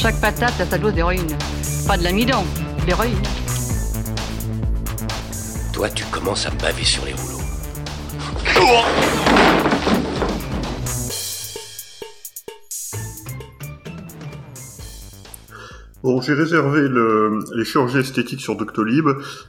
Chaque 0.00 0.18
patate 0.18 0.58
a 0.58 0.64
sa 0.64 0.78
dose 0.78 0.94
d'héroïne. 0.94 1.36
Pas 1.86 1.98
de 1.98 2.04
l'amidon, 2.04 2.42
de 2.80 2.86
l'héroïne. 2.86 3.20
Toi, 5.74 5.90
tu 5.90 6.06
commences 6.06 6.46
à 6.46 6.50
me 6.50 6.58
baver 6.58 6.84
sur 6.84 7.04
les 7.04 7.12
rouleaux. 7.12 7.44
Bon, 16.02 16.22
j'ai 16.22 16.32
réservé 16.32 16.80
le, 16.88 17.40
les 17.54 17.66
chirurgies 17.66 17.98
esthétiques 17.98 18.40
sur 18.40 18.56
Doctolib. 18.56 19.06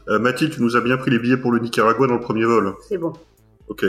Euh, 0.09 0.19
Mathilde, 0.19 0.51
tu 0.51 0.61
nous 0.61 0.75
as 0.75 0.81
bien 0.81 0.97
pris 0.97 1.11
les 1.11 1.19
billets 1.19 1.37
pour 1.37 1.53
le 1.53 1.59
Nicaragua 1.59 2.07
dans 2.07 2.15
le 2.15 2.19
premier 2.19 2.43
vol. 2.43 2.73
C'est 2.89 2.97
bon. 2.97 3.13
Ok. 3.69 3.85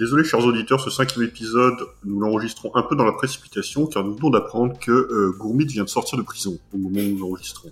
Désolé, 0.00 0.24
chers 0.24 0.42
auditeurs, 0.46 0.80
ce 0.80 0.88
cinquième 0.88 1.26
épisode, 1.26 1.76
nous 2.06 2.18
l'enregistrons 2.20 2.74
un 2.74 2.82
peu 2.82 2.96
dans 2.96 3.04
la 3.04 3.12
précipitation, 3.12 3.84
car 3.84 4.02
nous 4.02 4.14
venons 4.16 4.30
d'apprendre 4.30 4.78
que 4.78 4.90
euh, 4.90 5.34
Gourmit 5.38 5.66
vient 5.66 5.84
de 5.84 5.90
sortir 5.90 6.16
de 6.16 6.22
prison 6.22 6.56
au 6.74 6.78
moment 6.78 7.00
où 7.00 7.18
nous 7.18 7.26
enregistrons. 7.26 7.70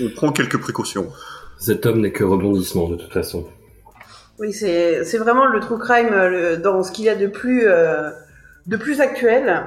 On 0.00 0.08
prend 0.14 0.30
quelques 0.30 0.60
précautions. 0.60 1.10
Cet 1.58 1.84
homme 1.84 2.00
n'est 2.00 2.12
que 2.12 2.22
rebondissement 2.22 2.88
de 2.90 2.94
toute 2.94 3.12
façon. 3.12 3.44
Oui, 4.38 4.52
c'est 4.52 5.04
c'est 5.04 5.18
vraiment 5.18 5.46
le 5.46 5.58
true 5.58 5.80
crime 5.80 6.12
euh, 6.12 6.28
le- 6.28 6.56
dans 6.58 6.84
ce 6.84 6.92
qu'il 6.92 7.06
y 7.06 7.08
a 7.08 7.16
de 7.16 7.26
plus 7.26 7.66
euh, 7.66 8.08
de 8.68 8.76
plus 8.76 9.00
actuel. 9.00 9.66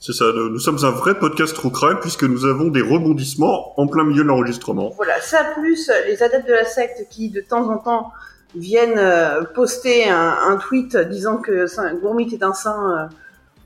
C'est 0.00 0.12
ça, 0.12 0.26
nous, 0.34 0.50
nous 0.50 0.58
sommes 0.58 0.84
un 0.84 0.90
vrai 0.90 1.18
podcast 1.18 1.54
True 1.54 1.70
Crime 1.72 1.98
puisque 2.02 2.24
nous 2.24 2.44
avons 2.44 2.68
des 2.68 2.82
rebondissements 2.82 3.78
en 3.80 3.86
plein 3.86 4.04
milieu 4.04 4.22
de 4.22 4.28
l'enregistrement. 4.28 4.90
Voilà, 4.96 5.18
ça 5.22 5.44
plus 5.58 5.90
les 6.06 6.22
adeptes 6.22 6.46
de 6.48 6.52
la 6.52 6.66
secte 6.66 7.06
qui 7.10 7.30
de 7.30 7.40
temps 7.40 7.70
en 7.70 7.78
temps 7.78 8.12
viennent 8.54 8.98
euh, 8.98 9.42
poster 9.44 10.08
un, 10.08 10.36
un 10.48 10.56
tweet 10.56 10.96
disant 10.96 11.38
que 11.38 11.66
Gourmit 12.00 12.32
est 12.32 12.42
un 12.42 12.52
saint. 12.52 12.98
euh, 12.98 13.06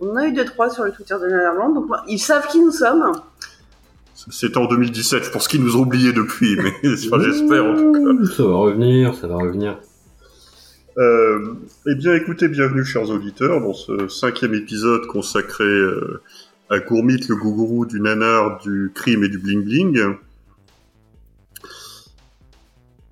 on 0.00 0.10
en 0.10 0.16
a 0.16 0.26
eu 0.26 0.32
deux 0.32 0.44
trois 0.44 0.70
sur 0.70 0.84
le 0.84 0.92
Twitter 0.92 1.14
de 1.14 1.26
Netherlands, 1.26 1.72
donc 1.72 1.86
ils 2.08 2.18
savent 2.18 2.46
qui 2.48 2.60
nous 2.60 2.72
sommes. 2.72 3.12
C'était 4.30 4.58
en 4.58 4.66
2017, 4.66 5.24
je 5.24 5.30
pense 5.30 5.48
qu'ils 5.48 5.62
nous 5.62 5.76
ont 5.76 5.80
oubliés 5.80 6.12
depuis, 6.12 6.56
mais 6.56 6.72
enfin, 6.84 7.20
j'espère 7.22 7.64
en 7.64 7.76
tout 7.76 7.92
cas. 7.92 8.34
Ça 8.36 8.42
va 8.44 8.54
revenir, 8.54 9.14
ça 9.14 9.26
va 9.26 9.36
revenir. 9.36 9.78
Euh, 10.96 11.54
eh 11.88 11.94
bien, 11.96 12.14
écoutez, 12.14 12.48
bienvenue, 12.48 12.84
chers 12.84 13.10
auditeurs, 13.10 13.60
dans 13.60 13.72
ce 13.72 14.08
cinquième 14.08 14.54
épisode 14.54 15.06
consacré 15.06 15.64
euh, 15.64 16.22
à 16.70 16.78
Gourmit, 16.78 17.20
le 17.28 17.34
gougourou 17.36 17.84
du 17.84 18.00
nanar, 18.00 18.60
du 18.60 18.92
crime 18.94 19.24
et 19.24 19.28
du 19.28 19.38
bling-bling. 19.38 20.16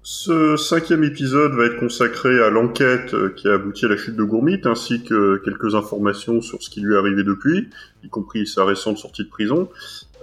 Ce 0.05 0.57
cinquième 0.57 1.05
épisode 1.05 1.53
va 1.53 1.67
être 1.67 1.79
consacré 1.79 2.43
à 2.43 2.51
l'enquête 2.51 3.15
euh, 3.15 3.33
qui 3.37 3.49
a 3.49 3.53
abouti 3.55 3.85
à 3.85 3.89
la 3.89 3.97
chute 3.97 4.17
de 4.17 4.25
Gourmit, 4.25 4.61
ainsi 4.65 5.05
que 5.05 5.37
quelques 5.45 5.77
informations 5.77 6.41
sur 6.41 6.61
ce 6.61 6.71
qui 6.71 6.81
lui 6.81 6.95
est 6.95 6.99
arrivé 6.99 7.23
depuis, 7.23 7.71
y 8.03 8.09
compris 8.09 8.45
sa 8.49 8.65
récente 8.65 8.99
sortie 8.99 9.23
de 9.23 9.29
prison. 9.29 9.69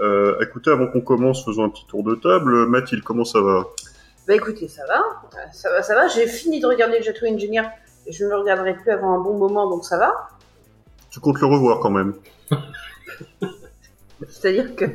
Euh, 0.01 0.37
écoutez, 0.41 0.69
avant 0.69 0.87
qu'on 0.87 0.99
commence, 0.99 1.45
faisons 1.45 1.63
un 1.63 1.69
petit 1.69 1.85
tour 1.87 2.03
de 2.03 2.15
table. 2.15 2.65
Mathilde, 2.67 3.03
comment 3.03 3.23
ça 3.23 3.39
va? 3.39 3.67
Bah 4.27 4.35
écoutez, 4.35 4.67
ça 4.67 4.83
va, 4.85 5.01
ça 5.53 5.69
va, 5.69 5.81
ça 5.81 5.95
va. 5.95 6.09
J'ai 6.09 6.27
fini 6.27 6.59
de 6.59 6.67
regarder 6.67 6.97
le 6.97 7.03
Château 7.05 7.25
Engineer 7.27 7.63
et 8.05 8.11
je 8.11 8.25
ne 8.25 8.29
le 8.29 8.35
regarderai 8.35 8.75
plus 8.75 8.91
avant 8.91 9.13
un 9.13 9.23
bon 9.23 9.37
moment, 9.37 9.69
donc 9.69 9.85
ça 9.85 9.97
va. 9.97 10.29
Tu 11.09 11.21
comptes 11.21 11.39
le 11.39 11.47
revoir 11.47 11.79
quand 11.79 11.89
même 11.89 12.15
C'est-à-dire 14.27 14.75
que 14.75 14.85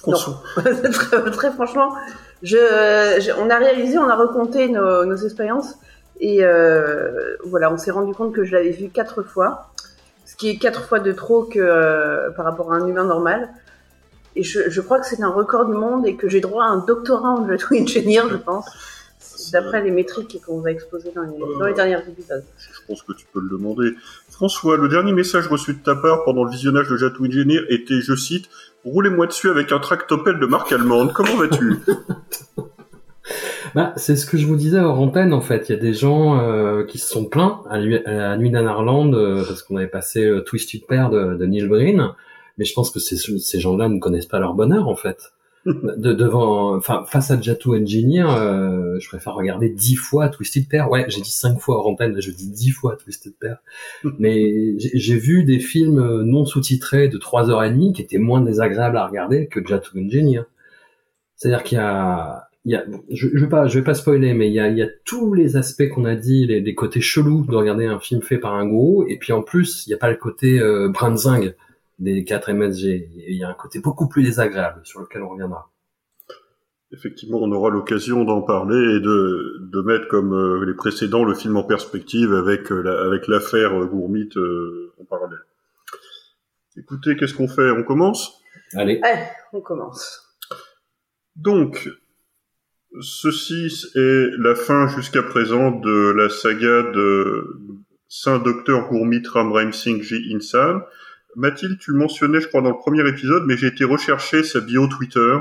François. 0.00 0.42
très, 0.92 1.30
très 1.30 1.52
franchement, 1.52 1.94
je, 2.42 2.56
je- 2.56 3.32
on 3.38 3.50
a 3.50 3.56
réalisé, 3.58 3.98
on 3.98 4.08
a 4.08 4.16
recompté 4.16 4.68
nos, 4.68 5.04
nos 5.04 5.16
expériences 5.16 5.74
et 6.20 6.44
euh, 6.44 7.36
voilà, 7.44 7.72
on 7.72 7.76
s'est 7.78 7.90
rendu 7.90 8.12
compte 8.14 8.34
que 8.34 8.44
je 8.44 8.52
l'avais 8.52 8.70
vu 8.70 8.88
quatre 8.88 9.22
fois, 9.22 9.70
ce 10.26 10.36
qui 10.36 10.50
est 10.50 10.56
quatre 10.58 10.84
fois 10.86 11.00
de 11.00 11.12
trop 11.12 11.44
que 11.44 11.58
euh, 11.58 12.30
par 12.30 12.44
rapport 12.44 12.72
à 12.72 12.76
un 12.76 12.86
humain 12.86 13.04
normal. 13.04 13.48
Et 14.36 14.42
je, 14.42 14.68
je 14.70 14.80
crois 14.80 15.00
que 15.00 15.06
c'est 15.06 15.20
un 15.22 15.28
record 15.28 15.66
du 15.66 15.72
monde 15.72 16.06
et 16.06 16.14
que 16.16 16.28
j'ai 16.28 16.40
droit 16.40 16.64
à 16.64 16.68
un 16.68 16.78
doctorat 16.84 17.30
en 17.30 17.46
Twin 17.56 17.82
Engineer, 17.82 18.22
je 18.30 18.36
pense, 18.36 18.64
d'après 19.52 19.82
les 19.82 19.90
métriques 19.90 20.40
qu'on 20.46 20.60
va 20.60 20.70
exposer 20.70 21.10
dans 21.14 21.22
les, 21.22 21.36
dans 21.58 21.66
les 21.66 21.74
derniers 21.74 21.98
épisodes. 22.08 22.44
Je 22.58 22.80
pense 22.86 23.02
que 23.02 23.12
tu 23.12 23.26
peux 23.32 23.40
le 23.40 23.48
demander. 23.48 23.92
François, 24.28 24.76
le 24.76 24.88
dernier 24.88 25.12
message 25.12 25.48
reçu 25.48 25.74
de 25.74 25.82
ta 25.82 25.96
part 25.96 26.22
pendant 26.24 26.44
le 26.44 26.50
visionnage 26.50 26.88
de 26.88 26.96
Jatou 26.96 27.26
Engineer 27.26 27.60
était, 27.70 28.00
je 28.00 28.14
cite, 28.14 28.46
Roulez-moi 28.84 29.26
dessus 29.26 29.50
avec 29.50 29.72
un 29.72 29.78
tractopelle 29.78 30.38
de 30.38 30.46
marque 30.46 30.72
allemande. 30.72 31.12
Comment 31.12 31.36
vas-tu 31.36 31.78
Bah, 33.74 33.92
c'est 33.96 34.16
ce 34.16 34.26
que 34.26 34.36
je 34.36 34.46
vous 34.46 34.56
disais 34.56 34.80
hors 34.80 34.98
antenne 34.98 35.32
en 35.32 35.40
fait. 35.40 35.68
Il 35.68 35.72
y 35.72 35.78
a 35.78 35.80
des 35.80 35.94
gens 35.94 36.40
euh, 36.40 36.84
qui 36.84 36.98
se 36.98 37.06
sont 37.06 37.26
plaints 37.26 37.62
à, 37.70 37.74
à 37.74 37.78
la 37.78 38.36
nuit 38.36 38.50
d'Anarland 38.50 39.14
euh, 39.14 39.44
parce 39.46 39.62
qu'on 39.62 39.76
avait 39.76 39.86
passé 39.86 40.28
Twisted 40.46 40.86
Pair 40.86 41.10
de, 41.10 41.46
Neil 41.46 41.68
Breen. 41.68 42.08
Mais 42.58 42.64
je 42.64 42.74
pense 42.74 42.90
que 42.90 42.98
ces 42.98 43.60
gens-là 43.60 43.88
ne 43.88 44.00
connaissent 44.00 44.26
pas 44.26 44.40
leur 44.40 44.54
bonheur 44.54 44.88
en 44.88 44.96
fait. 44.96 45.32
De, 45.66 46.14
devant, 46.14 46.74
enfin, 46.74 47.04
face 47.06 47.30
à 47.30 47.38
Jatu 47.38 47.68
Engineer, 47.70 48.24
euh, 48.30 48.98
je 48.98 49.08
préfère 49.08 49.34
regarder 49.34 49.68
dix 49.68 49.94
fois 49.94 50.30
Twisted 50.30 50.68
Pair. 50.68 50.90
Ouais, 50.90 51.04
j'ai 51.08 51.20
dit 51.20 51.30
cinq 51.30 51.58
fois 51.58 51.76
hors 51.76 51.88
antenne, 51.88 52.18
je 52.18 52.30
dis 52.30 52.50
dix 52.50 52.70
fois 52.70 52.96
Twisted 52.96 53.34
Pair. 53.38 53.58
Mais 54.18 54.78
j'ai 54.78 55.16
vu 55.16 55.44
des 55.44 55.58
films 55.58 55.98
euh, 55.98 56.22
non 56.24 56.46
sous-titrés 56.46 57.08
de 57.08 57.18
trois 57.18 57.50
heures 57.50 57.62
et 57.62 57.70
demie 57.70 57.92
qui 57.92 58.00
étaient 58.00 58.18
moins 58.18 58.40
désagréables 58.40 58.96
à 58.96 59.06
regarder 59.06 59.48
que 59.48 59.60
Jatu 59.64 59.98
Engineer. 59.98 60.42
C'est-à-dire 61.36 61.62
qu'il 61.62 61.76
y 61.76 61.80
a, 61.80 62.48
il 62.64 62.72
y 62.72 62.74
a, 62.74 62.84
je, 63.10 63.28
je 63.34 63.44
vais 63.44 63.48
pas, 63.48 63.66
je 63.66 63.78
vais 63.78 63.84
pas 63.84 63.94
spoiler, 63.94 64.32
mais 64.32 64.48
il 64.48 64.54
y 64.54 64.60
a, 64.60 64.68
il 64.68 64.78
y 64.78 64.82
a 64.82 64.88
tous 65.04 65.34
les 65.34 65.56
aspects 65.56 65.88
qu'on 65.88 66.04
a 66.06 66.14
dit, 66.14 66.46
les, 66.46 66.60
les 66.60 66.74
côtés 66.74 67.00
chelous 67.00 67.44
de 67.46 67.54
regarder 67.54 67.86
un 67.86 67.98
film 67.98 68.22
fait 68.22 68.38
par 68.38 68.54
un 68.54 68.66
gourou, 68.66 69.04
et 69.08 69.18
puis 69.18 69.32
en 69.32 69.42
plus, 69.42 69.86
il 69.86 69.90
y 69.90 69.94
a 69.94 69.98
pas 69.98 70.10
le 70.10 70.16
côté 70.16 70.58
euh, 70.58 70.88
brinzing 70.88 71.52
des 72.00 72.24
4 72.24 72.52
MSG. 72.52 73.08
Il 73.28 73.36
y 73.36 73.44
a 73.44 73.48
un 73.48 73.54
côté 73.54 73.78
beaucoup 73.78 74.08
plus 74.08 74.22
désagréable 74.24 74.80
sur 74.84 75.00
lequel 75.00 75.22
on 75.22 75.28
reviendra. 75.28 75.70
Effectivement, 76.92 77.38
on 77.40 77.52
aura 77.52 77.70
l'occasion 77.70 78.24
d'en 78.24 78.42
parler 78.42 78.96
et 78.96 79.00
de, 79.00 79.58
de 79.70 79.80
mettre 79.82 80.08
comme 80.08 80.32
euh, 80.34 80.64
les 80.66 80.74
précédents 80.74 81.24
le 81.24 81.34
film 81.34 81.56
en 81.56 81.62
perspective 81.62 82.32
avec 82.34 82.72
euh, 82.72 82.82
la- 82.82 83.02
avec 83.06 83.28
l'affaire 83.28 83.80
euh, 83.80 83.86
Gourmit 83.86 84.28
euh, 84.36 84.92
en 85.00 85.04
parallèle. 85.04 85.38
Écoutez, 86.76 87.14
qu'est-ce 87.14 87.34
qu'on 87.34 87.46
fait? 87.46 87.70
On 87.70 87.84
commence? 87.84 88.40
Allez. 88.74 88.98
Allez, 89.04 89.22
on 89.52 89.60
commence. 89.60 90.36
Donc, 91.36 91.88
ceci 93.00 93.68
est 93.94 94.30
la 94.38 94.54
fin 94.56 94.88
jusqu'à 94.88 95.22
présent 95.22 95.70
de 95.70 96.10
la 96.16 96.28
saga 96.28 96.82
de 96.90 97.56
Saint 98.08 98.38
Docteur 98.40 98.88
Gourmit 98.88 99.22
Ram 99.32 99.52
Ram 99.52 99.72
Singh 99.72 100.02
Ji 100.02 100.34
Insan. 100.34 100.80
Mathilde, 101.36 101.78
tu 101.78 101.92
le 101.92 101.98
mentionnais, 101.98 102.40
je 102.40 102.48
crois, 102.48 102.60
dans 102.62 102.70
le 102.70 102.78
premier 102.78 103.06
épisode, 103.08 103.44
mais 103.46 103.56
j'ai 103.56 103.68
été 103.68 103.84
rechercher 103.84 104.42
sa 104.42 104.60
bio 104.60 104.86
Twitter. 104.88 105.38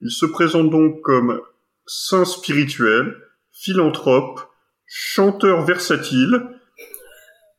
Il 0.00 0.10
se 0.10 0.26
présente 0.26 0.70
donc 0.70 1.00
comme 1.02 1.40
saint 1.86 2.24
spirituel, 2.24 3.16
philanthrope, 3.52 4.40
chanteur 4.86 5.64
versatile, 5.64 6.42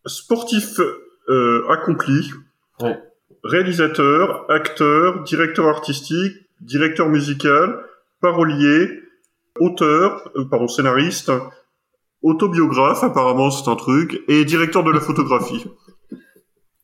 sportif 0.05 0.79
euh, 1.29 1.67
accompli, 1.69 2.31
Ouais. 2.81 2.97
réalisateur, 3.43 4.49
acteur, 4.49 5.23
directeur 5.23 5.67
artistique, 5.67 6.33
directeur 6.61 7.09
musical, 7.09 7.83
parolier, 8.21 8.89
auteur, 9.59 10.29
euh, 10.37 10.45
pardon, 10.45 10.67
scénariste, 10.67 11.31
autobiographe, 12.21 13.03
apparemment 13.03 13.51
c'est 13.51 13.69
un 13.69 13.75
truc, 13.75 14.21
et 14.27 14.45
directeur 14.45 14.83
de 14.83 14.91
la 14.91 14.99
photographie. 14.99 15.65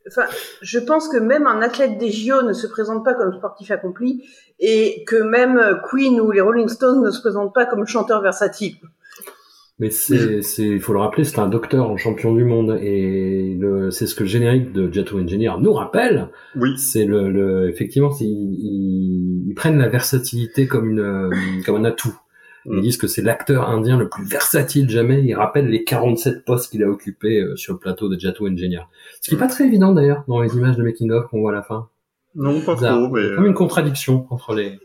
Enfin, 0.08 0.26
je 0.62 0.80
pense 0.80 1.08
que 1.08 1.18
même 1.18 1.48
un 1.48 1.62
athlète 1.62 1.98
des 1.98 2.12
JO 2.12 2.44
ne 2.44 2.54
se 2.54 2.68
présente 2.68 3.04
pas 3.04 3.14
comme 3.14 3.34
sportif 3.34 3.72
accompli 3.72 4.24
et 4.60 5.04
que 5.06 5.16
même 5.16 5.80
Queen 5.90 6.22
ou 6.22 6.32
les 6.32 6.42
Rolling 6.42 6.70
Stones 6.70 7.04
ne 7.04 7.12
se 7.12 7.20
présentent 7.22 7.54
pas 7.54 7.66
comme 7.66 7.88
chanteur 7.88 8.22
versatile. 8.22 8.76
Mais 9.78 9.90
c'est, 9.90 10.42
c'est, 10.42 10.64
il 10.64 10.80
faut 10.80 10.94
le 10.94 11.00
rappeler, 11.00 11.26
c'est 11.26 11.40
un 11.40 11.50
docteur 11.50 11.90
en 11.90 11.98
champion 11.98 12.34
du 12.34 12.46
monde 12.46 12.80
et 12.82 13.58
le, 13.60 13.92
c'est 13.92 14.08
ce 14.08 14.16
que 14.16 14.24
le 14.24 14.30
générique 14.30 14.72
de 14.72 14.90
Jatu 14.92 15.16
Engineer 15.16 15.52
nous 15.60 15.74
rappelle. 15.74 16.30
Oui. 16.56 16.78
C'est 16.78 17.04
le, 17.04 17.30
le 17.30 17.68
effectivement, 17.68 18.10
ils, 18.22 18.26
ils, 18.26 19.50
ils 19.50 19.54
prennent 19.54 19.78
la 19.78 19.90
versatilité 19.90 20.66
comme 20.68 20.92
une, 20.92 21.62
comme 21.66 21.76
un 21.76 21.84
atout. 21.84 22.16
Ils 22.66 22.82
disent 22.82 22.98
que 22.98 23.08
c'est 23.08 23.22
l'acteur 23.22 23.70
indien 23.70 23.98
le 23.98 24.10
plus 24.10 24.26
versatile 24.26 24.90
jamais. 24.90 25.24
Il 25.24 25.36
rappelle 25.36 25.68
les 25.68 25.84
47 25.84 26.46
postes 26.46 26.72
qu'il 26.72 26.84
a 26.84 26.88
occupés 26.88 27.42
euh, 27.42 27.56
sur 27.56 27.74
le 27.74 27.80
plateau 27.80 28.10
de 28.10 28.20
Jato 28.20 28.48
Engineer. 28.48 28.88
Ce 29.22 29.30
qui 29.30 29.36
est 29.36 29.40
pas 29.40 29.48
très 29.48 29.66
évident 29.66 29.92
d'ailleurs 29.92 30.24
dans 30.28 30.42
les 30.42 30.56
images 30.56 30.76
de 30.76 30.84
making 30.84 31.12
of 31.12 31.28
qu'on 31.28 31.42
voit 31.42 31.52
à 31.52 31.56
la 31.56 31.62
fin. 31.62 31.90
Non, 32.34 32.60
pas 32.62 32.76
trop, 32.76 33.10
mais... 33.10 33.22
Il 33.22 33.30
y 33.30 33.32
a 33.32 33.36
Comme 33.36 33.46
une 33.46 33.54
contradiction 33.54 34.28
entre 34.30 34.56
les. 34.56 34.80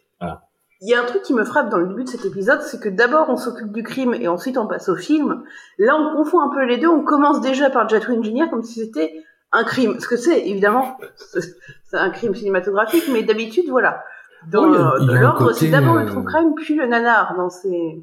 Il 0.83 0.89
y 0.89 0.95
a 0.95 1.03
un 1.03 1.05
truc 1.05 1.21
qui 1.23 1.35
me 1.35 1.45
frappe 1.45 1.69
dans 1.69 1.77
le 1.77 1.89
début 1.89 2.05
de 2.05 2.09
cet 2.09 2.25
épisode, 2.25 2.63
c'est 2.63 2.81
que 2.81 2.89
d'abord 2.89 3.29
on 3.29 3.37
s'occupe 3.37 3.71
du 3.71 3.83
crime 3.83 4.15
et 4.15 4.29
ensuite 4.29 4.57
on 4.57 4.67
passe 4.67 4.89
au 4.89 4.97
film. 4.97 5.43
Là, 5.79 5.95
on 5.95 6.17
confond 6.17 6.41
un 6.41 6.49
peu 6.49 6.65
les 6.65 6.79
deux. 6.79 6.89
On 6.89 7.05
commence 7.05 7.43
déjà 7.43 7.69
par 7.69 7.87
Jet 7.87 8.09
Engineer 8.09 8.49
comme 8.49 8.63
si 8.63 8.81
c'était 8.81 9.13
un 9.53 9.65
crime. 9.65 10.01
Ce 10.01 10.09
que 10.09 10.17
c'est, 10.17 10.49
évidemment, 10.49 10.97
c'est 11.35 11.99
un 11.99 12.09
crime 12.09 12.35
cinématographique, 12.35 13.05
mais 13.13 13.23
d'habitude, 13.23 13.67
voilà. 13.69 14.03
Dans 14.49 14.71
Oui, 14.71 15.07
l'ordre, 15.21 15.53
c'est 15.53 15.69
d'abord 15.69 15.97
le 15.97 16.07
true 16.07 16.25
crime, 16.25 16.55
puis 16.55 16.75
le 16.75 16.87
nanar 16.87 17.35
dans 17.37 17.51
ces. 17.51 18.03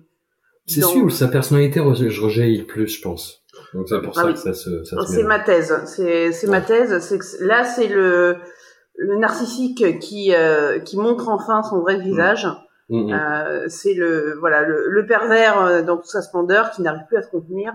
C'est 0.68 0.82
dans- 0.82 0.90
sûr, 0.90 1.12
sa 1.12 1.28
personnalité 1.30 1.80
re- 1.80 2.20
rejaillit 2.22 2.60
le 2.60 2.66
plus, 2.66 2.88
je 2.88 3.02
pense. 3.02 3.44
Donc 3.74 3.88
c'est 3.90 4.02
pour 4.02 4.14
Ah 4.18 4.22
ça 4.22 4.28
oui. 4.28 4.34
que 4.34 4.40
ça 4.40 4.54
se. 4.54 4.84
Ça 4.84 5.02
se 5.02 5.14
C'est 5.14 5.24
ma 5.24 5.40
thèse. 5.40 5.74
C'est 5.86 6.48
ma 6.48 6.62
thèse. 6.62 7.00
C'est 7.00 7.18
que 7.18 7.26
c- 7.26 7.44
là, 7.44 7.64
c'est 7.64 7.88
le 7.88 8.38
le 9.00 9.16
narcissique 9.18 10.00
qui 10.00 10.34
euh, 10.36 10.80
qui 10.80 10.98
montre 10.98 11.30
enfin 11.30 11.64
son 11.64 11.80
vrai 11.80 11.98
visage. 12.00 12.48
Mm, 12.90 13.10
mm. 13.10 13.14
Euh, 13.14 13.66
c'est 13.68 13.94
le 13.94 14.36
voilà 14.40 14.62
le, 14.62 14.90
le 14.90 15.06
pervers 15.06 15.62
euh, 15.62 15.82
dans 15.82 15.98
toute 15.98 16.06
sa 16.06 16.22
splendeur 16.22 16.72
qui 16.72 16.82
n'arrive 16.84 17.06
plus 17.08 17.18
à 17.18 17.22
se 17.22 17.30
contenir 17.30 17.74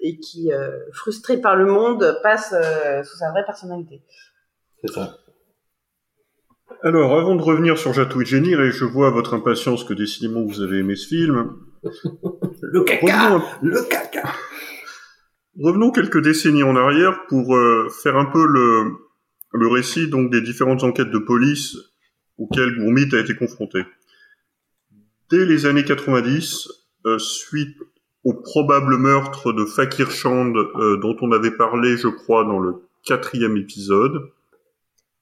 et 0.00 0.18
qui, 0.18 0.50
frustré 0.92 1.38
par 1.38 1.56
le 1.56 1.64
monde, 1.64 2.18
passe 2.22 2.50
sous 3.04 3.16
sa 3.16 3.30
vraie 3.30 3.44
personnalité. 3.44 4.02
C'est 4.84 4.92
ça. 4.92 5.14
Alors, 6.82 7.18
avant 7.18 7.34
de 7.34 7.42
revenir 7.42 7.78
sur 7.78 7.92
Jatou 7.92 8.22
et 8.22 8.24
Jenny, 8.24 8.52
et 8.52 8.70
je 8.70 8.84
vois 8.84 9.08
à 9.08 9.10
votre 9.10 9.34
impatience 9.34 9.84
que 9.84 9.94
décidément 9.94 10.42
vous 10.44 10.62
avez 10.62 10.78
aimé 10.78 10.96
ce 10.96 11.08
film, 11.08 11.52
Le 12.62 12.84
revenons, 12.84 13.42
Le 13.62 13.82
caca 13.88 14.32
revenons 15.58 15.90
quelques 15.90 16.22
décennies 16.22 16.62
en 16.62 16.76
arrière 16.76 17.26
pour 17.28 17.56
euh, 17.56 17.88
faire 18.02 18.16
un 18.16 18.26
peu 18.26 18.46
le, 18.46 18.92
le 19.52 19.68
récit 19.68 20.08
donc 20.08 20.30
des 20.30 20.40
différentes 20.40 20.84
enquêtes 20.84 21.10
de 21.10 21.18
police 21.18 21.76
auxquelles 22.38 22.76
Gourmit 22.76 23.14
a 23.14 23.18
été 23.18 23.34
confronté. 23.34 23.84
Dès 25.30 25.44
les 25.44 25.66
années 25.66 25.84
90, 25.84 26.68
euh, 27.06 27.18
suite 27.18 27.76
au 28.24 28.34
probable 28.34 28.96
meurtre 28.96 29.52
de 29.52 29.64
Fakir 29.64 30.10
Chand, 30.10 30.54
euh, 30.56 30.96
dont 30.98 31.16
on 31.20 31.32
avait 31.32 31.50
parlé, 31.50 31.96
je 31.96 32.08
crois, 32.08 32.44
dans 32.44 32.58
le 32.58 32.74
quatrième 33.04 33.56
épisode, 33.56 34.30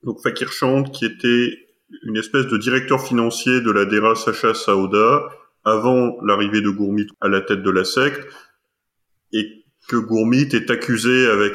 donc 0.02 0.22
Fakir 0.22 0.52
Chand, 0.52 0.84
qui 0.84 1.04
était 1.04 1.58
une 2.02 2.16
espèce 2.16 2.46
de 2.46 2.56
directeur 2.56 3.02
financier 3.02 3.60
de 3.60 3.70
la 3.70 3.84
Dera 3.84 4.14
Sacha 4.14 4.54
Saouda, 4.54 5.28
avant 5.64 6.16
l'arrivée 6.22 6.60
de 6.60 6.70
Gourmit 6.70 7.06
à 7.20 7.28
la 7.28 7.40
tête 7.40 7.62
de 7.62 7.70
la 7.70 7.84
secte, 7.84 8.26
et 9.32 9.64
que 9.88 9.96
Gourmit 9.96 10.48
est 10.52 10.70
accusé 10.70 11.26
avec 11.28 11.52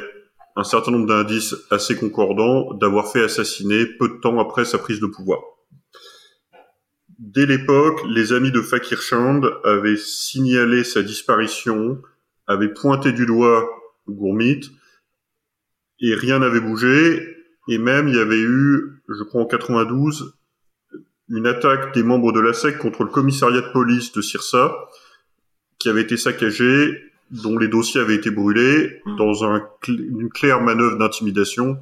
un 0.55 0.63
certain 0.63 0.91
nombre 0.91 1.07
d'indices 1.07 1.55
assez 1.71 1.95
concordants 1.95 2.73
d'avoir 2.75 3.11
fait 3.11 3.23
assassiner 3.23 3.85
peu 3.85 4.07
de 4.07 4.19
temps 4.21 4.39
après 4.39 4.65
sa 4.65 4.77
prise 4.77 4.99
de 4.99 5.07
pouvoir. 5.07 5.39
Dès 7.17 7.45
l'époque, 7.45 8.01
les 8.09 8.33
amis 8.33 8.51
de 8.51 8.61
Fakir 8.61 9.01
Chand 9.01 9.41
avaient 9.63 9.97
signalé 9.97 10.83
sa 10.83 11.01
disparition, 11.01 12.01
avaient 12.47 12.73
pointé 12.73 13.13
du 13.13 13.25
doigt 13.25 13.67
Gourmit, 14.07 14.61
et 16.01 16.13
rien 16.15 16.39
n'avait 16.39 16.59
bougé, 16.59 17.32
et 17.67 17.77
même 17.77 18.07
il 18.07 18.15
y 18.15 18.19
avait 18.19 18.41
eu, 18.41 19.01
je 19.09 19.23
crois 19.23 19.41
en 19.41 19.45
92, 19.45 20.35
une 21.29 21.47
attaque 21.47 21.93
des 21.93 22.03
membres 22.03 22.31
de 22.33 22.39
la 22.39 22.53
SEC 22.53 22.77
contre 22.77 23.03
le 23.03 23.09
commissariat 23.09 23.61
de 23.61 23.71
police 23.71 24.11
de 24.11 24.21
Sirsa, 24.21 24.75
qui 25.79 25.89
avait 25.89 26.01
été 26.01 26.17
saccagé, 26.17 26.91
dont 27.31 27.57
les 27.57 27.67
dossiers 27.67 28.01
avaient 28.01 28.15
été 28.15 28.29
brûlés, 28.29 29.01
dans 29.17 29.43
un 29.43 29.59
cl- 29.81 30.05
une 30.07 30.29
claire 30.29 30.61
manœuvre 30.61 30.97
d'intimidation. 30.97 31.77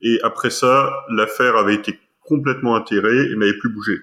Et 0.00 0.18
après 0.22 0.50
ça, 0.50 0.92
l'affaire 1.10 1.56
avait 1.56 1.74
été 1.74 1.98
complètement 2.20 2.74
enterrée 2.74 3.30
et 3.30 3.36
n'avait 3.36 3.56
plus 3.58 3.68
bougé. 3.72 4.00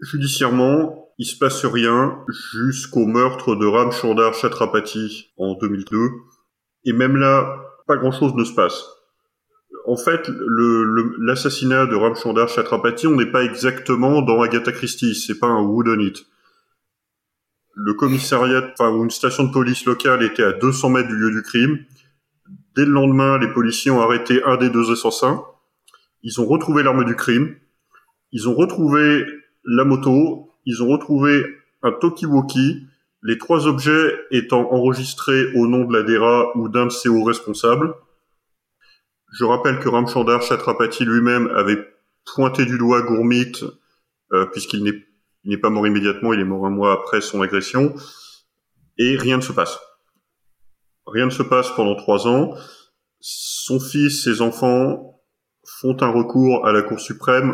Judiciairement, 0.00 1.08
il 1.18 1.24
se 1.26 1.38
passe 1.38 1.64
rien 1.64 2.18
jusqu'au 2.52 3.06
meurtre 3.06 3.54
de 3.54 3.64
Ram 3.66 3.92
Chandar 3.92 4.34
Chatrapati 4.34 5.32
en 5.36 5.54
2002. 5.54 5.96
Et 6.84 6.92
même 6.92 7.16
là, 7.16 7.64
pas 7.86 7.96
grand 7.96 8.12
chose 8.12 8.34
ne 8.34 8.44
se 8.44 8.52
passe. 8.52 8.84
En 9.84 9.96
fait, 9.96 10.30
l'assassinat 11.18 11.86
de 11.86 11.96
Ram 11.96 12.14
Chandar 12.14 12.48
Chatrapati, 12.48 13.08
on 13.08 13.16
n'est 13.16 13.30
pas 13.30 13.42
exactement 13.42 14.22
dans 14.22 14.40
Agatha 14.40 14.70
Christie, 14.70 15.14
c'est 15.14 15.38
pas 15.38 15.48
un 15.48 15.62
wooden 15.62 16.00
it. 16.00 16.24
Le 17.74 17.94
commissariat, 17.94 18.70
enfin, 18.72 18.94
une 18.94 19.10
station 19.10 19.44
de 19.44 19.52
police 19.52 19.84
locale 19.84 20.22
était 20.22 20.44
à 20.44 20.52
200 20.52 20.90
mètres 20.90 21.08
du 21.08 21.16
lieu 21.16 21.30
du 21.30 21.42
crime. 21.42 21.78
Dès 22.76 22.84
le 22.84 22.92
lendemain, 22.92 23.38
les 23.38 23.48
policiers 23.48 23.90
ont 23.90 24.00
arrêté 24.00 24.42
un 24.44 24.56
des 24.56 24.70
deux 24.70 24.92
assassins. 24.92 25.42
Ils 26.22 26.40
ont 26.40 26.46
retrouvé 26.46 26.82
l'arme 26.82 27.04
du 27.04 27.16
crime. 27.16 27.56
Ils 28.30 28.48
ont 28.48 28.54
retrouvé 28.54 29.24
la 29.64 29.84
moto. 29.84 30.50
Ils 30.64 30.82
ont 30.82 30.88
retrouvé 30.88 31.44
un 31.82 31.92
talkie-walkie. 31.92 32.86
Les 33.22 33.38
trois 33.38 33.66
objets 33.66 34.14
étant 34.30 34.70
enregistrés 34.72 35.52
au 35.54 35.66
nom 35.66 35.84
de 35.84 35.96
la 35.96 36.02
DERA 36.02 36.56
ou 36.56 36.68
d'un 36.68 36.86
de 36.86 36.90
ses 36.90 37.08
hauts 37.08 37.24
responsables. 37.24 37.94
Je 39.32 39.44
rappelle 39.44 39.78
que 39.80 39.88
Ramchandar 39.88 40.42
Chatrapati 40.42 41.04
lui-même 41.04 41.48
avait 41.56 41.78
pointé 42.24 42.66
du 42.66 42.78
doigt 42.78 43.02
Gourmit, 43.02 43.52
euh, 44.32 44.46
puisqu'il 44.46 44.84
n'est 44.84 45.06
n'est 45.44 45.58
pas 45.58 45.70
mort 45.70 45.86
immédiatement, 45.86 46.32
il 46.32 46.40
est 46.40 46.44
mort 46.44 46.66
un 46.66 46.70
mois 46.70 46.92
après 46.92 47.20
son 47.20 47.42
agression, 47.42 47.94
et 48.98 49.16
rien 49.16 49.38
ne 49.38 49.42
se 49.42 49.52
passe. 49.52 49.78
Rien 51.06 51.26
ne 51.26 51.30
se 51.30 51.42
passe 51.42 51.70
pendant 51.74 51.96
trois 51.96 52.28
ans. 52.28 52.54
Son 53.18 53.80
fils, 53.80 54.22
ses 54.22 54.40
enfants 54.40 55.20
font 55.64 55.96
un 56.00 56.10
recours 56.10 56.64
à 56.66 56.72
la 56.72 56.82
Cour 56.82 57.00
suprême 57.00 57.52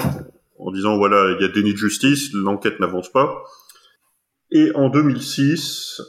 en 0.58 0.70
disant 0.70 0.98
voilà, 0.98 1.34
il 1.38 1.42
y 1.42 1.44
a 1.44 1.48
déni 1.48 1.72
de 1.72 1.78
justice, 1.78 2.32
l'enquête 2.34 2.80
n'avance 2.80 3.10
pas. 3.10 3.42
Et 4.50 4.70
en 4.74 4.88
2006, 4.88 6.00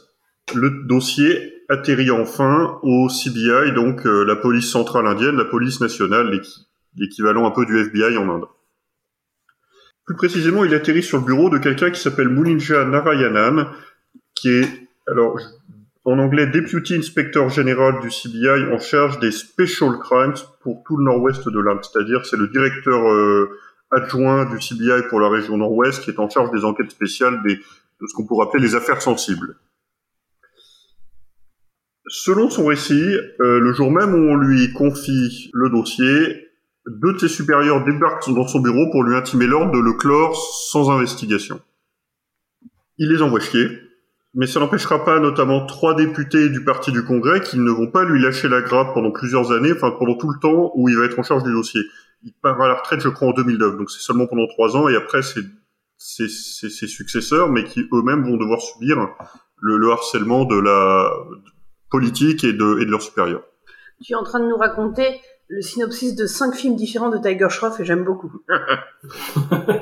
le 0.54 0.86
dossier 0.86 1.59
atterrit 1.70 2.10
enfin 2.10 2.78
au 2.82 3.08
CBI, 3.08 3.72
donc 3.74 4.06
euh, 4.06 4.24
la 4.24 4.36
police 4.36 4.70
centrale 4.70 5.06
indienne, 5.06 5.36
la 5.36 5.44
police 5.44 5.80
nationale, 5.80 6.30
l'équi- 6.30 6.66
l'équivalent 6.96 7.46
un 7.46 7.52
peu 7.52 7.64
du 7.64 7.78
FBI 7.78 8.16
en 8.18 8.28
Inde. 8.28 8.44
Plus 10.04 10.16
précisément, 10.16 10.64
il 10.64 10.74
atterrit 10.74 11.02
sur 11.02 11.18
le 11.18 11.24
bureau 11.24 11.48
de 11.50 11.58
quelqu'un 11.58 11.90
qui 11.90 12.00
s'appelle 12.00 12.28
Mulinja 12.28 12.84
Narayanan, 12.84 13.68
qui 14.34 14.48
est, 14.50 14.68
alors, 15.06 15.38
en 16.04 16.18
anglais, 16.18 16.46
Deputy 16.46 16.96
Inspector 16.96 17.48
General 17.48 18.00
du 18.00 18.08
CBI 18.08 18.72
en 18.72 18.78
charge 18.78 19.20
des 19.20 19.30
Special 19.30 19.98
Crimes 20.02 20.34
pour 20.62 20.82
tout 20.86 20.96
le 20.96 21.04
nord-ouest 21.04 21.48
de 21.48 21.60
l'Inde. 21.60 21.78
C'est-à-dire, 21.82 22.26
c'est 22.26 22.36
le 22.38 22.48
directeur 22.48 23.08
euh, 23.12 23.50
adjoint 23.92 24.46
du 24.46 24.58
CBI 24.58 25.08
pour 25.08 25.20
la 25.20 25.28
région 25.28 25.56
nord-ouest 25.58 26.02
qui 26.02 26.10
est 26.10 26.18
en 26.18 26.28
charge 26.28 26.50
des 26.50 26.64
enquêtes 26.64 26.90
spéciales 26.90 27.40
de 27.44 28.06
ce 28.06 28.14
qu'on 28.14 28.26
pourrait 28.26 28.48
appeler 28.48 28.62
les 28.64 28.74
affaires 28.74 29.02
sensibles. 29.02 29.56
Selon 32.12 32.50
son 32.50 32.66
récit, 32.66 33.00
euh, 33.40 33.60
le 33.60 33.72
jour 33.72 33.92
même 33.92 34.14
où 34.14 34.32
on 34.32 34.34
lui 34.34 34.72
confie 34.72 35.48
le 35.54 35.70
dossier, 35.70 36.48
deux 36.84 37.12
de 37.12 37.18
ses 37.18 37.28
supérieurs 37.28 37.84
débarquent 37.84 38.34
dans 38.34 38.48
son 38.48 38.58
bureau 38.58 38.90
pour 38.90 39.04
lui 39.04 39.14
intimer 39.14 39.46
l'ordre 39.46 39.70
de 39.70 39.78
le 39.78 39.92
clore 39.92 40.34
sans 40.34 40.90
investigation. 40.90 41.60
Il 42.98 43.10
les 43.10 43.22
envoie 43.22 43.38
chier, 43.38 43.68
mais 44.34 44.48
ça 44.48 44.58
n'empêchera 44.58 45.04
pas 45.04 45.20
notamment 45.20 45.64
trois 45.66 45.94
députés 45.94 46.48
du 46.48 46.64
parti 46.64 46.90
du 46.90 47.04
Congrès 47.04 47.42
qui 47.42 47.60
ne 47.60 47.70
vont 47.70 47.86
pas 47.86 48.04
lui 48.04 48.20
lâcher 48.20 48.48
la 48.48 48.60
grappe 48.60 48.92
pendant 48.92 49.12
plusieurs 49.12 49.52
années, 49.52 49.72
enfin 49.72 49.92
pendant 49.96 50.16
tout 50.16 50.32
le 50.32 50.40
temps 50.40 50.72
où 50.74 50.88
il 50.88 50.96
va 50.96 51.04
être 51.04 51.18
en 51.20 51.22
charge 51.22 51.44
du 51.44 51.52
dossier. 51.52 51.80
Il 52.24 52.32
part 52.42 52.60
à 52.60 52.66
la 52.66 52.74
retraite, 52.74 53.02
je 53.02 53.08
crois, 53.08 53.28
en 53.28 53.32
2009, 53.34 53.76
donc 53.76 53.88
c'est 53.88 54.00
seulement 54.02 54.26
pendant 54.26 54.48
trois 54.48 54.76
ans, 54.76 54.88
et 54.88 54.96
après 54.96 55.22
c'est 55.22 55.44
ses 55.96 56.88
successeurs, 56.88 57.52
mais 57.52 57.62
qui 57.62 57.86
eux-mêmes 57.92 58.24
vont 58.24 58.36
devoir 58.36 58.60
subir 58.60 58.96
le, 59.60 59.76
le 59.76 59.92
harcèlement 59.92 60.44
de 60.44 60.58
la 60.58 61.08
politique 61.90 62.44
et 62.44 62.52
de, 62.52 62.80
et 62.80 62.84
de 62.86 62.90
leurs 62.90 63.02
supérieurs. 63.02 63.42
Tu 64.02 64.12
es 64.12 64.16
en 64.16 64.24
train 64.24 64.40
de 64.40 64.46
nous 64.46 64.56
raconter 64.56 65.20
le 65.48 65.60
synopsis 65.62 66.14
de 66.14 66.26
cinq 66.26 66.54
films 66.54 66.76
différents 66.76 67.10
de 67.10 67.18
Tiger 67.18 67.48
Shroff 67.50 67.80
et 67.80 67.84
j'aime 67.84 68.04
beaucoup. 68.04 68.32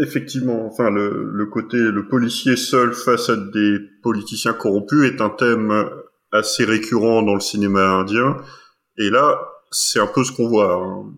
Effectivement, 0.00 0.64
enfin 0.66 0.88
le, 0.90 1.30
le 1.30 1.46
côté 1.46 1.76
le 1.76 2.08
policier 2.08 2.56
seul 2.56 2.94
face 2.94 3.28
à 3.28 3.36
des 3.36 3.78
politiciens 4.02 4.54
corrompus 4.54 5.04
est 5.12 5.20
un 5.20 5.28
thème 5.28 5.86
assez 6.32 6.64
récurrent 6.64 7.22
dans 7.22 7.34
le 7.34 7.40
cinéma 7.40 7.82
indien. 7.90 8.38
Et 8.96 9.10
là, 9.10 9.38
c'est 9.70 10.00
un 10.00 10.06
peu 10.06 10.24
ce 10.24 10.32
qu'on 10.32 10.48
voit. 10.48 10.74
hein. 10.74 11.12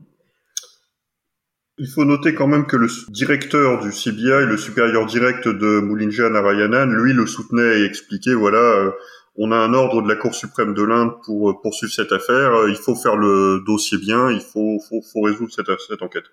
Il 1.76 1.88
faut 1.88 2.04
noter 2.04 2.34
quand 2.34 2.46
même 2.46 2.66
que 2.66 2.76
le 2.76 2.86
directeur 3.08 3.80
du 3.80 3.90
CBI, 3.90 4.46
le 4.46 4.56
supérieur 4.56 5.06
direct 5.06 5.48
de 5.48 5.80
Mulinja 5.80 6.30
Narayanan, 6.30 6.94
lui 6.94 7.12
le 7.12 7.26
soutenait 7.26 7.80
et 7.80 7.84
expliquait 7.84 8.34
voilà, 8.34 8.58
euh, 8.58 8.90
on 9.34 9.50
a 9.50 9.56
un 9.56 9.74
ordre 9.74 10.00
de 10.00 10.08
la 10.08 10.14
Cour 10.14 10.36
suprême 10.36 10.72
de 10.72 10.84
l'Inde 10.84 11.10
pour 11.24 11.50
euh, 11.50 11.54
poursuivre 11.60 11.92
cette 11.92 12.12
affaire, 12.12 12.54
euh, 12.54 12.70
il 12.70 12.76
faut 12.76 12.94
faire 12.94 13.16
le 13.16 13.64
dossier 13.66 13.98
bien, 13.98 14.30
il 14.30 14.40
faut, 14.40 14.78
résoudre 15.20 15.52
cette, 15.52 16.02
enquête. 16.02 16.26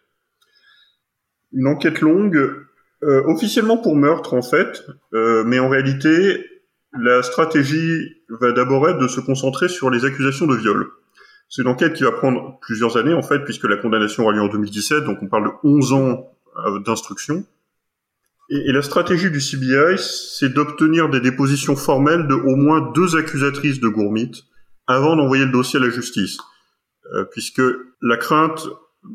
Une 1.53 1.67
enquête 1.67 2.01
longue 2.01 2.67
officiellement 3.01 3.77
pour 3.77 3.95
meurtre 3.95 4.35
en 4.35 4.43
fait, 4.43 4.85
mais 5.11 5.57
en 5.57 5.69
réalité, 5.69 6.45
la 6.93 7.23
stratégie 7.23 8.21
va 8.29 8.51
d'abord 8.51 8.87
être 8.87 8.99
de 8.99 9.07
se 9.07 9.19
concentrer 9.19 9.69
sur 9.69 9.89
les 9.89 10.05
accusations 10.05 10.45
de 10.45 10.55
viol. 10.55 10.87
C'est 11.51 11.63
une 11.63 11.67
enquête 11.67 11.93
qui 11.93 12.03
va 12.03 12.13
prendre 12.13 12.57
plusieurs 12.61 12.95
années 12.95 13.13
en 13.13 13.21
fait, 13.21 13.39
puisque 13.39 13.65
la 13.65 13.75
condamnation 13.75 14.23
aura 14.23 14.31
lieu 14.31 14.41
en 14.41 14.47
2017, 14.47 15.03
donc 15.03 15.17
on 15.21 15.27
parle 15.27 15.47
de 15.47 15.51
11 15.65 15.93
ans 15.93 16.31
euh, 16.65 16.79
d'instruction. 16.79 17.45
Et, 18.49 18.71
la 18.71 18.81
stratégie 18.81 19.29
du 19.29 19.39
CBI, 19.39 19.97
c'est 19.97 20.53
d'obtenir 20.53 21.09
des 21.09 21.19
dépositions 21.19 21.75
formelles 21.75 22.25
de 22.27 22.35
au 22.35 22.55
moins 22.55 22.91
deux 22.93 23.17
accusatrices 23.17 23.81
de 23.81 23.89
Gourmit 23.89 24.45
avant 24.87 25.17
d'envoyer 25.17 25.43
le 25.43 25.51
dossier 25.51 25.77
à 25.77 25.83
la 25.83 25.89
justice. 25.89 26.37
Euh, 27.13 27.25
puisque 27.25 27.61
la 28.01 28.15
crainte 28.15 28.67
euh, 29.03 29.09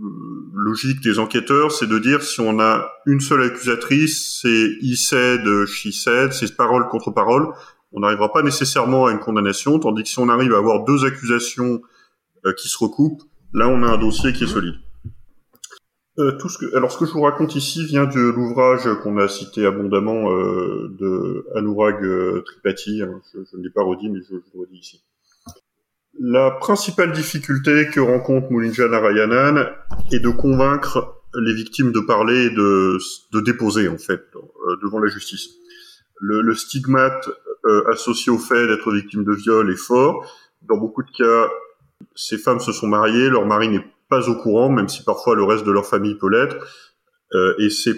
logique 0.53 1.01
des 1.01 1.19
enquêteurs, 1.19 1.73
c'est 1.73 1.87
de 1.87 1.99
dire 1.99 2.23
si 2.23 2.41
on 2.41 2.61
a 2.61 2.91
une 3.07 3.21
seule 3.21 3.45
accusatrice, 3.45 4.41
c'est 4.43 4.77
he 4.83 4.95
said, 4.95 5.65
she 5.65 5.91
said, 5.91 6.35
c'est 6.35 6.55
parole 6.55 6.87
contre 6.89 7.11
parole, 7.11 7.49
on 7.93 8.01
n'arrivera 8.01 8.31
pas 8.31 8.43
nécessairement 8.43 9.07
à 9.07 9.13
une 9.13 9.21
condamnation, 9.21 9.79
tandis 9.79 10.03
que 10.03 10.09
si 10.11 10.19
on 10.19 10.29
arrive 10.29 10.53
à 10.53 10.59
avoir 10.59 10.85
deux 10.85 11.07
accusations 11.07 11.81
euh, 12.45 12.53
qui 12.53 12.69
se 12.69 12.79
recoupent, 12.79 13.23
là 13.53 13.69
on 13.69 13.83
a 13.83 13.87
un 13.87 13.99
dossier 13.99 14.33
qui 14.33 14.45
est 14.45 14.49
solide. 14.49 14.75
Euh, 16.19 16.33
tout 16.39 16.49
ce 16.49 16.59
que, 16.59 16.75
alors 16.77 16.91
ce 16.93 16.99
que 16.99 17.07
je 17.07 17.13
vous 17.13 17.23
raconte 17.23 17.55
ici 17.57 17.85
vient 17.85 18.07
de 18.07 18.21
l'ouvrage 18.21 18.89
qu'on 19.03 19.19
a 19.19 19.29
cité 19.29 19.67
abondamment 19.67 20.33
euh, 20.33 20.89
de 20.99 21.47
Anurag 21.55 22.01
Tripathi. 22.45 23.03
Hein, 23.03 23.21
je, 23.35 23.41
je 23.51 23.57
ne 23.57 23.63
l'ai 23.63 23.71
pas 23.71 23.83
redit, 23.83 24.09
mais 24.09 24.21
je, 24.21 24.37
je 24.37 24.51
le 24.55 24.61
redis 24.61 24.79
ici. 24.79 25.03
La 26.19 26.51
principale 26.51 27.13
difficulté 27.13 27.89
que 27.93 28.01
rencontre 28.01 28.51
Moulinja 28.51 28.89
Narayanan 28.89 29.67
est 30.11 30.21
de 30.21 30.31
convaincre 30.31 31.23
les 31.39 31.53
victimes 31.53 31.93
de 31.93 32.01
parler 32.01 32.47
et 32.47 32.51
de, 32.51 32.97
de 33.35 33.41
déposer 33.41 33.89
en 33.89 33.99
fait 33.99 34.23
euh, 34.35 34.77
devant 34.83 34.99
la 34.99 35.09
justice. 35.09 35.51
Le, 36.19 36.41
le 36.41 36.55
stigmate 36.55 37.29
euh, 37.67 37.85
associé 37.93 38.33
au 38.33 38.39
fait 38.39 38.67
d'être 38.67 38.91
victime 38.91 39.25
de 39.25 39.35
viol 39.35 39.71
est 39.71 39.77
fort. 39.77 40.25
Dans 40.63 40.79
beaucoup 40.79 41.03
de 41.03 41.11
cas, 41.11 41.51
ces 42.15 42.39
femmes 42.39 42.61
se 42.61 42.73
sont 42.73 42.87
mariées, 42.87 43.29
leur 43.29 43.47
mari 43.47 43.69
n'est 43.69 43.85
pas 44.09 44.29
au 44.29 44.37
courant, 44.37 44.71
même 44.71 44.89
si 44.89 45.03
parfois 45.03 45.35
le 45.35 45.45
reste 45.45 45.65
de 45.65 45.73
leur 45.73 45.87
famille 45.87 46.17
peut 46.17 46.31
l'être. 46.31 46.57
Euh, 47.35 47.55
et 47.59 47.71
c'est 47.71 47.97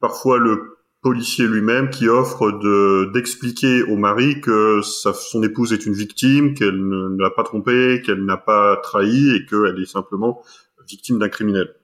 parfois 0.00 0.38
le 0.38 0.76
policier 1.02 1.46
lui-même 1.46 1.90
qui 1.90 2.08
offre 2.08 2.50
de 2.50 3.12
d'expliquer 3.12 3.84
au 3.84 3.96
mari 3.96 4.40
que 4.40 4.80
sa, 4.82 5.12
son 5.14 5.42
épouse 5.42 5.72
est 5.72 5.86
une 5.86 5.94
victime, 5.94 6.54
qu'elle 6.54 6.88
ne 6.88 7.22
l'a 7.22 7.30
pas 7.30 7.44
trompé, 7.44 8.02
qu'elle 8.04 8.24
n'a 8.24 8.36
pas 8.36 8.76
trahi 8.82 9.34
et 9.36 9.46
qu'elle 9.46 9.80
est 9.80 9.90
simplement 9.90 10.42
victime 10.88 11.18
d'un 11.18 11.28
criminel. 11.28 11.74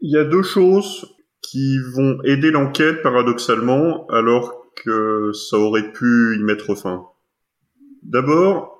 Il 0.00 0.10
y 0.10 0.16
a 0.16 0.24
deux 0.24 0.42
choses 0.42 1.06
qui 1.42 1.78
vont 1.94 2.22
aider 2.24 2.50
l'enquête 2.50 3.02
paradoxalement 3.02 4.06
alors 4.08 4.66
que 4.76 5.32
ça 5.32 5.58
aurait 5.58 5.92
pu 5.92 6.36
y 6.38 6.42
mettre 6.42 6.74
fin. 6.74 7.06
D'abord, 8.02 8.79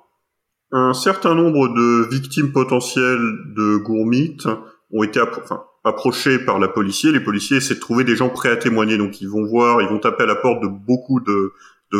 un 0.71 0.93
certain 0.93 1.35
nombre 1.35 1.67
de 1.69 2.07
victimes 2.09 2.51
potentielles 2.51 3.37
de 3.55 3.77
gourmites 3.77 4.47
ont 4.91 5.03
été, 5.03 5.19
enfin, 5.19 5.65
approchés 5.83 6.39
par 6.39 6.59
la 6.59 6.67
policier, 6.67 7.11
les 7.11 7.19
policiers 7.19 7.57
essaient 7.57 7.75
de 7.75 7.79
trouver 7.79 8.03
des 8.03 8.15
gens 8.15 8.29
prêts 8.29 8.49
à 8.49 8.55
témoigner. 8.55 8.97
Donc 8.97 9.21
ils 9.21 9.29
vont 9.29 9.45
voir, 9.45 9.81
ils 9.81 9.87
vont 9.87 9.99
taper 9.99 10.23
à 10.23 10.27
la 10.27 10.35
porte 10.35 10.61
de 10.61 10.67
beaucoup 10.67 11.19
de, 11.19 11.53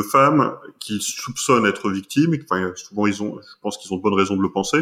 femmes 0.10 0.56
qu'ils 0.80 1.01
soupçonnent 1.01 1.66
être 1.66 1.90
victimes. 1.90 2.34
Souvent 2.75 3.08
ils 3.08 3.22
ont, 3.22 3.40
je 3.42 3.56
pense 3.62 3.78
qu'ils 3.78 3.94
ont 3.94 3.98
de 3.98 4.01
bonnes 4.01 4.13
raisons 4.13 4.38
de 4.38 4.42
le 4.42 4.51
penser. 4.51 4.80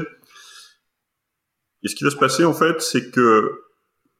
Et 1.82 1.88
ce 1.88 1.96
qui 1.96 2.04
va 2.04 2.12
se 2.12 2.16
passer 2.16 2.46
en 2.46 2.54
fait, 2.54 2.82
c'est 2.82 3.10
que 3.10 3.64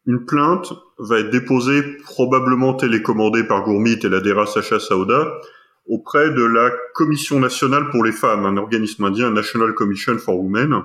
une 0.08 0.26
plainte 0.26 0.74
va 0.98 1.20
être 1.20 1.30
déposée, 1.30 1.84
probablement 2.04 2.74
télécommandée 2.74 3.44
par 3.44 3.64
Gourmit 3.64 4.00
et 4.02 4.10
la 4.10 4.20
DERA 4.20 4.48
Sacha 4.48 4.80
Saouda, 4.80 5.28
auprès 5.90 6.30
de 6.30 6.44
la 6.44 6.72
Commission 6.94 7.40
nationale 7.40 7.90
pour 7.90 8.04
les 8.04 8.12
femmes, 8.12 8.46
un 8.46 8.58
organisme 8.58 9.04
indien, 9.04 9.32
National 9.32 9.74
Commission 9.74 10.18
for 10.20 10.40
Women, 10.40 10.84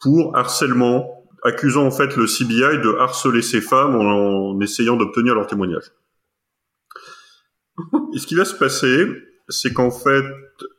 pour 0.00 0.36
harcèlement, 0.36 1.24
accusant 1.42 1.86
en 1.86 1.90
fait 1.90 2.16
le 2.16 2.26
CBI 2.26 2.82
de 2.82 2.96
harceler 3.00 3.42
ces 3.42 3.62
femmes 3.62 3.96
en, 3.96 4.60
essayant 4.60 4.96
d'obtenir 4.96 5.34
leur 5.34 5.46
témoignage. 5.46 5.92
Et 8.14 8.18
ce 8.18 8.26
qui 8.26 8.34
va 8.34 8.44
se 8.44 8.54
passer, 8.54 9.06
c'est 9.48 9.72
qu'en 9.72 9.90
fait, 9.90 10.24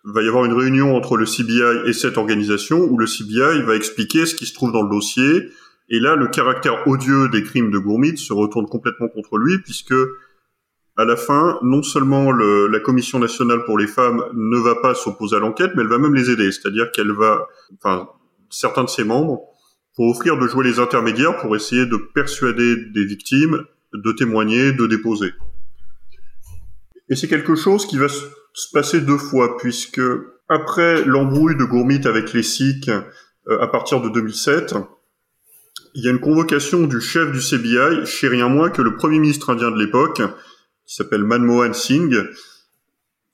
va 0.05 0.21
y 0.21 0.27
avoir 0.27 0.45
une 0.45 0.53
réunion 0.53 0.95
entre 0.95 1.17
le 1.17 1.25
CBI 1.25 1.89
et 1.89 1.93
cette 1.93 2.17
organisation 2.17 2.79
où 2.79 2.97
le 2.97 3.07
CBI 3.07 3.63
va 3.63 3.75
expliquer 3.75 4.25
ce 4.25 4.35
qui 4.35 4.45
se 4.45 4.53
trouve 4.53 4.71
dans 4.71 4.83
le 4.83 4.89
dossier. 4.89 5.49
Et 5.89 5.99
là, 5.99 6.15
le 6.15 6.27
caractère 6.27 6.87
odieux 6.87 7.29
des 7.29 7.43
crimes 7.43 7.71
de 7.71 7.77
Gourmit 7.77 8.17
se 8.17 8.31
retourne 8.31 8.67
complètement 8.67 9.07
contre 9.09 9.37
lui 9.37 9.59
puisque 9.59 9.93
à 10.97 11.05
la 11.05 11.15
fin, 11.15 11.59
non 11.61 11.83
seulement 11.83 12.31
le, 12.31 12.67
la 12.67 12.79
Commission 12.79 13.19
nationale 13.19 13.65
pour 13.65 13.77
les 13.77 13.87
femmes 13.87 14.23
ne 14.33 14.57
va 14.57 14.75
pas 14.75 14.95
s'opposer 14.95 15.35
à 15.35 15.39
l'enquête, 15.39 15.71
mais 15.75 15.81
elle 15.81 15.89
va 15.89 15.97
même 15.97 16.15
les 16.15 16.29
aider. 16.29 16.51
C'est-à-dire 16.51 16.91
qu'elle 16.91 17.11
va, 17.11 17.47
enfin, 17.77 18.09
certains 18.49 18.83
de 18.85 18.89
ses 18.89 19.03
membres 19.03 19.41
pour 19.95 20.09
offrir 20.09 20.37
de 20.37 20.47
jouer 20.47 20.65
les 20.65 20.79
intermédiaires 20.79 21.37
pour 21.37 21.55
essayer 21.55 21.85
de 21.85 21.97
persuader 21.97 22.75
des 22.93 23.05
victimes 23.05 23.65
de 23.93 24.11
témoigner, 24.11 24.71
de 24.73 24.87
déposer. 24.87 25.33
Et 27.09 27.15
c'est 27.15 27.27
quelque 27.27 27.55
chose 27.55 27.85
qui 27.85 27.97
va 27.97 28.07
se 28.07 28.71
passer 28.73 29.01
deux 29.01 29.17
fois, 29.17 29.57
puisque 29.57 30.01
après 30.49 31.03
l'embrouille 31.05 31.55
de 31.55 31.63
Gourmit 31.63 32.05
avec 32.05 32.33
les 32.33 32.43
Sikhs 32.43 32.89
euh, 32.89 33.61
à 33.61 33.67
partir 33.67 34.01
de 34.01 34.09
2007, 34.09 34.75
il 35.93 36.03
y 36.03 36.07
a 36.07 36.11
une 36.11 36.19
convocation 36.19 36.87
du 36.87 36.99
chef 36.99 37.31
du 37.31 37.39
CBI 37.39 38.05
chez 38.05 38.27
rien 38.27 38.49
moins 38.49 38.69
que 38.69 38.81
le 38.81 38.95
premier 38.95 39.19
ministre 39.19 39.49
indien 39.49 39.71
de 39.71 39.77
l'époque, 39.77 40.21
qui 40.85 40.95
s'appelle 40.95 41.23
Manmohan 41.23 41.73
Singh. 41.73 42.15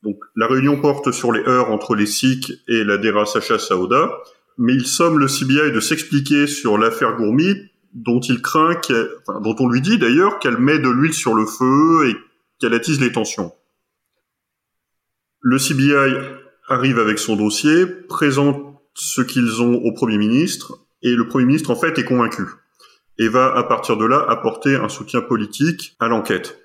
Donc 0.04 0.18
la 0.36 0.48
réunion 0.48 0.80
porte 0.82 1.12
sur 1.12 1.32
les 1.32 1.44
heurts 1.48 1.72
entre 1.72 1.96
les 1.96 2.06
Sikhs 2.06 2.52
et 2.68 2.84
la 2.84 2.98
Dera 2.98 3.26
Sacha 3.26 3.60
Saouda 3.60 4.10
mais 4.58 4.74
il 4.74 4.86
somme 4.86 5.18
le 5.18 5.28
CBI 5.28 5.72
de 5.72 5.80
s'expliquer 5.80 6.48
sur 6.48 6.78
l'affaire 6.78 7.16
Gourmit, 7.16 7.56
dont 7.94 8.20
il 8.20 8.42
craint, 8.42 8.80
dont 9.42 9.56
on 9.60 9.68
lui 9.68 9.82
dit 9.82 9.98
d'ailleurs 9.98 10.40
qu'elle 10.40 10.58
met 10.58 10.80
de 10.80 10.90
l'huile 10.90 11.14
sur 11.14 11.34
le 11.34 11.46
feu 11.46 12.10
et 12.10 12.16
qu'elle 12.60 12.74
attise 12.74 13.02
les 13.02 13.12
tensions. 13.12 13.54
Le 15.42 15.58
CBI 15.58 15.94
arrive 16.68 17.00
avec 17.00 17.18
son 17.18 17.36
dossier, 17.36 17.86
présente 17.86 18.80
ce 18.94 19.22
qu'ils 19.22 19.62
ont 19.62 19.76
au 19.84 19.94
Premier 19.94 20.18
ministre, 20.18 20.78
et 21.02 21.16
le 21.16 21.28
Premier 21.28 21.46
ministre 21.46 21.72
en 21.72 21.76
fait 21.76 21.98
est 21.98 22.06
convaincu, 22.06 22.44
et 23.18 23.28
va 23.28 23.56
à 23.58 23.64
partir 23.64 23.98
de 23.98 24.06
là 24.06 24.24
apporter 24.30 24.76
un 24.76 24.90
soutien 24.90 25.22
politique 25.22 25.96
à 26.00 26.08
l'enquête. 26.08 26.61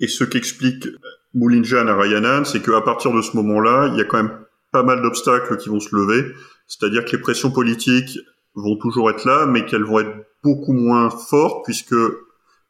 Et 0.00 0.08
ce 0.08 0.24
qu'explique 0.24 0.88
Moulinja 1.34 1.84
Narayanan, 1.84 2.44
c'est 2.44 2.62
qu'à 2.62 2.80
partir 2.80 3.12
de 3.12 3.22
ce 3.22 3.36
moment-là, 3.36 3.90
il 3.92 3.98
y 3.98 4.00
a 4.00 4.04
quand 4.04 4.22
même 4.22 4.38
pas 4.72 4.82
mal 4.82 5.02
d'obstacles 5.02 5.56
qui 5.56 5.68
vont 5.68 5.80
se 5.80 5.94
lever. 5.94 6.34
C'est-à-dire 6.66 7.04
que 7.04 7.12
les 7.12 7.22
pressions 7.22 7.50
politiques 7.50 8.18
vont 8.54 8.76
toujours 8.76 9.10
être 9.10 9.24
là, 9.24 9.46
mais 9.46 9.64
qu'elles 9.64 9.84
vont 9.84 10.00
être 10.00 10.14
beaucoup 10.42 10.72
moins 10.72 11.10
fortes 11.10 11.64
puisque 11.64 11.94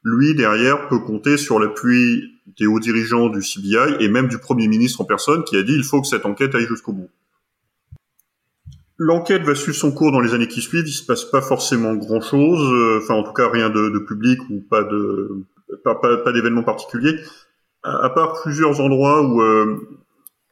lui, 0.05 0.35
derrière, 0.35 0.89
peut 0.89 1.01
compter 1.01 1.37
sur 1.37 1.59
l'appui 1.59 2.23
des 2.59 2.67
hauts 2.67 2.81
dirigeants 2.81 3.29
du 3.29 3.41
CBI 3.41 3.97
et 4.01 4.09
même 4.09 4.29
du 4.29 4.39
Premier 4.39 4.69
ministre 4.69 5.01
en 5.01 5.05
personne 5.05 5.45
qui 5.45 5.57
a 5.57 5.63
dit 5.63 5.75
il 5.75 5.85
faut 5.85 6.01
que 6.01 6.07
cette 6.07 6.25
enquête 6.25 6.55
aille 6.55 6.67
jusqu'au 6.67 6.93
bout. 6.93 7.11
L'enquête 8.97 9.43
va 9.43 9.55
suivre 9.55 9.77
son 9.77 9.93
cours 9.93 10.11
dans 10.11 10.21
les 10.21 10.35
années 10.35 10.49
qui 10.49 10.61
suivent. 10.61 10.87
Il 10.87 10.93
se 10.93 11.05
passe 11.05 11.25
pas 11.25 11.41
forcément 11.41 11.95
grand 11.95 12.21
chose, 12.21 12.73
euh, 12.73 12.99
enfin 13.01 13.15
en 13.15 13.23
tout 13.23 13.33
cas 13.33 13.49
rien 13.49 13.71
de, 13.71 13.91
de 13.91 13.99
public 14.01 14.41
ou 14.51 14.61
pas 14.61 14.83
de 14.83 15.45
pas, 15.85 15.95
pas, 15.95 16.17
pas 16.19 16.33
d'événements 16.33 16.63
particuliers, 16.63 17.21
à, 17.83 18.11
part 18.11 18.41
plusieurs 18.43 18.81
endroits 18.81 19.23
où 19.23 19.41
euh, 19.43 19.77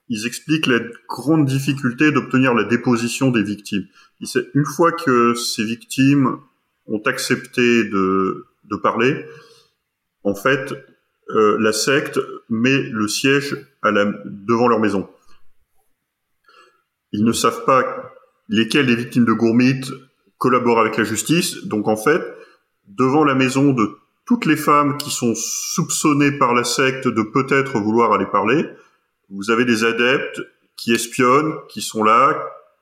ils 0.09 0.27
expliquent 0.27 0.67
la 0.67 0.81
grande 1.09 1.47
difficulté 1.47 2.13
d'obtenir 2.13 2.55
la 2.55 2.65
déposition 2.65 3.31
des 3.31 3.43
victimes. 3.43 3.87
Une 4.55 4.65
fois 4.65 4.93
que 4.93 5.35
ces 5.35 5.65
victimes 5.65 6.39
ont 6.87 7.03
accepté 7.05 7.85
de, 7.85 8.47
parler, 8.83 9.25
en 10.23 10.35
fait, 10.35 10.73
euh, 11.31 11.57
la 11.59 11.73
secte 11.73 12.21
met 12.49 12.83
le 12.83 13.09
siège 13.09 13.57
devant 13.83 14.69
leur 14.69 14.81
maison. 14.81 15.09
Ils 17.13 17.25
ne 17.25 17.33
savent 17.33 17.65
pas 17.65 18.13
lesquelles 18.49 18.87
des 18.87 18.97
victimes 18.97 19.25
de 19.25 19.33
Gourmit 19.33 19.81
collaborent 20.39 20.81
avec 20.81 20.97
la 20.97 21.05
justice. 21.05 21.65
Donc 21.65 21.89
en 21.89 21.97
fait, 21.97 22.23
devant 22.87 23.25
la 23.25 23.35
maison 23.35 23.73
de 23.73 23.97
toutes 24.27 24.45
les 24.45 24.57
femmes 24.57 24.99
qui 24.99 25.11
sont 25.11 25.35
soupçonnées 25.35 26.33
par 26.33 26.53
la 26.53 26.65
secte 26.65 27.07
de 27.09 27.23
peut-être 27.23 27.79
vouloir 27.79 28.13
aller 28.13 28.27
parler, 28.27 28.69
vous 29.31 29.51
avez 29.51 29.65
des 29.65 29.85
adeptes 29.85 30.43
qui 30.77 30.93
espionnent, 30.93 31.55
qui 31.69 31.81
sont 31.81 32.05
là 32.05 32.37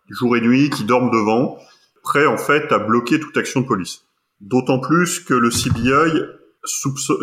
jour 0.08 0.36
et 0.36 0.40
nuit, 0.40 0.70
qui 0.70 0.84
dorment 0.84 1.10
devant, 1.10 1.58
prêts 2.02 2.26
en 2.26 2.36
fait 2.36 2.72
à 2.72 2.78
bloquer 2.78 3.20
toute 3.20 3.36
action 3.36 3.60
de 3.60 3.66
police. 3.66 4.04
D'autant 4.40 4.78
plus 4.78 5.20
que 5.20 5.34
le 5.34 5.50
CBI 5.50 6.22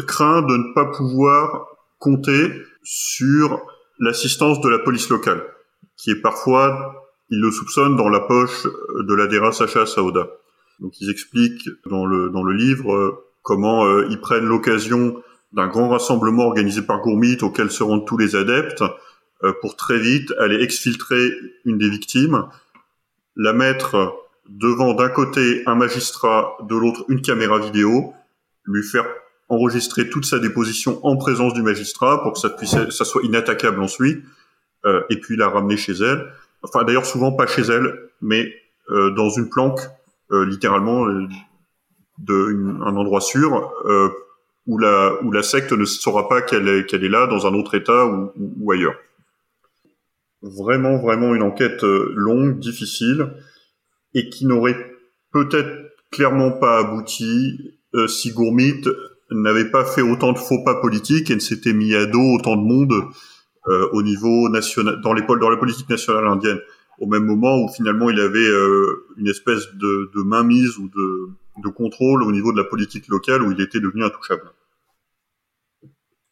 craint 0.08 0.42
de 0.42 0.58
ne 0.58 0.74
pas 0.74 0.86
pouvoir 0.86 1.68
compter 2.00 2.51
sur 2.84 3.62
l'assistance 4.00 4.62
de 4.62 4.70
la 4.70 4.80
police 4.80 5.10
locale, 5.10 5.44
qui 5.98 6.12
est 6.12 6.22
parfois, 6.22 7.08
il 7.30 7.40
le 7.40 7.51
soupçonne, 7.51 7.96
dans 7.96 8.10
la 8.10 8.22
poche 8.22 8.66
de 8.66 9.13
l'adhérent 9.13 9.51
Sacha 9.51 9.86
Saouda. 9.86 10.28
Donc 10.80 11.00
ils 11.00 11.12
expliquent 11.12 11.70
dans 11.86 12.06
le, 12.06 12.30
dans 12.30 12.44
le 12.44 12.54
livre, 12.54 13.24
comment 13.41 13.86
euh, 13.86 14.07
ils 14.10 14.19
prennent 14.19 14.45
l'occasion 14.45 15.21
d'un 15.53 15.67
grand 15.67 15.89
rassemblement 15.89 16.45
organisé 16.45 16.81
par 16.81 17.01
Gourmit 17.01 17.38
auquel 17.41 17.71
se 17.71 17.83
rendent 17.83 18.07
tous 18.07 18.17
les 18.17 18.36
adeptes 18.36 18.83
euh, 19.43 19.53
pour 19.62 19.75
très 19.75 20.00
vite 20.00 20.33
aller 20.39 20.62
exfiltrer 20.62 21.31
une 21.65 21.77
des 21.77 21.89
victimes, 21.89 22.45
la 23.36 23.53
mettre 23.53 24.15
devant 24.50 24.93
d'un 24.93 25.10
côté 25.10 25.63
un 25.65 25.75
magistrat, 25.75 26.57
de 26.67 26.75
l'autre 26.75 27.05
une 27.07 27.21
caméra 27.21 27.60
vidéo, 27.60 28.13
lui 28.65 28.83
faire 28.83 29.05
enregistrer 29.50 30.10
toute 30.10 30.25
sa 30.25 30.39
déposition 30.39 31.05
en 31.05 31.17
présence 31.17 31.53
du 31.53 31.62
magistrat 31.62 32.21
pour 32.24 32.33
que 32.33 32.39
ça 32.39 32.50
puisse 32.50 32.75
ça 32.89 33.05
soit 33.05 33.24
inattaquable 33.24 33.81
ensuite 33.81 34.24
euh, 34.86 35.03
et 35.10 35.19
puis 35.19 35.36
la 35.36 35.50
ramener 35.50 35.77
chez 35.77 35.93
elle. 35.93 36.31
Enfin 36.63 36.83
d'ailleurs 36.83 37.05
souvent 37.05 37.33
pas 37.33 37.48
chez 37.48 37.63
elle 37.63 37.93
mais 38.21 38.53
euh, 38.89 39.12
dans 39.12 39.29
une 39.29 39.50
planque 39.50 39.81
euh, 40.31 40.45
littéralement 40.45 41.05
euh, 42.30 42.34
de 42.48 42.51
une- 42.51 42.82
un 42.84 42.96
endroit 42.96 43.22
sûr 43.22 43.72
euh, 43.86 44.10
où 44.68 44.78
la 44.78 45.13
où 45.24 45.32
la 45.32 45.44
secte 45.44 45.72
ne 45.72 45.86
saura 45.86 46.30
pas 46.30 46.42
qu'elle 46.42 46.68
est 46.68 46.86
qu'elle 46.86 47.04
est 47.04 47.10
là 47.10 47.28
dans 47.28 47.48
un 47.48 47.54
autre 47.54 47.75
état 47.75 48.06
ou, 48.06 48.32
ou, 48.60 48.72
ailleurs. 48.72 48.96
Vraiment 50.42 50.98
vraiment 50.98 51.36
une 51.36 51.44
enquête 51.44 51.84
euh, 51.84 52.12
longue 52.16 52.60
difficile 52.60 53.34
et 54.13 54.30
qui 54.30 54.46
n'aurait 54.46 54.78
peut-être 55.32 55.72
clairement 56.12 56.51
pas 56.51 56.80
abouti 56.80 57.75
euh, 57.96 58.08
si 58.08 58.32
Gourmit 58.32 58.82
n'avait 59.32 59.70
pas 59.70 59.86
fait 59.86 60.01
autant 60.01 60.34
de 60.34 60.38
faux 60.38 60.63
pas 60.63 60.75
politiques 60.82 61.30
et 61.32 61.36
ne 61.36 61.40
s'était 61.40 61.74
mis 61.74 61.94
à 61.96 62.06
dos 62.06 62.36
autant 62.36 62.56
de 62.56 62.63
monde 62.63 62.94
euh, 63.68 63.88
au 63.94 64.01
niveau 64.04 64.50
national, 64.50 65.00
dans 65.01 65.13
les 65.13 65.22
dans 65.22 65.50
la 65.50 65.58
politique 65.58 65.90
nationale 65.90 66.28
indienne, 66.28 66.60
au 67.00 67.06
même 67.08 67.25
moment 67.25 67.63
où 67.63 67.70
finalement 67.70 68.10
il 68.10 68.20
avait 68.20 68.40
euh, 68.40 69.06
une 69.18 69.28
espèce 69.28 69.68
de, 69.75 70.10
de 70.16 70.22
mainmise 70.24 70.78
ou 70.80 70.90
de, 70.90 71.30
de 71.58 71.70
contrôle 71.70 72.24
au 72.24 72.31
niveau 72.31 72.51
de 72.51 72.58
la 72.58 72.63
politique 72.63 73.08
locale 73.08 73.41
où 73.41 73.51
il 73.51 73.62
était 73.62 73.79
devenu 73.79 74.03
intouchable. 74.03 74.51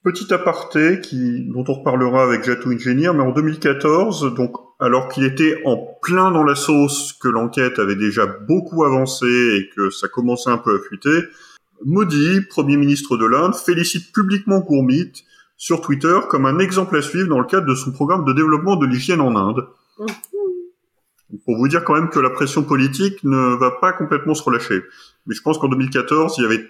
Petit 0.03 0.33
aparté 0.33 1.01
qui, 1.01 1.45
dont 1.49 1.65
on 1.67 1.73
reparlera 1.73 2.23
avec 2.23 2.45
Jatou 2.45 2.71
Engineer, 2.71 3.11
mais 3.13 3.23
en 3.23 3.31
2014, 3.31 4.33
donc 4.33 4.55
alors 4.79 5.09
qu'il 5.09 5.25
était 5.25 5.61
en 5.65 5.75
plein 6.01 6.31
dans 6.31 6.43
la 6.43 6.55
sauce, 6.55 7.13
que 7.13 7.27
l'enquête 7.27 7.79
avait 7.79 7.97
déjà 7.97 8.25
beaucoup 8.25 8.85
avancé 8.85 9.25
et 9.25 9.69
que 9.75 9.89
ça 9.89 10.07
commençait 10.07 10.51
un 10.51 10.57
peu 10.57 10.75
à 10.75 10.79
fuiter, 10.79 11.19
Modi, 11.85 12.41
Premier 12.41 12.77
ministre 12.77 13.17
de 13.17 13.25
l'Inde, 13.25 13.55
félicite 13.55 14.13
publiquement 14.13 14.59
Gourmit 14.59 15.11
sur 15.57 15.81
Twitter 15.81 16.17
comme 16.29 16.45
un 16.45 16.59
exemple 16.59 16.97
à 16.97 17.01
suivre 17.01 17.27
dans 17.27 17.39
le 17.39 17.45
cadre 17.45 17.67
de 17.67 17.75
son 17.75 17.91
programme 17.91 18.25
de 18.25 18.33
développement 18.33 18.75
de 18.75 18.85
l'hygiène 18.85 19.21
en 19.21 19.35
Inde. 19.35 19.67
Pour 21.45 21.57
vous 21.57 21.67
dire 21.67 21.83
quand 21.83 21.93
même 21.93 22.09
que 22.09 22.19
la 22.19 22.29
pression 22.29 22.63
politique 22.63 23.23
ne 23.23 23.57
va 23.57 23.71
pas 23.71 23.93
complètement 23.93 24.33
se 24.33 24.43
relâcher. 24.43 24.81
Mais 25.25 25.35
je 25.35 25.41
pense 25.41 25.57
qu'en 25.57 25.67
2014, 25.67 26.35
il 26.38 26.43
y 26.43 26.45
avait 26.45 26.65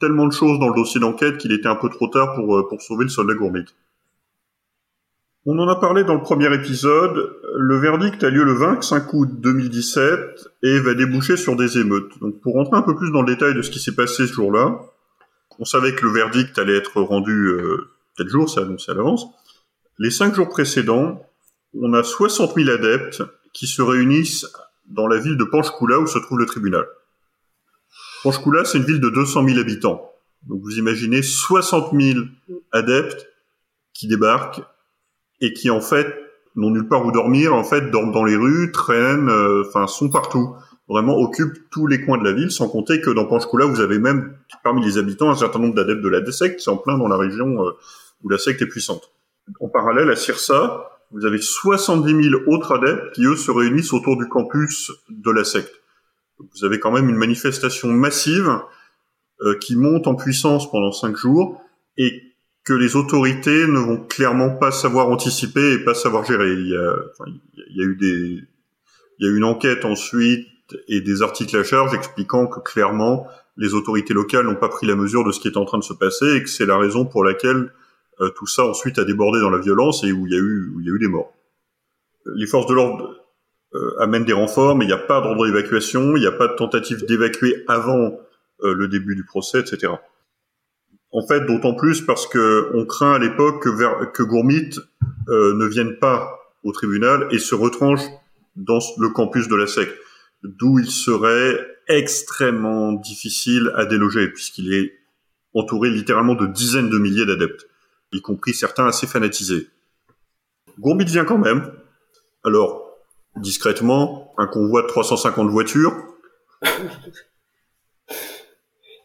tellement 0.00 0.26
de 0.26 0.32
choses 0.32 0.58
dans 0.58 0.68
le 0.68 0.74
dossier 0.74 1.00
d'enquête 1.00 1.38
qu'il 1.38 1.52
était 1.52 1.68
un 1.68 1.76
peu 1.76 1.88
trop 1.88 2.08
tard 2.08 2.34
pour, 2.34 2.56
euh, 2.56 2.68
sauver 2.78 3.04
le 3.04 3.10
soldat 3.10 3.34
Gourmit. 3.34 3.64
On 5.48 5.58
en 5.58 5.68
a 5.68 5.76
parlé 5.76 6.02
dans 6.02 6.14
le 6.14 6.22
premier 6.22 6.52
épisode. 6.52 7.36
Le 7.56 7.76
verdict 7.78 8.22
a 8.24 8.30
lieu 8.30 8.42
le 8.42 8.52
25 8.52 9.12
août 9.12 9.28
2017 9.32 10.48
et 10.64 10.80
va 10.80 10.94
déboucher 10.94 11.36
sur 11.36 11.54
des 11.54 11.78
émeutes. 11.78 12.18
Donc 12.20 12.40
pour 12.40 12.54
rentrer 12.54 12.76
un 12.76 12.82
peu 12.82 12.96
plus 12.96 13.12
dans 13.12 13.22
le 13.22 13.32
détail 13.32 13.54
de 13.54 13.62
ce 13.62 13.70
qui 13.70 13.78
s'est 13.78 13.94
passé 13.94 14.26
ce 14.26 14.32
jour-là, 14.32 14.80
on 15.58 15.64
savait 15.64 15.94
que 15.94 16.04
le 16.04 16.12
verdict 16.12 16.58
allait 16.58 16.76
être 16.76 17.00
rendu 17.00 17.46
euh, 17.46 17.88
tel 18.16 18.28
jour, 18.28 18.50
c'est 18.50 18.60
annoncé 18.60 18.90
à 18.90 18.94
l'avance. 18.94 19.26
Les 19.98 20.10
cinq 20.10 20.34
jours 20.34 20.48
précédents, 20.48 21.22
on 21.80 21.94
a 21.94 22.02
60 22.02 22.54
000 22.54 22.68
adeptes 22.68 23.22
qui 23.52 23.66
se 23.66 23.82
réunissent 23.82 24.46
dans 24.86 25.06
la 25.06 25.18
ville 25.18 25.36
de 25.36 25.44
Panchkula 25.44 26.00
où 26.00 26.06
se 26.06 26.18
trouve 26.18 26.38
le 26.38 26.46
tribunal. 26.46 26.84
Panchkula, 28.26 28.64
c'est 28.64 28.78
une 28.78 28.84
ville 28.84 28.98
de 28.98 29.08
200 29.08 29.46
000 29.46 29.60
habitants. 29.60 30.10
Donc 30.48 30.60
vous 30.60 30.78
imaginez 30.78 31.22
60 31.22 31.92
000 31.92 32.24
adeptes 32.72 33.28
qui 33.94 34.08
débarquent 34.08 34.62
et 35.40 35.52
qui 35.52 35.70
en 35.70 35.80
fait 35.80 36.12
n'ont 36.56 36.70
nulle 36.70 36.88
part 36.88 37.06
où 37.06 37.12
dormir, 37.12 37.54
en 37.54 37.62
fait 37.62 37.88
dorment 37.92 38.10
dans 38.10 38.24
les 38.24 38.34
rues, 38.34 38.72
traînent, 38.72 39.28
euh, 39.28 39.62
enfin 39.64 39.86
sont 39.86 40.10
partout. 40.10 40.56
Vraiment 40.88 41.16
occupent 41.16 41.70
tous 41.70 41.86
les 41.86 42.04
coins 42.04 42.18
de 42.18 42.24
la 42.24 42.32
ville, 42.32 42.50
sans 42.50 42.68
compter 42.68 43.00
que 43.00 43.10
dans 43.10 43.26
Panchkula, 43.26 43.64
vous 43.64 43.78
avez 43.78 44.00
même 44.00 44.36
parmi 44.64 44.84
les 44.84 44.98
habitants 44.98 45.30
un 45.30 45.36
certain 45.36 45.60
nombre 45.60 45.76
d'adeptes 45.76 46.02
de 46.02 46.08
la 46.08 46.32
secte, 46.32 46.58
c'est 46.58 46.70
en 46.70 46.78
plein 46.78 46.98
dans 46.98 47.06
la 47.06 47.16
région 47.16 47.64
euh, 47.64 47.70
où 48.24 48.28
la 48.28 48.38
secte 48.38 48.60
est 48.60 48.66
puissante. 48.66 49.12
En 49.60 49.68
parallèle, 49.68 50.10
à 50.10 50.16
Sirsa, 50.16 50.98
vous 51.12 51.26
avez 51.26 51.38
70 51.38 52.30
000 52.30 52.42
autres 52.48 52.74
adeptes 52.74 53.14
qui, 53.14 53.24
eux, 53.24 53.36
se 53.36 53.52
réunissent 53.52 53.92
autour 53.92 54.16
du 54.16 54.26
campus 54.26 54.90
de 55.08 55.30
la 55.30 55.44
secte. 55.44 55.80
Vous 56.38 56.64
avez 56.64 56.78
quand 56.78 56.92
même 56.92 57.08
une 57.08 57.16
manifestation 57.16 57.88
massive 57.88 58.60
euh, 59.42 59.56
qui 59.58 59.76
monte 59.76 60.06
en 60.06 60.14
puissance 60.14 60.70
pendant 60.70 60.92
cinq 60.92 61.16
jours 61.16 61.60
et 61.96 62.22
que 62.64 62.72
les 62.72 62.96
autorités 62.96 63.66
ne 63.66 63.78
vont 63.78 63.98
clairement 63.98 64.50
pas 64.50 64.70
savoir 64.70 65.08
anticiper 65.08 65.74
et 65.74 65.78
pas 65.78 65.94
savoir 65.94 66.24
gérer. 66.24 66.52
Il 66.52 66.68
y 66.68 66.76
a, 66.76 66.96
il 67.26 67.76
y 67.76 67.80
a 67.80 67.84
eu 67.84 67.96
des, 67.96 68.42
il 69.18 69.26
y 69.26 69.28
a 69.28 69.32
eu 69.32 69.36
une 69.36 69.44
enquête 69.44 69.84
ensuite 69.84 70.48
et 70.88 71.00
des 71.00 71.22
articles 71.22 71.56
à 71.56 71.64
charge 71.64 71.94
expliquant 71.94 72.46
que 72.46 72.60
clairement 72.60 73.26
les 73.56 73.74
autorités 73.74 74.14
locales 74.14 74.46
n'ont 74.46 74.56
pas 74.56 74.68
pris 74.68 74.86
la 74.86 74.96
mesure 74.96 75.24
de 75.24 75.32
ce 75.32 75.40
qui 75.40 75.48
est 75.48 75.56
en 75.56 75.64
train 75.64 75.78
de 75.78 75.84
se 75.84 75.94
passer 75.94 76.36
et 76.36 76.42
que 76.42 76.48
c'est 76.48 76.66
la 76.66 76.76
raison 76.76 77.06
pour 77.06 77.24
laquelle 77.24 77.72
euh, 78.20 78.30
tout 78.30 78.46
ça 78.46 78.64
ensuite 78.64 78.98
a 78.98 79.04
débordé 79.04 79.40
dans 79.40 79.50
la 79.50 79.58
violence 79.58 80.04
et 80.04 80.12
où 80.12 80.26
il 80.26 80.32
y 80.32 80.36
a 80.36 80.38
eu, 80.38 80.72
où 80.74 80.80
il 80.80 80.86
y 80.86 80.90
a 80.90 80.92
eu 80.92 80.98
des 80.98 81.08
morts. 81.08 81.32
Les 82.34 82.46
forces 82.46 82.66
de 82.66 82.74
l'ordre 82.74 83.14
euh, 83.74 84.00
amènent 84.00 84.24
des 84.24 84.32
renforts, 84.32 84.76
mais 84.76 84.84
il 84.84 84.88
n'y 84.88 84.94
a 84.94 84.98
pas 84.98 85.20
d'ordre 85.20 85.46
d'évacuation, 85.46 86.16
il 86.16 86.20
n'y 86.20 86.26
a 86.26 86.32
pas 86.32 86.48
de 86.48 86.54
tentative 86.54 87.04
d'évacuer 87.04 87.64
avant 87.66 88.18
euh, 88.62 88.74
le 88.74 88.88
début 88.88 89.16
du 89.16 89.24
procès, 89.24 89.60
etc. 89.60 89.92
En 91.10 91.26
fait, 91.26 91.44
d'autant 91.46 91.74
plus 91.74 92.00
parce 92.00 92.26
que 92.26 92.70
on 92.74 92.86
craint 92.86 93.14
à 93.14 93.18
l'époque 93.18 93.62
que, 93.62 94.04
que 94.12 94.22
Gourmit 94.22 94.70
euh, 95.28 95.54
ne 95.54 95.66
vienne 95.66 95.98
pas 95.98 96.38
au 96.62 96.72
tribunal 96.72 97.26
et 97.30 97.38
se 97.38 97.54
retranche 97.54 98.02
dans 98.54 98.78
le 98.98 99.08
campus 99.10 99.48
de 99.48 99.56
la 99.56 99.66
secte, 99.66 99.96
d'où 100.42 100.78
il 100.78 100.90
serait 100.90 101.58
extrêmement 101.88 102.92
difficile 102.92 103.72
à 103.74 103.84
déloger 103.84 104.28
puisqu'il 104.28 104.72
est 104.72 104.92
entouré 105.54 105.90
littéralement 105.90 106.34
de 106.34 106.46
dizaines 106.46 106.90
de 106.90 106.98
milliers 106.98 107.26
d'adeptes, 107.26 107.66
y 108.12 108.20
compris 108.20 108.54
certains 108.54 108.86
assez 108.86 109.06
fanatisés. 109.06 109.68
Gourmit 110.78 111.04
vient 111.04 111.24
quand 111.24 111.38
même. 111.38 111.72
Alors, 112.44 112.85
discrètement, 113.36 114.32
un 114.38 114.46
convoi 114.46 114.82
de 114.82 114.86
350 114.88 115.50
voitures, 115.50 115.92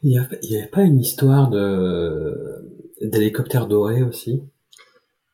Il 0.03 0.09
n'y 0.49 0.57
avait 0.57 0.67
pas 0.67 0.81
une 0.81 0.99
histoire 0.99 1.49
de 1.49 2.33
d'hélicoptère 3.01 3.67
doré 3.67 4.03
aussi? 4.03 4.43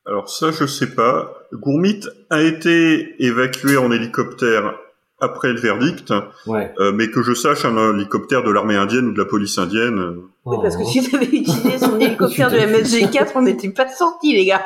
Alors 0.05 0.29
ça, 0.29 0.51
je 0.51 0.65
sais 0.65 0.93
pas. 0.93 1.47
Gourmit 1.53 2.01
a 2.29 2.41
été 2.41 3.15
évacué 3.23 3.77
en 3.77 3.91
hélicoptère 3.91 4.77
après 5.19 5.51
le 5.51 5.59
verdict, 5.59 6.13
Ouais. 6.45 6.71
euh, 6.79 6.91
mais 6.91 7.09
que 7.09 7.23
je 7.23 7.33
sache, 7.33 7.65
un 7.65 7.95
hélicoptère 7.95 8.43
de 8.43 8.51
l'armée 8.51 8.75
indienne 8.75 9.07
ou 9.07 9.13
de 9.13 9.17
la 9.17 9.25
police 9.25 9.57
indienne. 9.57 9.97
euh, 9.99 10.21
Oui, 10.45 10.57
parce 10.61 10.77
que 10.77 10.83
Oh. 10.83 10.85
s'il 10.87 11.15
avait 11.15 11.25
utilisé 11.25 11.77
son 11.79 11.99
hélicoptère 11.99 12.51
de 12.51 12.57
MSG4, 12.57 13.31
on 13.35 13.41
n'était 13.41 13.69
pas 13.69 13.87
sortis, 13.87 14.33
les 14.33 14.45
gars. 14.45 14.61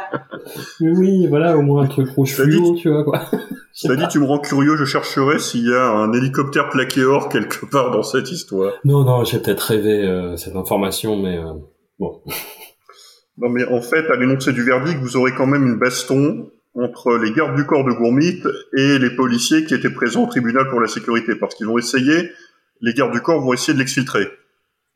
Mais 0.82 0.92
oui, 0.92 1.28
voilà, 1.28 1.58
au 1.58 1.62
moins 1.62 1.84
un 1.84 1.88
truc 1.88 2.10
rouge 2.10 2.34
fluo, 2.36 2.76
tu 2.76 2.90
vois 2.90 3.04
quoi. 3.04 3.22
Cela 3.74 3.96
dit, 3.96 4.08
tu 4.10 4.20
me 4.20 4.26
rends 4.26 4.40
curieux, 4.40 4.76
je 4.76 4.84
chercherai 4.84 5.40
s'il 5.40 5.66
y 5.68 5.74
a 5.74 5.88
un 5.90 6.12
hélicoptère 6.12 6.70
plaqué 6.70 7.04
or 7.06 7.30
quelque 7.30 7.66
part 7.66 7.90
dans 7.92 8.04
cette 8.04 8.30
histoire. 8.30 8.74
Non, 8.84 9.04
non, 9.06 9.24
j'ai 9.24 9.40
peut-être 9.40 9.62
rêvé 9.62 10.06
euh, 10.06 10.36
cette 10.36 10.58
information, 10.58 11.16
mais 11.18 11.38
euh, 11.38 11.54
bon. 11.98 12.22
Non 13.38 13.50
mais 13.50 13.66
en 13.66 13.82
fait, 13.82 14.06
à 14.12 14.18
l'énoncé 14.18 14.52
du 14.52 14.62
verdict, 14.64 15.00
vous 15.00 15.16
aurez 15.16 15.34
quand 15.34 15.48
même 15.48 15.66
une 15.66 15.80
baston 15.80 16.50
entre 16.74 17.18
les 17.18 17.32
gardes 17.32 17.56
du 17.56 17.66
corps 17.66 17.84
de 17.84 17.92
Gourmit 17.92 18.42
et 18.78 18.98
les 19.00 19.10
policiers 19.10 19.66
qui 19.66 19.74
étaient 19.74 19.90
présents 19.90 20.24
au 20.24 20.28
tribunal 20.28 20.70
pour 20.70 20.80
la 20.80 20.88
sécurité, 20.88 21.36
parce 21.36 21.56
qu'ils 21.56 21.68
vont 21.68 21.78
essayer, 21.78 22.32
les 22.82 22.94
gardes 22.94 23.12
du 23.12 23.22
corps 23.22 23.42
vont 23.42 23.54
essayer 23.54 23.74
de 23.74 23.80
l'exfiltrer. 23.80 24.30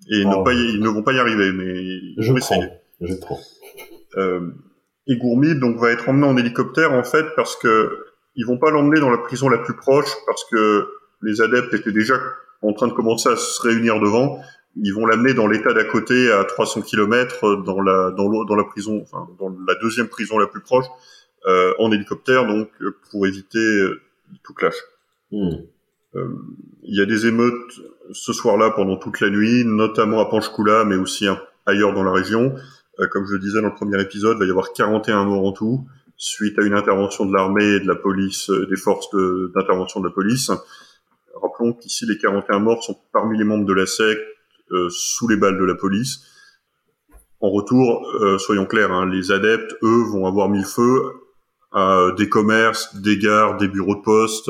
Et 0.09 0.23
Oh. 0.25 0.39
ne 0.39 0.43
pas 0.43 0.53
y- 0.53 0.73
ils 0.73 0.81
ne 0.81 0.87
vont 0.89 1.03
pas 1.03 1.13
y 1.13 1.19
arriver, 1.19 1.51
mais 1.51 1.65
ils 1.65 2.15
Je 2.19 2.31
vont 2.31 2.37
prends, 2.39 2.55
essayer. 2.55 2.69
je 3.01 3.15
prends. 3.15 3.39
Euh, 4.17 4.49
et 5.07 5.17
Gourmit 5.17 5.55
donc 5.59 5.77
va 5.77 5.91
être 5.91 6.07
emmené 6.09 6.25
en 6.25 6.37
hélicoptère 6.37 6.93
en 6.93 7.03
fait 7.03 7.25
parce 7.35 7.55
que 7.57 7.97
ils 8.35 8.45
vont 8.45 8.57
pas 8.57 8.71
l'emmener 8.71 8.99
dans 8.99 9.09
la 9.09 9.17
prison 9.17 9.49
la 9.49 9.57
plus 9.57 9.75
proche 9.75 10.09
parce 10.25 10.43
que 10.49 10.87
les 11.21 11.41
adeptes 11.41 11.73
étaient 11.73 11.91
déjà 11.91 12.15
en 12.61 12.73
train 12.73 12.87
de 12.87 12.93
commencer 12.93 13.29
à 13.29 13.35
se 13.35 13.61
réunir 13.61 13.99
devant. 13.99 14.39
Ils 14.77 14.91
vont 14.93 15.05
l'amener 15.05 15.33
dans 15.33 15.47
l'état 15.47 15.73
d'à 15.73 15.83
côté 15.85 16.31
à 16.31 16.43
300 16.43 16.81
km 16.81 17.55
dans 17.65 17.81
la 17.81 18.11
dans, 18.11 18.55
la 18.55 18.63
prison, 18.65 18.99
enfin 19.03 19.27
dans 19.39 19.49
la 19.67 19.75
deuxième 19.81 20.07
prison 20.07 20.37
la 20.37 20.47
plus 20.47 20.61
proche 20.61 20.85
en 21.79 21.91
hélicoptère 21.91 22.47
donc 22.47 22.69
euh, 22.81 22.95
pour 23.11 23.27
éviter 23.27 23.59
euh, 23.59 24.01
tout 24.43 24.53
clash. 24.53 24.75
Hmm. 25.31 25.57
Euh, 26.15 26.29
il 26.83 26.97
y 26.97 27.01
a 27.01 27.05
des 27.05 27.25
émeutes 27.25 27.81
ce 28.11 28.33
soir-là 28.33 28.71
pendant 28.71 28.97
toute 28.97 29.19
la 29.19 29.29
nuit, 29.29 29.65
notamment 29.65 30.19
à 30.19 30.25
Panchkula, 30.25 30.85
mais 30.85 30.95
aussi 30.95 31.27
ailleurs 31.65 31.93
dans 31.93 32.03
la 32.03 32.11
région. 32.11 32.55
Euh, 32.99 33.07
comme 33.07 33.25
je 33.25 33.33
le 33.33 33.39
disais 33.39 33.61
dans 33.61 33.67
le 33.67 33.73
premier 33.73 34.01
épisode, 34.01 34.37
il 34.37 34.39
va 34.39 34.45
y 34.45 34.49
avoir 34.49 34.71
41 34.73 35.25
morts 35.25 35.45
en 35.45 35.51
tout, 35.51 35.85
suite 36.17 36.57
à 36.59 36.61
une 36.61 36.73
intervention 36.73 37.25
de 37.25 37.33
l'armée 37.33 37.65
et 37.65 37.79
de 37.79 37.87
la 37.87 37.95
police, 37.95 38.49
euh, 38.49 38.67
des 38.67 38.77
forces 38.77 39.09
d'intervention 39.53 39.99
de, 39.99 40.07
la 40.07 40.13
police. 40.13 40.51
Rappelons 41.41 41.73
qu'ici, 41.73 42.05
les 42.05 42.17
41 42.17 42.59
morts 42.59 42.83
sont 42.83 42.97
parmi 43.11 43.37
les 43.37 43.43
membres 43.43 43.65
de 43.65 43.73
la 43.73 43.85
secte 43.85 44.21
euh, 44.71 44.87
sous 44.89 45.27
les 45.27 45.35
balles 45.35 45.57
de 45.57 45.65
la 45.65 45.75
police. 45.75 46.21
En 47.41 47.49
retour, 47.49 48.07
euh, 48.21 48.37
soyons 48.37 48.65
clairs, 48.65 48.91
hein, 48.91 49.05
les 49.05 49.31
adeptes, 49.31 49.75
eux, 49.83 50.03
vont 50.11 50.25
avoir 50.25 50.49
mis 50.49 50.59
le 50.59 50.65
feu 50.65 51.01
des 52.17 52.29
commerces, 52.29 52.95
des 52.95 53.17
gares, 53.17 53.57
des 53.57 53.67
bureaux 53.67 53.95
de 53.95 54.01
poste, 54.01 54.49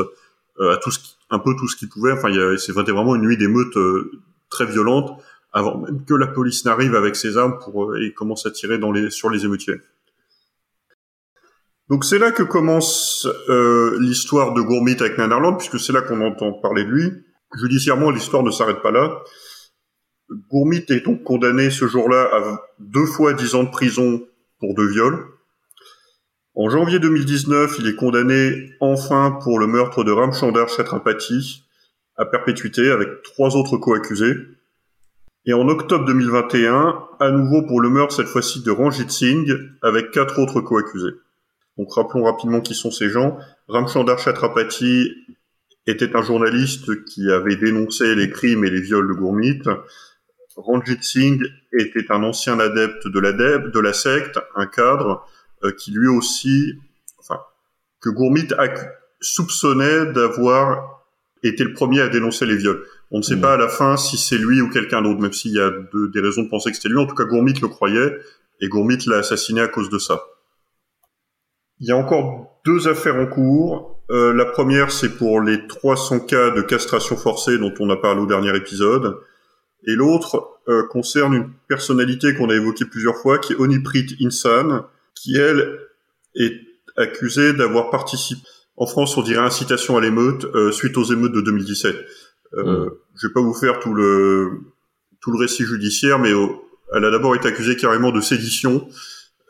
euh, 0.60 0.74
à 0.74 0.78
tout 0.78 0.92
ce 0.92 1.00
qui, 1.00 1.16
un 1.30 1.40
peu 1.40 1.56
tout 1.58 1.68
ce 1.68 1.76
qu'ils 1.76 1.90
pouvaient. 1.90 2.12
Enfin, 2.12 2.30
c'est 2.58 2.72
vraiment 2.72 3.16
une 3.16 3.24
nuit 3.24 3.38
d'émeute 3.38 3.76
très 4.50 4.66
violente 4.66 5.20
avant 5.56 5.78
même 5.78 6.04
que 6.04 6.14
la 6.14 6.28
police 6.28 6.66
n'arrive 6.66 6.96
avec 6.96 7.16
ses 7.16 7.38
armes 7.38 7.58
pour 7.60 7.96
et 7.96 8.14
commence 8.14 8.46
à 8.46 8.52
tirer 8.52 8.78
sur 9.10 9.30
les 9.30 9.46
émeutiers. 9.46 9.78
Donc 11.90 12.04
c'est 12.04 12.20
là 12.20 12.32
que 12.32 12.44
commence 12.44 13.28
euh, 13.48 13.98
l'histoire 14.02 14.54
de 14.54 14.62
Gourmit 14.62 14.98
avec 15.00 15.18
Nanarland, 15.18 15.56
puisque 15.56 15.80
c'est 15.80 15.94
là 15.94 16.02
qu'on 16.02 16.20
entend 16.22 16.52
parler 16.52 16.84
de 16.84 16.90
lui. 16.90 17.12
Judiciairement, 17.58 18.12
l'histoire 18.12 18.44
ne 18.44 18.52
s'arrête 18.52 18.82
pas 18.82 18.92
là. 18.92 19.24
Gourmit 20.50 20.84
est 20.90 21.06
donc 21.06 21.24
condamné 21.24 21.70
ce 21.70 21.88
jour-là 21.88 22.30
à 22.34 22.62
deux 22.80 23.06
fois 23.06 23.34
dix 23.34 23.56
ans 23.56 23.64
de 23.64 23.70
prison 23.70 24.28
pour 24.60 24.74
deux 24.74 24.88
viols. 24.88 25.26
En 26.58 26.70
janvier 26.70 27.00
2019, 27.00 27.80
il 27.80 27.88
est 27.88 27.96
condamné 27.96 28.72
enfin 28.80 29.38
pour 29.44 29.60
le 29.60 29.68
meurtre 29.68 30.06
de 30.06 30.12
Ramchandar 30.14 30.70
Chatrapati 30.70 31.66
à 32.16 32.24
perpétuité 32.24 32.92
avec 32.92 33.24
trois 33.24 33.58
autres 33.58 33.76
co-accusés. 33.76 34.38
Et 35.46 35.52
en 35.52 35.68
octobre 35.68 36.06
2021, 36.06 36.98
à 37.20 37.32
nouveau 37.32 37.64
pour 37.64 37.82
le 37.82 37.90
meurtre 37.90 38.16
cette 38.16 38.28
fois-ci 38.28 38.64
de 38.64 38.72
Ranjit 38.72 39.10
Singh 39.10 39.52
avec 39.82 40.12
quatre 40.12 40.40
autres 40.40 40.62
co-accusés. 40.62 41.16
Donc 41.78 41.94
rappelons 41.94 42.24
rapidement 42.24 42.62
qui 42.62 42.74
sont 42.74 42.90
ces 42.90 43.10
gens. 43.10 43.38
Ramchandar 43.68 44.18
Chatrapati 44.18 45.12
était 45.88 46.16
un 46.16 46.22
journaliste 46.22 47.04
qui 47.04 47.30
avait 47.32 47.58
dénoncé 47.58 48.16
les 48.16 48.30
crimes 48.30 48.64
et 48.64 48.70
les 48.70 48.80
viols 48.80 49.10
de 49.10 49.14
Gourmit. 49.14 49.62
Ranjit 50.56 51.00
Singh 51.02 51.44
était 51.74 52.14
un 52.14 52.24
ancien 52.24 52.62
adepte 52.62 53.10
de 53.10 53.80
la 53.82 53.92
secte, 53.92 54.40
un 54.56 54.68
cadre 54.68 55.28
qui 55.72 55.92
lui 55.92 56.08
aussi, 56.08 56.74
enfin, 57.20 57.40
que 58.02 58.10
Gourmit 58.10 58.48
a 58.58 58.68
soupçonnait 59.22 60.12
d'avoir 60.14 61.04
été 61.44 61.64
le 61.64 61.74
premier 61.74 62.02
à 62.02 62.10
dénoncer 62.10 62.46
les 62.46 62.56
viols. 62.56 62.84
On 63.12 63.20
ne 63.20 63.24
sait 63.24 63.36
mmh. 63.36 63.42
pas 63.42 63.54
à 63.54 63.58
la 63.58 63.68
fin 63.68 63.98
si 63.98 64.18
c'est 64.18 64.38
lui 64.38 64.62
ou 64.62 64.70
quelqu'un 64.70 65.02
d'autre, 65.02 65.20
même 65.20 65.34
s'il 65.34 65.52
y 65.52 65.60
a 65.60 65.70
des 65.70 66.20
raisons 66.20 66.44
de 66.44 66.50
penser 66.50 66.72
que 66.72 66.76
c'était 66.76 66.90
lui. 66.90 66.98
En 66.98 67.06
tout 67.06 67.16
cas, 67.16 67.26
Gourmit 67.26 67.54
le 67.62 67.68
croyait 67.68 68.18
et 68.62 68.68
Gourmit 68.68 68.98
l'a 69.08 69.18
assassiné 69.18 69.62
à 69.62 69.68
cause 69.68 69.90
de 69.90 70.00
ça. 70.00 70.22
Il 71.80 71.88
y 71.88 71.92
a 71.92 71.98
encore 71.98 72.60
deux 72.66 72.88
affaires 72.88 73.18
en 73.18 73.28
cours. 73.28 74.00
Euh, 74.10 74.34
la 74.34 74.46
première, 74.46 74.92
c'est 74.92 75.18
pour 75.18 75.42
les 75.42 75.68
300 75.68 76.22
cas 76.22 76.52
de 76.52 76.62
castration 76.62 77.18
forcée 77.18 77.58
dont 77.58 77.74
on 77.80 77.90
a 77.90 77.98
parlé 77.98 78.22
au 78.22 78.26
dernier 78.26 78.56
épisode. 78.56 79.18
Et 79.86 79.94
l'autre 79.94 80.60
euh, 80.68 80.84
concerne 80.88 81.34
une 81.34 81.50
personnalité 81.68 82.34
qu'on 82.34 82.50
a 82.50 82.56
évoquée 82.56 82.86
plusieurs 82.86 83.18
fois, 83.18 83.40
qui 83.40 83.54
est 83.54 83.60
Oniprit 83.60 84.18
Insan, 84.22 84.86
qui, 85.26 85.38
elle, 85.38 85.80
est 86.36 86.54
accusée 86.98 87.54
d'avoir 87.54 87.90
participé. 87.90 88.42
En 88.78 88.86
France, 88.86 89.18
on 89.18 89.22
dirait 89.22 89.44
incitation 89.44 89.98
à 89.98 90.02
l'émeute 90.02 90.46
euh, 90.54 90.72
suite 90.72 90.98
aux 90.98 91.04
émeutes 91.04 91.34
de 91.34 91.42
2017. 91.42 91.96
Euh, 92.54 92.64
mm. 92.64 92.92
Je 93.16 93.28
vais 93.28 93.34
pas 93.34 93.42
vous 93.42 93.54
faire 93.54 93.80
tout 93.80 93.94
le 93.94 94.62
tout 95.22 95.32
le 95.32 95.40
récit 95.40 95.64
judiciaire, 95.64 96.20
mais 96.20 96.30
elle 96.94 97.04
a 97.04 97.10
d'abord 97.10 97.36
été 97.36 97.48
accusée 97.48 97.76
carrément 97.76 98.12
de 98.12 98.22
sédition 98.22 98.88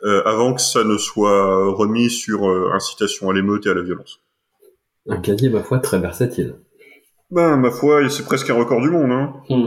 euh, 0.04 0.22
avant 0.24 0.54
que 0.54 0.62
ça 0.62 0.84
ne 0.84 0.96
soit 0.96 1.74
remis 1.74 2.08
sur 2.08 2.48
euh, 2.48 2.70
incitation 2.72 3.28
à 3.28 3.34
l'émeute 3.34 3.66
et 3.66 3.70
à 3.70 3.74
la 3.74 3.82
violence. 3.82 4.20
Un 5.06 5.18
casier, 5.18 5.50
ma 5.50 5.62
foi, 5.62 5.80
très 5.80 5.98
versatile. 5.98 6.54
Ben, 7.30 7.58
ma 7.58 7.70
foi, 7.70 8.08
c'est 8.08 8.24
presque 8.24 8.48
un 8.48 8.54
record 8.54 8.80
du 8.80 8.88
monde. 8.88 9.12
Hein. 9.12 9.34
Hmm. 9.50 9.66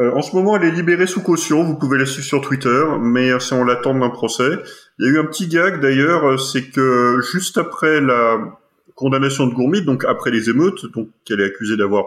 Euh, 0.00 0.12
en 0.12 0.22
ce 0.22 0.34
moment, 0.34 0.56
elle 0.56 0.64
est 0.64 0.72
libérée 0.72 1.06
sous 1.06 1.22
caution. 1.22 1.62
Vous 1.62 1.76
pouvez 1.76 1.98
la 1.98 2.06
suivre 2.06 2.26
sur 2.26 2.40
Twitter, 2.40 2.84
mais 3.00 3.38
c'est 3.40 3.54
en 3.54 3.64
l'attente 3.64 4.00
d'un 4.00 4.10
procès. 4.10 4.58
Il 4.98 5.06
y 5.06 5.08
a 5.08 5.12
eu 5.12 5.18
un 5.18 5.24
petit 5.24 5.46
gag 5.48 5.80
d'ailleurs, 5.80 6.40
c'est 6.40 6.70
que 6.70 7.20
juste 7.32 7.58
après 7.58 8.00
la 8.00 8.58
condamnation 8.94 9.46
de 9.46 9.54
Gourmit, 9.54 9.82
donc 9.82 10.04
après 10.04 10.30
les 10.30 10.50
émeutes, 10.50 10.86
donc 10.92 11.08
qu'elle 11.24 11.40
est 11.40 11.46
accusée 11.46 11.76
d'avoir 11.76 12.06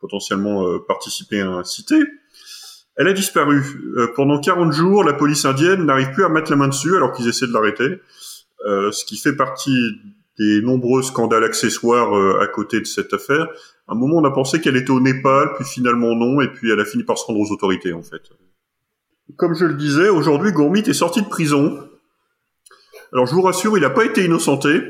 potentiellement 0.00 0.78
participé 0.86 1.40
à 1.40 1.48
un 1.48 1.64
cité, 1.64 1.96
elle 2.98 3.06
a 3.06 3.12
disparu. 3.12 3.62
Euh, 3.96 4.08
pendant 4.14 4.40
40 4.40 4.72
jours, 4.72 5.04
la 5.04 5.14
police 5.14 5.44
indienne 5.44 5.86
n'arrive 5.86 6.10
plus 6.10 6.24
à 6.24 6.28
mettre 6.28 6.50
la 6.50 6.56
main 6.56 6.66
dessus 6.66 6.96
alors 6.96 7.12
qu'ils 7.12 7.28
essaient 7.28 7.46
de 7.46 7.52
l'arrêter. 7.52 8.00
Euh, 8.66 8.90
ce 8.90 9.04
qui 9.04 9.16
fait 9.16 9.34
partie 9.34 10.00
des 10.38 10.62
nombreux 10.62 11.02
scandales 11.02 11.44
accessoires 11.44 12.16
euh, 12.16 12.40
à 12.40 12.46
côté 12.46 12.80
de 12.80 12.86
cette 12.86 13.12
affaire. 13.12 13.48
À 13.88 13.92
un 13.92 13.94
moment, 13.94 14.16
on 14.16 14.24
a 14.24 14.30
pensé 14.30 14.60
qu'elle 14.60 14.76
était 14.76 14.90
au 14.90 15.00
Népal, 15.00 15.54
puis 15.56 15.64
finalement 15.64 16.14
non, 16.14 16.40
et 16.40 16.48
puis 16.48 16.70
elle 16.70 16.80
a 16.80 16.84
fini 16.84 17.04
par 17.04 17.18
se 17.18 17.24
rendre 17.24 17.40
aux 17.40 17.52
autorités, 17.52 17.92
en 17.92 18.02
fait. 18.02 18.22
Comme 19.36 19.54
je 19.54 19.64
le 19.64 19.74
disais, 19.74 20.08
aujourd'hui, 20.08 20.52
Gourmit 20.52 20.80
est 20.80 20.92
sorti 20.92 21.22
de 21.22 21.28
prison. 21.28 21.78
Alors, 23.12 23.26
je 23.26 23.34
vous 23.34 23.42
rassure, 23.42 23.76
il 23.76 23.80
n'a 23.80 23.90
pas 23.90 24.04
été 24.04 24.24
innocenté. 24.24 24.80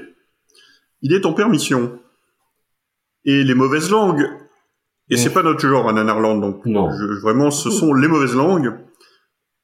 Il 1.03 1.13
est 1.13 1.27
en 1.27 1.33
permission. 1.33 1.99
Et 3.25 3.45
les 3.45 3.55
mauvaises 3.55 3.91
langues 3.91 4.29
et 5.11 5.17
c'est 5.17 5.33
pas 5.33 5.43
notre 5.43 5.61
genre, 5.61 5.87
en 5.87 5.95
Nanarland, 5.95 6.39
donc 6.39 6.67
non. 6.67 6.91
vraiment, 7.23 7.51
ce 7.51 7.71
sont 7.71 7.95
les 7.95 8.09
mauvaises 8.09 8.35
langues. 8.35 8.75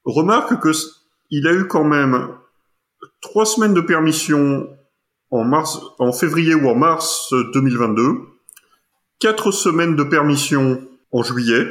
Remarque 0.03 0.59
que 0.59 0.71
il 1.29 1.47
a 1.47 1.53
eu 1.53 1.67
quand 1.67 1.83
même 1.83 2.29
trois 3.21 3.45
semaines 3.45 3.73
de 3.73 3.81
permission 3.81 4.67
en 5.35 5.43
mars, 5.43 5.79
en 5.99 6.11
février 6.11 6.55
ou 6.55 6.67
en 6.67 6.75
mars 6.75 7.33
2022, 7.53 8.17
quatre 9.19 9.51
semaines 9.51 9.95
de 9.95 10.03
permission 10.03 10.81
en 11.11 11.23
juillet, 11.23 11.67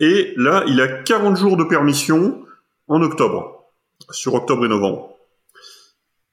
et 0.00 0.34
là, 0.36 0.64
il 0.66 0.80
a 0.80 0.88
40 0.88 1.36
jours 1.36 1.56
de 1.56 1.64
permission 1.64 2.44
en 2.88 3.02
octobre, 3.02 3.64
sur 4.10 4.34
octobre 4.34 4.64
et 4.66 4.68
novembre. 4.68 5.10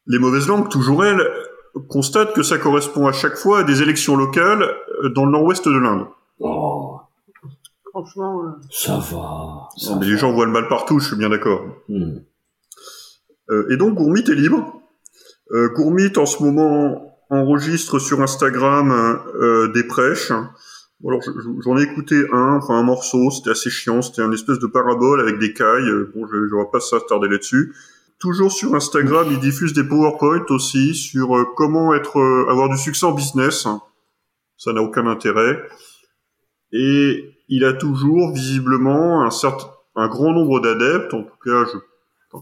Les 0.08 0.20
mauvaises 0.20 0.48
langues, 0.48 0.70
toujours 0.70 1.06
elles, 1.06 1.22
constatent 1.88 2.34
que 2.34 2.44
ça 2.44 2.58
correspond 2.58 3.08
à 3.08 3.14
chaque 3.14 3.38
fois 3.38 3.60
à 3.60 3.64
des 3.64 3.82
élections 3.82 4.16
locales 4.16 4.76
dans 5.16 5.26
le 5.26 5.32
nord-ouest 5.32 5.68
de 5.68 5.78
l'Inde. 5.78 6.08
Oh. 6.40 7.00
Franchement. 7.92 8.44
Euh, 8.44 8.52
ça 8.70 8.98
va. 8.98 9.70
mais 10.00 10.06
les 10.06 10.18
gens 10.18 10.32
voient 10.32 10.46
le 10.46 10.52
mal 10.52 10.68
partout, 10.68 11.00
je 11.00 11.08
suis 11.08 11.18
bien 11.18 11.30
d'accord. 11.30 11.62
Hmm. 11.90 12.20
Euh, 13.50 13.68
et 13.70 13.78
donc 13.78 13.96
Gourmit 13.96 14.22
est 14.22 14.36
libre. 14.36 14.81
Euh, 15.52 15.70
Gourmit 15.70 16.14
en 16.18 16.26
ce 16.26 16.42
moment 16.44 17.18
enregistre 17.30 18.00
sur 18.00 18.22
Instagram 18.22 19.20
des 19.74 19.84
prêches. 19.86 20.32
alors 20.32 21.22
j'en 21.64 21.78
ai 21.78 21.84
écouté 21.84 22.16
un, 22.34 22.58
enfin 22.58 22.76
un 22.76 22.84
morceau, 22.84 23.32
c'était 23.32 23.52
assez 23.52 23.70
chiant, 23.70 24.02
c'était 24.02 24.22
un 24.22 24.32
espèce 24.34 24.60
de 24.60 24.68
parabole 24.68 25.22
avec 25.22 25.40
des 25.40 25.54
cailles. 25.54 25.90
Bon, 26.14 26.28
je, 26.28 26.48
je 26.50 26.56
vais 26.56 26.72
pas 26.72 26.82
s'attarder 26.82 27.30
là-dessus. 27.30 27.74
Toujours 28.20 28.52
sur 28.52 28.76
Instagram, 28.76 29.28
il 29.32 29.40
diffuse 29.40 29.72
des 29.72 29.86
PowerPoint 29.86 30.46
aussi 30.50 30.94
sur 30.94 31.54
comment 31.56 31.94
être, 31.94 32.20
avoir 32.50 32.68
du 32.68 32.78
succès 32.78 33.06
en 33.06 33.14
business. 33.14 33.66
Ça 34.58 34.74
n'a 34.74 34.82
aucun 34.82 35.08
intérêt 35.08 35.58
et 36.72 37.36
il 37.50 37.66
a 37.66 37.74
toujours 37.74 38.34
visiblement 38.34 39.24
un 39.24 39.30
certain, 39.30 39.68
un 39.96 40.08
grand 40.08 40.32
nombre 40.32 40.60
d'adeptes, 40.62 41.14
en 41.14 41.24
tout 41.24 41.38
cas, 41.44 41.66
je, 41.66 41.78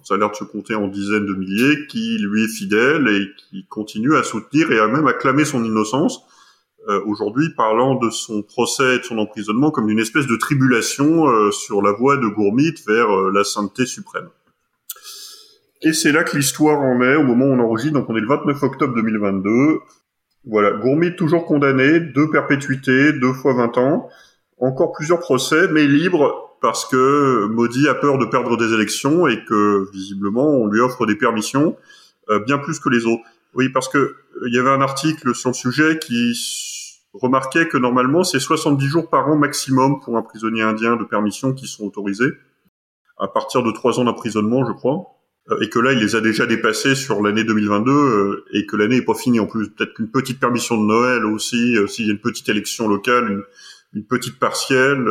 ça 0.03 0.13
a 0.13 0.17
l'air 0.17 0.31
de 0.31 0.35
se 0.35 0.43
compter 0.43 0.75
en 0.75 0.87
dizaines 0.87 1.25
de 1.25 1.33
milliers, 1.33 1.87
qui 1.87 2.17
lui 2.19 2.43
est 2.43 2.47
fidèle 2.47 3.07
et 3.07 3.27
qui 3.37 3.65
continue 3.65 4.15
à 4.15 4.23
soutenir 4.23 4.71
et 4.71 4.79
à 4.79 4.87
même 4.87 5.07
acclamer 5.07 5.45
son 5.45 5.63
innocence. 5.63 6.21
Euh, 6.87 7.01
Aujourd'hui, 7.05 7.49
parlant 7.55 7.95
de 7.95 8.09
son 8.09 8.41
procès 8.41 8.95
et 8.95 8.99
de 8.99 9.03
son 9.03 9.17
emprisonnement 9.17 9.71
comme 9.71 9.89
une 9.89 9.99
espèce 9.99 10.27
de 10.27 10.35
tribulation 10.35 11.27
euh, 11.27 11.51
sur 11.51 11.81
la 11.81 11.91
voie 11.91 12.17
de 12.17 12.27
Gourmit 12.27 12.75
vers 12.87 13.09
euh, 13.09 13.31
la 13.33 13.43
sainteté 13.43 13.85
suprême. 13.85 14.29
Et 15.81 15.93
c'est 15.93 16.11
là 16.11 16.23
que 16.23 16.35
l'histoire 16.37 16.79
en 16.79 17.01
est 17.01 17.15
au 17.15 17.23
moment 17.23 17.45
où 17.45 17.49
on 17.49 17.59
enregistre, 17.59 17.93
donc 17.93 18.09
on 18.09 18.15
est 18.15 18.21
le 18.21 18.27
29 18.27 18.63
octobre 18.63 18.93
2022. 18.95 19.79
Voilà, 20.45 20.71
Gourmit 20.71 21.15
toujours 21.15 21.45
condamné, 21.45 21.99
deux 21.99 22.29
perpétuités, 22.29 23.13
deux 23.13 23.33
fois 23.33 23.53
20 23.53 23.77
ans, 23.77 24.09
encore 24.57 24.91
plusieurs 24.93 25.19
procès, 25.19 25.67
mais 25.69 25.85
libre 25.85 26.48
parce 26.61 26.85
que 26.85 27.47
Modi 27.47 27.87
a 27.87 27.95
peur 27.95 28.17
de 28.17 28.25
perdre 28.25 28.57
des 28.57 28.73
élections 28.73 29.27
et 29.27 29.43
que 29.45 29.89
visiblement 29.91 30.47
on 30.47 30.67
lui 30.67 30.79
offre 30.79 31.05
des 31.05 31.15
permissions 31.15 31.77
euh, 32.29 32.39
bien 32.39 32.57
plus 32.57 32.79
que 32.79 32.89
les 32.89 33.05
autres. 33.05 33.23
Oui, 33.53 33.69
parce 33.69 33.89
que 33.89 33.97
euh, 33.97 34.15
il 34.47 34.53
y 34.53 34.59
avait 34.59 34.69
un 34.69 34.81
article 34.81 35.33
sur 35.33 35.49
le 35.49 35.55
sujet 35.55 35.99
qui 35.99 36.33
remarquait 37.13 37.67
que 37.67 37.77
normalement 37.77 38.23
c'est 38.23 38.39
70 38.39 38.85
jours 38.85 39.09
par 39.09 39.27
an 39.27 39.35
maximum 39.35 39.99
pour 39.99 40.17
un 40.17 40.21
prisonnier 40.21 40.61
indien 40.61 40.95
de 40.95 41.03
permission 41.03 41.53
qui 41.53 41.67
sont 41.67 41.85
autorisés 41.85 42.31
à 43.17 43.27
partir 43.27 43.63
de 43.63 43.71
trois 43.71 43.99
ans 43.99 44.05
d'emprisonnement, 44.05 44.65
je 44.65 44.71
crois. 44.71 45.15
Euh, 45.49 45.59
et 45.61 45.69
que 45.69 45.79
là, 45.79 45.91
il 45.91 45.99
les 45.99 46.15
a 46.15 46.21
déjà 46.21 46.45
dépassés 46.45 46.95
sur 46.95 47.21
l'année 47.21 47.43
2022 47.43 47.91
euh, 47.91 48.45
et 48.53 48.65
que 48.65 48.75
l'année 48.75 48.97
est 48.97 49.05
pas 49.05 49.15
finie 49.15 49.39
en 49.39 49.47
plus. 49.47 49.69
Peut-être 49.69 49.95
qu'une 49.95 50.11
petite 50.11 50.39
permission 50.39 50.77
de 50.77 50.85
Noël 50.85 51.25
aussi, 51.25 51.75
s'il 51.87 52.05
y 52.05 52.09
a 52.09 52.13
une 52.13 52.19
petite 52.19 52.47
élection 52.47 52.87
locale, 52.87 53.43
une, 53.93 54.05
petite 54.05 54.37
partielle 54.37 55.05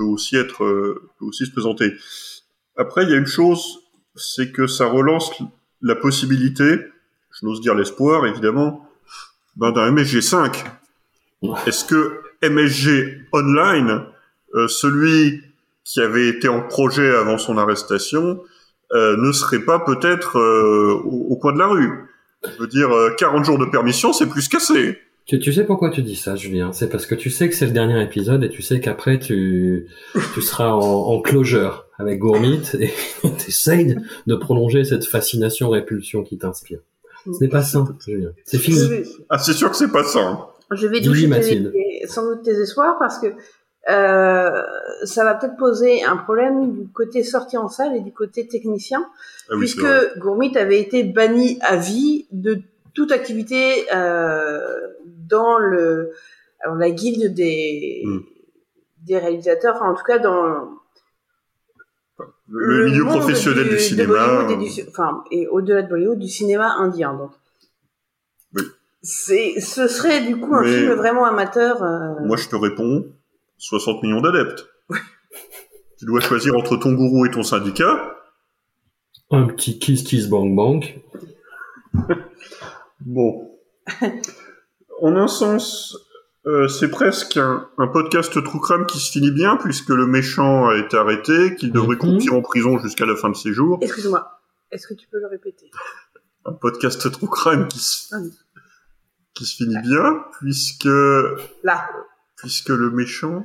peut 0.00 0.06
aussi 0.06 0.36
être 0.36 0.58
peut 0.58 1.24
aussi 1.26 1.44
se 1.44 1.52
présenter. 1.52 1.92
Après, 2.76 3.04
il 3.04 3.10
y 3.10 3.12
a 3.12 3.16
une 3.16 3.26
chose, 3.26 3.80
c'est 4.16 4.50
que 4.52 4.66
ça 4.66 4.86
relance 4.86 5.30
la 5.82 5.94
possibilité, 5.94 6.78
je 7.38 7.46
n'ose 7.46 7.60
dire 7.60 7.74
l'espoir 7.74 8.26
évidemment, 8.26 8.88
ben, 9.56 9.72
d'un 9.72 9.90
MSG 9.90 10.22
5. 10.22 10.64
Est-ce 11.66 11.84
que 11.84 12.20
MSG 12.42 13.26
Online 13.32 14.06
euh, 14.54 14.66
celui 14.68 15.42
qui 15.84 16.00
avait 16.00 16.28
été 16.28 16.48
en 16.48 16.62
projet 16.62 17.14
avant 17.14 17.38
son 17.38 17.58
arrestation 17.58 18.42
euh, 18.92 19.16
ne 19.16 19.32
serait 19.32 19.60
pas 19.60 19.78
peut-être 19.78 20.38
euh, 20.38 21.00
au, 21.04 21.28
au 21.30 21.36
coin 21.36 21.52
de 21.52 21.58
la 21.58 21.68
rue? 21.68 22.08
Je 22.44 22.58
veux 22.58 22.66
dire, 22.66 22.90
euh, 22.90 23.10
40 23.18 23.44
jours 23.44 23.58
de 23.58 23.66
permission, 23.66 24.12
c'est 24.12 24.26
plus 24.26 24.48
qu'assez. 24.48 24.98
Tu, 25.26 25.38
tu 25.38 25.52
sais 25.52 25.64
pourquoi 25.64 25.90
tu 25.90 26.02
dis 26.02 26.16
ça, 26.16 26.34
Julien? 26.34 26.72
C'est 26.72 26.88
parce 26.88 27.06
que 27.06 27.14
tu 27.14 27.30
sais 27.30 27.48
que 27.48 27.54
c'est 27.54 27.66
le 27.66 27.72
dernier 27.72 28.02
épisode 28.02 28.42
et 28.42 28.48
tu 28.48 28.62
sais 28.62 28.80
qu'après 28.80 29.18
tu 29.18 29.86
tu 30.34 30.42
seras 30.42 30.70
en, 30.72 30.80
en 30.80 31.20
closure 31.20 31.86
avec 31.98 32.18
Gourmit 32.18 32.62
et 32.80 32.90
t'essayes 33.38 33.96
de 34.26 34.34
prolonger 34.34 34.82
cette 34.84 35.04
fascination-répulsion 35.06 36.22
qui 36.24 36.36
t'inspire. 36.38 36.80
Ce 37.26 37.44
n'est 37.44 37.48
pas 37.50 37.62
ça, 37.62 37.84
Julien. 38.06 38.30
C'est 38.44 38.58
fini. 38.58 38.78
Ah, 39.28 39.38
c'est 39.38 39.52
sûr 39.52 39.70
que 39.70 39.76
c'est 39.76 39.92
pas 39.92 40.04
ça. 40.04 40.20
hein. 40.20 40.46
je 40.72 40.86
vais 40.86 41.00
Mathilde. 41.28 41.72
tes- 41.72 42.06
sans 42.08 42.24
doute 42.26 42.42
tes 42.42 42.58
espoirs 42.60 42.96
parce 42.98 43.18
que 43.18 43.26
euh, 43.88 44.50
ça 45.04 45.24
va 45.24 45.34
peut-être 45.34 45.56
poser 45.56 46.02
un 46.02 46.16
problème 46.16 46.72
du 46.72 46.88
côté 46.88 47.22
sortie 47.22 47.56
en 47.56 47.68
salle 47.68 47.94
et 47.96 48.00
du 48.00 48.12
côté 48.12 48.46
technicien, 48.46 49.06
Ah 49.48 49.52
oui, 49.54 49.60
puisque. 49.60 49.84
Gourmit 50.18 50.56
avait 50.56 50.80
été 50.80 51.02
banni 51.04 51.58
à 51.60 51.76
vie 51.76 52.26
de 52.32 52.60
toute 52.94 53.12
activité 53.12 53.86
euh, 53.94 54.58
dans 55.30 55.58
le 55.58 56.12
alors 56.60 56.76
la 56.76 56.90
guilde 56.90 57.32
des 57.34 58.02
Mm. 58.04 58.18
des 59.06 59.18
réalisateurs, 59.18 59.76
enfin 59.76 59.90
en 59.92 59.94
tout 59.94 60.04
cas 60.04 60.18
dans 60.18 60.68
Le, 62.48 62.86
milieu 62.86 63.04
professionnel 63.04 63.68
du, 63.68 63.78
cinéma. 63.78 64.46
Et, 64.50 64.56
du, 64.56 64.68
enfin, 64.88 65.22
et 65.30 65.46
au-delà 65.46 65.82
de 65.82 65.88
Bollywood, 65.88 66.18
du 66.18 66.28
cinéma 66.28 66.74
indien. 66.78 67.14
Donc, 67.14 67.30
Oui. 68.54 68.62
c'est, 69.02 69.60
ce 69.60 69.86
serait 69.86 70.26
du 70.26 70.36
coup 70.36 70.52
un 70.54 70.62
Mais- 70.62 70.76
film 70.76 70.92
vraiment 70.94 71.24
amateur. 71.26 71.82
euh, 71.82 72.14
Moi, 72.24 72.36
je 72.36 72.48
te 72.48 72.56
réponds 72.56 73.06
60 73.56 74.02
millions 74.02 74.20
d'adeptes. 74.20 74.66
tu 75.98 76.06
dois 76.06 76.20
choisir 76.20 76.56
entre 76.56 76.76
ton 76.76 76.92
gourou 76.92 77.24
et 77.26 77.30
ton 77.30 77.44
syndicat. 77.44 78.16
Un 79.30 79.46
petit 79.46 79.78
kiss 79.78 80.02
kiss 80.02 80.26
bang 80.28 80.54
bang. 80.56 80.84
Bon. 83.00 83.48
en 85.02 85.16
un 85.16 85.26
sens, 85.28 85.96
euh, 86.46 86.68
c'est 86.68 86.88
presque 86.90 87.36
un, 87.36 87.68
un 87.78 87.86
podcast 87.88 88.32
True 88.42 88.60
Crime 88.60 88.86
qui 88.86 88.98
se 88.98 89.10
finit 89.12 89.30
bien, 89.30 89.56
puisque 89.56 89.90
le 89.90 90.06
méchant 90.06 90.68
a 90.68 90.76
été 90.76 90.96
arrêté, 90.96 91.54
qu'il 91.56 91.72
devrait 91.72 91.96
Mhm. 91.96 91.98
croupir 91.98 92.34
en 92.34 92.42
prison 92.42 92.78
jusqu'à 92.78 93.06
la 93.06 93.16
fin 93.16 93.28
de 93.30 93.36
ses 93.36 93.52
jours. 93.52 93.78
Excuse-moi, 93.82 94.26
est-ce 94.70 94.86
que 94.86 94.94
tu 94.94 95.06
peux 95.08 95.18
le 95.20 95.26
répéter? 95.26 95.70
Un 96.46 96.52
podcast 96.52 97.10
True 97.12 97.28
Crime 97.28 97.68
qui 97.68 97.78
se, 97.78 98.14
Ah 98.14 98.18
oui. 98.22 98.32
qui 99.34 99.44
se 99.44 99.56
finit 99.56 99.78
bien, 99.82 100.24
puisque, 100.40 100.88
Là. 101.62 101.88
puisque 102.36 102.70
le 102.70 102.90
méchant 102.90 103.44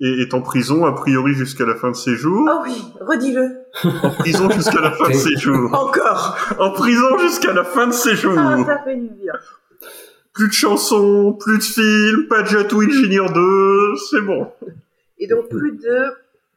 est, 0.00 0.20
est 0.22 0.34
en 0.34 0.40
prison, 0.42 0.84
a 0.86 0.92
priori 0.92 1.34
jusqu'à 1.34 1.64
la 1.66 1.74
fin 1.74 1.90
de 1.90 1.96
ses 1.96 2.14
jours. 2.14 2.48
Oh 2.48 2.60
oui, 2.64 2.80
redis-le. 3.00 3.62
En 4.04 4.10
prison 4.10 4.48
jusqu'à 4.50 4.80
la 4.80 4.92
fin 4.92 5.08
de 5.08 5.14
ses 5.14 5.36
jours. 5.36 5.74
Encore. 5.74 6.36
En 6.60 6.70
prison 6.70 7.18
jusqu'à 7.18 7.52
la 7.52 7.64
fin 7.64 7.88
de 7.88 7.92
ses 7.92 8.14
jours. 8.14 8.34
Ah, 8.38 8.56
ça 8.64 8.78
fait 8.84 8.96
du 8.96 9.08
bien. 9.08 9.32
Plus 10.36 10.48
de 10.48 10.52
chansons, 10.52 11.32
plus 11.32 11.56
de 11.58 11.62
films, 11.62 12.28
pas 12.28 12.42
de 12.42 12.46
Jatou 12.48 12.82
Engineer 12.82 13.26
2, 13.34 13.96
c'est 14.10 14.20
bon. 14.20 14.46
Et 15.18 15.26
donc 15.26 15.48
plus 15.48 15.72
de 15.78 15.98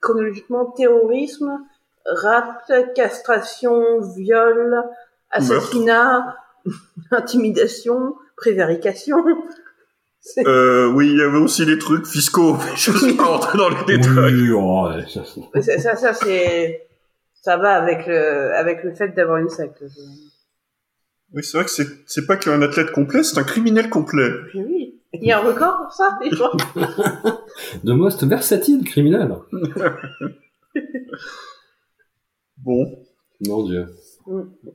chronologiquement 0.01 0.65
terrorisme, 0.71 1.49
rapt, 2.05 2.73
castration, 2.93 4.01
viol, 4.17 4.83
assassinat, 5.31 6.35
intimidation, 7.11 8.15
prévarication. 8.35 9.23
Euh, 10.39 10.87
oui, 10.87 11.07
il 11.11 11.17
y 11.17 11.21
avait 11.21 11.37
aussi 11.37 11.65
des 11.65 11.77
trucs 11.79 12.05
fiscaux, 12.05 12.55
mais 12.57 12.75
je 12.75 12.91
suis 12.91 13.13
pas 13.13 13.23
rentré 13.23 13.57
dans 13.57 13.69
les 13.69 13.85
détails. 13.97 14.33
Oui, 14.41 14.51
oh, 14.51 14.89
ouais, 14.89 15.05
ça, 15.07 15.21
c'est- 15.23 15.61
Ça, 15.61 15.79
ça, 15.79 15.95
ça, 15.95 16.13
c'est, 16.13 16.85
ça 17.41 17.55
va 17.55 17.75
avec 17.75 18.05
le, 18.07 18.53
avec 18.55 18.83
le 18.83 18.93
fait 18.93 19.09
d'avoir 19.15 19.37
une 19.37 19.47
secte. 19.49 19.81
Oui, 21.33 21.43
c'est 21.43 21.57
vrai 21.57 21.65
que 21.65 21.71
c'est, 21.71 21.87
c'est 22.07 22.25
pas 22.25 22.37
qu'un 22.37 22.61
athlète 22.61 22.91
complet, 22.91 23.23
c'est 23.23 23.37
un 23.39 23.43
criminel 23.43 23.89
complet. 23.89 24.29
Puis 24.49 24.63
oui. 24.63 24.95
Il 25.13 25.23
y 25.25 25.31
a 25.31 25.39
un 25.39 25.41
record 25.41 25.77
pour 25.83 25.91
ça, 25.91 26.17
les 26.23 26.29
gens. 26.31 26.51
The 27.83 27.89
most 27.89 28.23
versatile 28.23 28.83
criminel. 28.83 29.35
Bon, 32.57 32.85
Mon 33.47 33.63
dieu. 33.63 33.87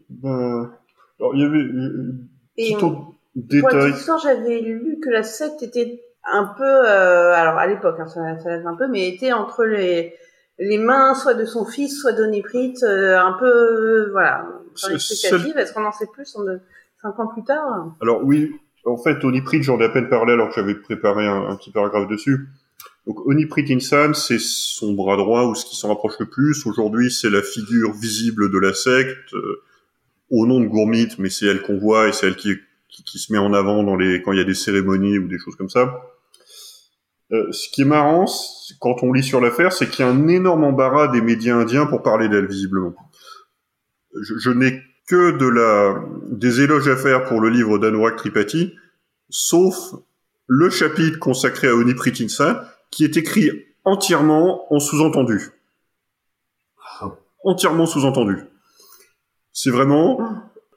ben, 0.08 0.72
alors 1.20 1.34
il 1.34 1.40
y 1.40 1.44
avait 1.44 1.58
euh, 1.58 2.14
Et 2.56 2.74
pour 2.78 3.14
détail. 3.34 3.90
histoire, 3.92 4.18
j'avais 4.18 4.60
lu 4.60 4.98
que 5.02 5.10
la 5.10 5.22
secte 5.22 5.62
était 5.62 6.02
un 6.24 6.46
peu, 6.56 6.64
euh, 6.64 7.34
alors 7.34 7.58
à 7.58 7.66
l'époque, 7.66 7.96
hein, 8.00 8.06
ça, 8.06 8.38
ça 8.38 8.56
date 8.56 8.66
un 8.66 8.74
peu, 8.74 8.88
mais 8.88 9.08
était 9.08 9.32
entre 9.32 9.64
les, 9.64 10.14
les 10.58 10.78
mains 10.78 11.14
soit 11.14 11.34
de 11.34 11.44
son 11.44 11.66
fils, 11.66 12.00
soit 12.00 12.12
d'Oniprit, 12.12 12.74
euh, 12.84 13.18
un 13.20 13.34
peu, 13.38 13.46
euh, 13.46 14.08
voilà, 14.12 14.46
Est-ce 14.74 15.72
qu'on 15.72 15.84
en 15.84 15.92
sait 15.92 16.06
plus 16.12 16.34
en 16.36 16.44
de, 16.44 16.60
cinq 17.00 17.18
ans 17.18 17.26
plus 17.26 17.44
tard 17.44 17.94
Alors 18.00 18.24
oui, 18.24 18.52
en 18.84 18.96
fait, 18.96 19.24
Oniprit, 19.24 19.62
j'en 19.62 19.78
ai 19.80 19.84
à 19.84 19.88
peine 19.88 20.08
parlé 20.08 20.32
alors 20.32 20.48
que 20.48 20.54
j'avais 20.56 20.74
préparé 20.74 21.26
un, 21.26 21.48
un 21.48 21.56
petit 21.56 21.70
paragraphe 21.70 22.08
dessus. 22.08 22.48
Donc 23.06 23.26
Oniprit 23.26 23.66
Insan, 23.70 24.14
c'est 24.14 24.40
son 24.40 24.94
bras 24.94 25.16
droit 25.16 25.44
ou 25.44 25.54
ce 25.54 25.64
qui 25.66 25.76
s'en 25.76 25.88
rapproche 25.88 26.18
le 26.20 26.26
plus. 26.26 26.66
Aujourd'hui, 26.66 27.10
c'est 27.10 27.30
la 27.30 27.42
figure 27.42 27.92
visible 27.92 28.50
de 28.50 28.58
la 28.58 28.72
secte, 28.72 29.34
euh, 29.34 29.62
au 30.30 30.46
nom 30.46 30.60
de 30.60 30.66
Gourmit, 30.66 31.08
mais 31.18 31.28
c'est 31.28 31.46
elle 31.46 31.62
qu'on 31.62 31.78
voit 31.78 32.08
et 32.08 32.12
c'est 32.12 32.26
elle 32.26 32.36
qui, 32.36 32.54
qui, 32.88 33.04
qui 33.04 33.18
se 33.18 33.32
met 33.32 33.38
en 33.38 33.52
avant 33.52 33.82
dans 33.82 33.96
les 33.96 34.22
quand 34.22 34.32
il 34.32 34.38
y 34.38 34.42
a 34.42 34.44
des 34.44 34.54
cérémonies 34.54 35.18
ou 35.18 35.28
des 35.28 35.38
choses 35.38 35.56
comme 35.56 35.68
ça. 35.68 36.02
Euh, 37.32 37.50
ce 37.52 37.68
qui 37.68 37.82
est 37.82 37.86
marrant, 37.86 38.26
quand 38.80 39.02
on 39.02 39.12
lit 39.12 39.22
sur 39.22 39.40
l'affaire, 39.40 39.72
c'est 39.72 39.88
qu'il 39.88 40.04
y 40.04 40.08
a 40.08 40.10
un 40.10 40.28
énorme 40.28 40.64
embarras 40.64 41.08
des 41.08 41.20
médias 41.20 41.56
indiens 41.56 41.86
pour 41.86 42.02
parler 42.02 42.28
d'elle, 42.28 42.46
visiblement. 42.46 42.94
Je, 44.22 44.38
je 44.38 44.50
n'ai 44.50 44.82
que 45.06 45.32
de 45.32 45.46
la, 45.46 46.02
des 46.30 46.60
éloges 46.60 46.88
à 46.88 46.96
faire 46.96 47.24
pour 47.24 47.40
le 47.40 47.50
livre 47.50 47.78
d'Anurag 47.78 48.16
Tripathi, 48.16 48.74
sauf 49.28 49.76
le 50.46 50.70
chapitre 50.70 51.18
consacré 51.18 51.68
à 51.68 51.74
Oni 51.74 51.94
Pritinsa, 51.94 52.74
qui 52.90 53.04
est 53.04 53.16
écrit 53.16 53.50
entièrement 53.84 54.72
en 54.72 54.78
sous-entendu. 54.78 55.50
Entièrement 57.44 57.86
sous-entendu. 57.86 58.38
C'est 59.52 59.70
vraiment, 59.70 60.18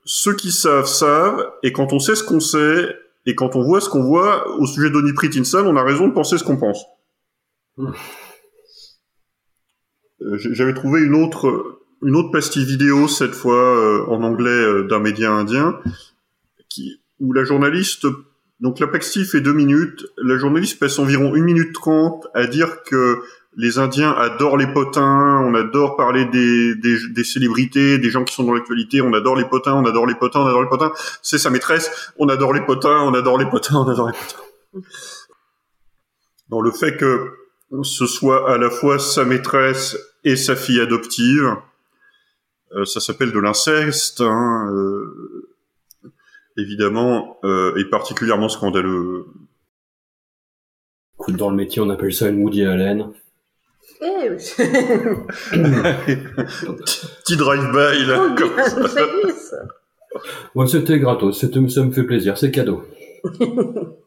ceux 0.03 0.35
qui 0.35 0.51
savent, 0.51 0.85
savent, 0.85 1.49
et 1.63 1.71
quand 1.71 1.93
on 1.93 1.99
sait 1.99 2.15
ce 2.15 2.23
qu'on 2.23 2.41
sait, 2.41 2.95
et 3.25 3.35
quand 3.35 3.55
on 3.55 3.61
voit 3.61 3.81
ce 3.81 3.89
qu'on 3.89 4.03
voit 4.03 4.47
au 4.57 4.65
sujet 4.65 4.89
d'Oni 4.89 5.13
Pritinsan, 5.13 5.65
on 5.65 5.75
a 5.75 5.83
raison 5.83 6.07
de 6.07 6.13
penser 6.13 6.37
ce 6.37 6.43
qu'on 6.43 6.57
pense. 6.57 6.83
Mm. 7.77 7.91
Euh, 10.21 10.37
J'avais 10.37 10.73
trouvé 10.73 11.01
une 11.01 11.15
autre, 11.15 11.81
une 12.01 12.15
autre 12.15 12.31
pastille 12.31 12.65
vidéo, 12.65 13.07
cette 13.07 13.33
fois 13.33 13.55
euh, 13.55 14.05
en 14.07 14.23
anglais 14.23 14.49
euh, 14.49 14.87
d'un 14.87 14.99
média 14.99 15.31
indien, 15.31 15.79
qui, 16.69 16.99
où 17.19 17.33
la 17.33 17.43
journaliste, 17.43 18.07
donc 18.59 18.79
la 18.79 18.87
pastille 18.87 19.25
fait 19.25 19.41
deux 19.41 19.53
minutes, 19.53 20.05
la 20.17 20.37
journaliste 20.37 20.79
passe 20.79 20.99
environ 20.99 21.35
une 21.35 21.43
minute 21.43 21.73
trente 21.73 22.27
à 22.33 22.47
dire 22.47 22.83
que 22.83 23.21
les 23.55 23.79
Indiens 23.79 24.11
adorent 24.11 24.57
les 24.57 24.71
potins, 24.71 25.41
on 25.43 25.55
adore 25.55 25.97
parler 25.97 26.25
des, 26.25 26.75
des, 26.75 26.97
des 27.09 27.23
célébrités, 27.23 27.97
des 27.97 28.09
gens 28.11 28.23
qui 28.23 28.33
sont 28.33 28.43
dans 28.43 28.53
l'actualité, 28.53 29.01
on 29.01 29.13
adore 29.13 29.35
les 29.35 29.45
potins, 29.45 29.73
on 29.73 29.85
adore 29.85 30.05
les 30.05 30.13
potins, 30.13 30.41
on 30.41 30.47
adore 30.47 30.61
les 30.61 30.69
potins, 30.69 30.91
c'est 31.23 31.39
sa 31.39 31.49
maîtresse, 31.49 32.13
on 32.17 32.29
adore 32.29 32.53
les 32.53 32.61
potins, 32.61 33.01
on 33.01 33.15
adore 33.15 33.39
les 33.39 33.49
potins, 33.49 33.75
on 33.75 33.89
adore 33.89 34.09
les 34.09 34.13
potins. 34.13 34.87
Dans 36.49 36.61
le 36.61 36.71
fait 36.71 36.97
que 36.97 37.31
ce 37.81 38.05
soit 38.05 38.51
à 38.51 38.57
la 38.59 38.69
fois 38.69 38.99
sa 38.99 39.25
maîtresse 39.25 39.97
et 40.23 40.35
sa 40.35 40.55
fille 40.55 40.79
adoptive, 40.79 41.55
ça 42.85 42.99
s'appelle 42.99 43.31
de 43.31 43.39
l'inceste, 43.39 44.21
hein, 44.21 44.69
euh, 44.71 45.49
évidemment, 46.57 47.37
euh, 47.43 47.75
et 47.77 47.85
particulièrement 47.85 48.49
scandaleux. 48.49 49.25
Écoute, 51.19 51.35
dans 51.35 51.49
le 51.49 51.55
métier, 51.55 51.81
on 51.81 51.89
appelle 51.89 52.13
ça 52.13 52.27
une 52.29 52.41
Woody 52.43 52.63
Allen. 52.65 53.09
Eh, 54.01 54.29
Petit 55.49 57.35
drive-by, 57.37 58.05
là, 58.05 58.35
comme 58.37 58.55
ça. 58.57 58.87
ça 58.87 59.07
glisse. 59.07 59.55
Ouais, 60.55 60.67
c'était 60.67 60.99
gratos, 60.99 61.39
c'était- 61.39 61.67
ça 61.69 61.83
me 61.83 61.91
fait 61.91 62.03
plaisir, 62.03 62.37
c'est 62.37 62.51
cadeau. 62.51 62.83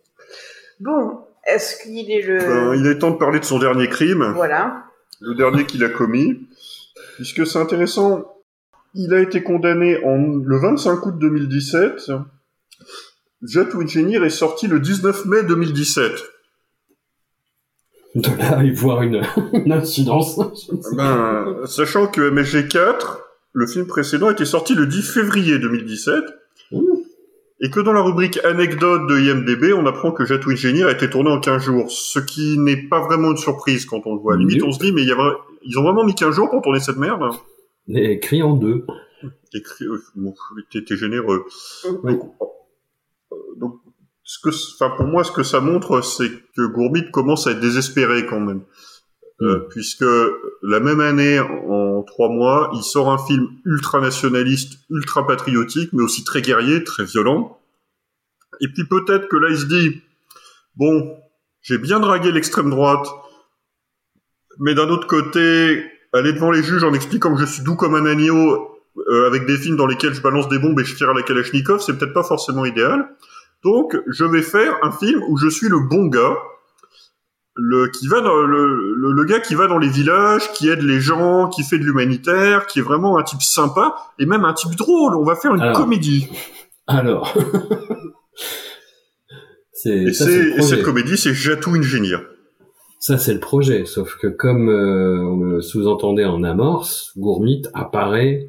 Bon, 0.81 1.19
est-ce 1.47 1.83
qu'il 1.83 2.11
est 2.11 2.23
le... 2.23 2.39
Ben, 2.39 2.75
il 2.75 2.87
est 2.87 2.99
temps 2.99 3.11
de 3.11 3.19
parler 3.19 3.39
de 3.39 3.45
son 3.45 3.59
dernier 3.59 3.87
crime, 3.89 4.33
Voilà. 4.35 4.85
le 5.21 5.35
dernier 5.35 5.67
qu'il 5.67 5.85
a 5.85 5.91
commis, 5.91 6.49
puisque 7.17 7.47
c'est 7.47 7.59
intéressant. 7.59 8.25
Il 8.95 9.15
a 9.15 9.21
été 9.21 9.43
condamné 9.43 10.03
en, 10.05 10.17
le 10.17 10.57
25 10.59 11.07
août 11.07 11.15
2017. 11.19 12.13
Jet 13.43 13.75
Engineer 13.75 14.25
est 14.25 14.31
sorti 14.31 14.67
le 14.67 14.81
19 14.81 15.25
mai 15.27 15.43
2017. 15.45 16.13
De 18.17 18.39
là 18.39 18.59
à 18.59 18.65
y 18.65 18.73
voir 18.73 19.03
une, 19.03 19.23
une 19.53 19.73
incidence. 19.73 20.39
Ben, 20.97 21.61
sachant 21.67 22.09
que 22.09 22.31
MSG4, 22.31 23.19
le 23.53 23.67
film 23.67 23.87
précédent, 23.87 24.31
était 24.31 24.45
sorti 24.45 24.75
le 24.75 24.87
10 24.87 25.03
février 25.03 25.59
2017. 25.59 26.25
Ouh. 26.73 27.05
et 27.61 27.69
que 27.69 27.81
dans 27.81 27.93
la 27.93 28.01
rubrique 28.01 28.39
anecdote 28.45 29.09
de 29.09 29.19
IMDB, 29.19 29.73
on 29.73 29.85
apprend 29.87 30.13
que 30.13 30.25
Jet 30.25 30.41
Engineer 30.47 30.85
a 30.85 30.93
été 30.93 31.11
tourné 31.11 31.31
en 31.31 31.41
15 31.41 31.63
jours, 31.63 31.91
ce 31.91 32.21
qui 32.21 32.59
n'est 32.59 32.89
pas 32.89 33.01
vraiment 33.01 33.33
une 33.33 33.37
surprise 33.37 33.87
quand 33.87 34.03
on 34.07 34.15
le 34.15 34.21
voit. 34.21 34.35
À 34.35 34.37
la 34.37 34.45
limite, 34.45 34.63
on 34.63 34.71
se 34.71 34.79
dit, 34.79 34.93
mais 34.93 35.03
il 35.03 35.09
y 35.09 35.13
a 35.13 35.37
ils 35.63 35.79
ont 35.79 35.83
vraiment 35.83 36.05
mis 36.05 36.15
15 36.15 36.35
jours 36.35 36.49
pour 36.49 36.63
tourner 36.63 36.81
cette 36.81 36.97
merde? 36.97 37.23
Écrit 37.89 38.43
en 38.43 38.55
deux. 38.55 38.85
Écrit, 39.53 39.87
bon, 40.15 40.35
t'es 40.71 40.97
généreux. 40.97 41.45
Oui. 42.03 42.13
Donc, 42.13 42.35
euh, 43.33 43.37
donc, 43.57 43.81
ce 44.23 44.39
que, 44.39 44.51
enfin, 44.75 44.95
pour 44.97 45.07
moi, 45.07 45.25
ce 45.25 45.33
que 45.33 45.43
ça 45.43 45.61
montre, 45.61 46.03
c'est 46.03 46.31
que 46.57 46.67
Gourmit 46.67 47.11
commence 47.11 47.47
à 47.47 47.53
être 47.53 47.61
désespéré 47.61 48.27
quand 48.27 48.41
même. 48.41 48.63
Euh, 49.43 49.61
puisque 49.71 50.05
la 50.63 50.81
même 50.81 51.01
année, 51.01 51.41
en 51.41 52.03
trois 52.03 52.29
mois, 52.29 52.71
il 52.75 52.83
sort 52.83 53.11
un 53.11 53.19
film 53.19 53.49
ultra 53.65 54.01
nationaliste, 54.01 54.81
ultra 54.91 55.27
patriotique, 55.27 55.93
mais 55.93 56.03
aussi 56.03 56.25
très 56.25 56.43
guerrier, 56.43 56.85
très 56.85 57.05
violent. 57.05 57.59
Et 58.61 58.69
puis 58.69 58.85
peut-être 58.87 59.29
que 59.29 59.37
là, 59.37 59.49
il 59.51 59.57
se 59.57 59.65
dit, 59.65 60.03
bon, 60.77 61.17
j'ai 61.63 61.79
bien 61.79 62.01
dragué 62.01 62.33
l'extrême 62.33 62.69
droite, 62.69 63.07
mais 64.59 64.75
d'un 64.75 64.91
autre 64.91 65.07
côté, 65.07 65.85
aller 66.13 66.33
devant 66.33 66.51
les 66.51 66.63
juges 66.63 66.85
en 66.85 66.93
expliquant 66.95 67.35
que 67.35 67.41
je 67.41 67.47
suis 67.47 67.63
doux 67.63 67.77
comme 67.77 67.95
un 67.95 68.07
agneau, 68.07 68.69
euh, 69.11 69.27
avec 69.27 69.47
des 69.47 69.57
films 69.57 69.77
dans 69.77 69.87
lesquels 69.87 70.15
je 70.15 70.21
balance 70.21 70.49
des 70.49 70.59
bombes 70.59 70.79
et 70.81 70.85
je 70.85 70.95
tire 70.97 71.11
à 71.11 71.15
la 71.15 71.23
Kalachnikov, 71.23 71.81
c'est 71.81 71.97
peut-être 71.99 72.13
pas 72.13 72.25
forcément 72.25 72.65
idéal. 72.65 73.09
Donc, 73.65 73.97
je 74.09 74.25
vais 74.25 74.43
faire 74.43 74.77
un 74.83 74.91
film 74.91 75.23
où 75.29 75.37
je 75.37 75.49
suis 75.49 75.69
le 75.69 75.79
bon 75.81 76.07
gars, 76.07 76.37
le 77.55 77.89
qui 77.89 78.09
va 78.09 78.21
dans 78.21 78.43
le, 78.43 78.95
le, 78.97 79.13
le 79.13 79.25
gars 79.25 79.41
qui 79.41 79.55
va 79.55 79.67
dans 79.67 79.79
les 79.79 79.89
villages, 79.89 80.51
qui 80.53 80.69
aide 80.69 80.83
les 80.83 81.01
gens, 81.01 81.49
qui 81.49 81.63
fait 81.63 81.79
de 81.79 81.85
l'humanitaire, 81.85 82.67
qui 82.67 82.79
est 82.79 82.83
vraiment 82.83 83.19
un 83.19 83.23
type 83.23 83.43
sympa 83.43 83.95
et 84.19 84.27
même 84.27 84.45
un 84.45 84.55
type 84.55 84.75
drôle. 84.77 85.15
On 85.17 85.25
va 85.25 85.37
faire 85.37 85.55
une 85.55 85.61
Alors. 85.61 85.77
comédie. 85.77 86.29
Alors. 86.87 87.37
c'est, 89.73 89.91
Et, 90.05 90.13
ça, 90.13 90.25
c'est- 90.27 90.51
et 90.59 90.63
cette 90.63 90.83
comédie, 90.83 91.17
c'est 91.17 91.35
Jatou 91.35 91.77
Engineer. 91.77 92.19
Ça, 93.01 93.19
c'est 93.19 93.35
le 93.35 93.41
projet. 93.41 93.87
Sauf 93.87 94.17
que 94.17 94.29
comme 94.29 94.69
euh, 94.69 95.25
on 95.25 95.41
le 95.41 95.61
sous-entendait 95.61 96.27
en 96.27 96.45
amorce, 96.45 97.13
Gourmit 97.17 97.63
apparaît 97.75 98.49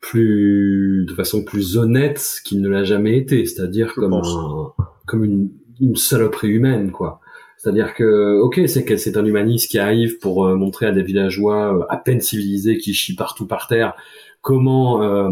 plus 0.00 1.06
de 1.08 1.14
façon 1.14 1.44
plus 1.44 1.78
honnête 1.78 2.40
qu'il 2.44 2.60
ne 2.60 2.68
l'a 2.68 2.84
jamais 2.84 3.16
été, 3.16 3.46
c'est-à-dire 3.46 3.94
comme 3.94 4.14
un, 4.14 4.72
comme 5.06 5.24
une, 5.24 5.50
une 5.80 5.96
saloperie 5.96 6.48
humaine, 6.48 6.90
quoi. 6.90 7.20
C'est-à-dire 7.62 7.92
que, 7.92 8.40
ok, 8.40 8.62
c'est 8.68 8.86
que 8.86 8.96
c'est 8.96 9.18
un 9.18 9.24
humaniste 9.24 9.70
qui 9.70 9.78
arrive 9.78 10.18
pour 10.18 10.46
euh, 10.46 10.56
montrer 10.56 10.86
à 10.86 10.92
des 10.92 11.02
villageois 11.02 11.76
euh, 11.76 11.84
à 11.90 11.98
peine 11.98 12.20
civilisés 12.22 12.78
qui 12.78 12.94
chient 12.94 13.16
partout 13.16 13.46
par 13.46 13.66
terre 13.66 13.94
comment 14.40 15.02
euh, 15.02 15.30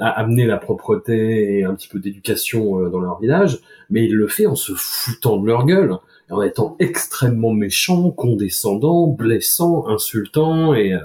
amener 0.00 0.44
la 0.44 0.58
propreté 0.58 1.60
et 1.60 1.64
un 1.64 1.74
petit 1.74 1.88
peu 1.88 1.98
d'éducation 1.98 2.90
dans 2.90 3.00
leur 3.00 3.18
village, 3.18 3.60
mais 3.88 4.04
il 4.04 4.14
le 4.14 4.26
fait 4.26 4.44
en 4.44 4.54
se 4.54 4.72
foutant 4.76 5.38
de 5.38 5.46
leur 5.46 5.64
gueule, 5.64 5.96
en 6.30 6.42
étant 6.42 6.76
extrêmement 6.78 7.52
méchant, 7.52 8.10
condescendant, 8.10 9.06
blessant, 9.06 9.86
insultant, 9.88 10.74
et 10.74 10.94
euh, 10.94 11.00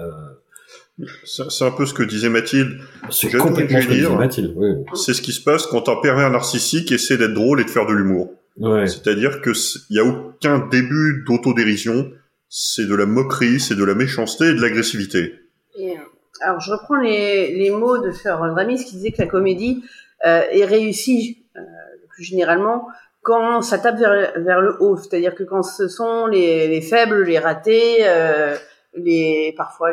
C'est 1.25 1.49
c'est 1.49 1.65
un 1.65 1.71
peu 1.71 1.85
ce 1.85 1.93
que 1.93 2.03
disait 2.03 2.29
Mathilde. 2.29 2.79
c'est 3.09 3.31
complètement 3.37 3.81
ce 3.81 3.87
que 3.87 3.93
disait 3.93 4.15
Mathilde. 4.15 4.53
Oui. 4.55 4.69
C'est 4.95 5.13
ce 5.13 5.21
qui 5.21 5.31
se 5.31 5.41
passe 5.41 5.65
quand 5.67 5.89
un 5.89 5.97
pervers 5.97 6.29
narcissique 6.29 6.91
essaie 6.91 7.17
d'être 7.17 7.33
drôle 7.33 7.61
et 7.61 7.65
de 7.65 7.69
faire 7.69 7.85
de 7.85 7.93
l'humour. 7.93 8.31
Ouais. 8.57 8.87
C'est-à-dire 8.87 9.41
que 9.41 9.51
il 9.89 9.95
y 9.95 9.99
a 9.99 10.03
aucun 10.03 10.67
début 10.67 11.23
d'autodérision. 11.27 12.11
C'est 12.49 12.87
de 12.87 12.95
la 12.95 13.05
moquerie, 13.05 13.59
c'est 13.59 13.75
de 13.75 13.83
la 13.83 13.93
méchanceté 13.93 14.45
et 14.45 14.53
de 14.53 14.61
l'agressivité. 14.61 15.35
Euh, 15.79 15.93
alors, 16.41 16.59
je 16.59 16.71
reprends 16.71 16.95
les, 16.95 17.55
les 17.55 17.69
mots 17.69 17.97
de 17.99 18.11
Sir 18.11 18.37
Ramis 18.37 18.83
qui 18.83 18.95
disait 18.95 19.11
que 19.11 19.21
la 19.21 19.27
comédie 19.27 19.83
euh, 20.25 20.41
est 20.51 20.65
réussie, 20.65 21.43
euh, 21.55 21.61
plus 22.09 22.23
généralement, 22.23 22.87
quand 23.29 23.61
ça 23.61 23.77
tape 23.77 23.99
vers, 23.99 24.59
le 24.59 24.75
haut. 24.81 24.97
C'est-à-dire 24.97 25.35
que 25.35 25.43
quand 25.43 25.61
ce 25.61 25.87
sont 25.87 26.25
les, 26.25 26.67
les 26.67 26.81
faibles, 26.81 27.25
les 27.25 27.37
ratés, 27.37 27.97
euh, 28.01 28.57
les 28.95 29.53
parfois 29.55 29.91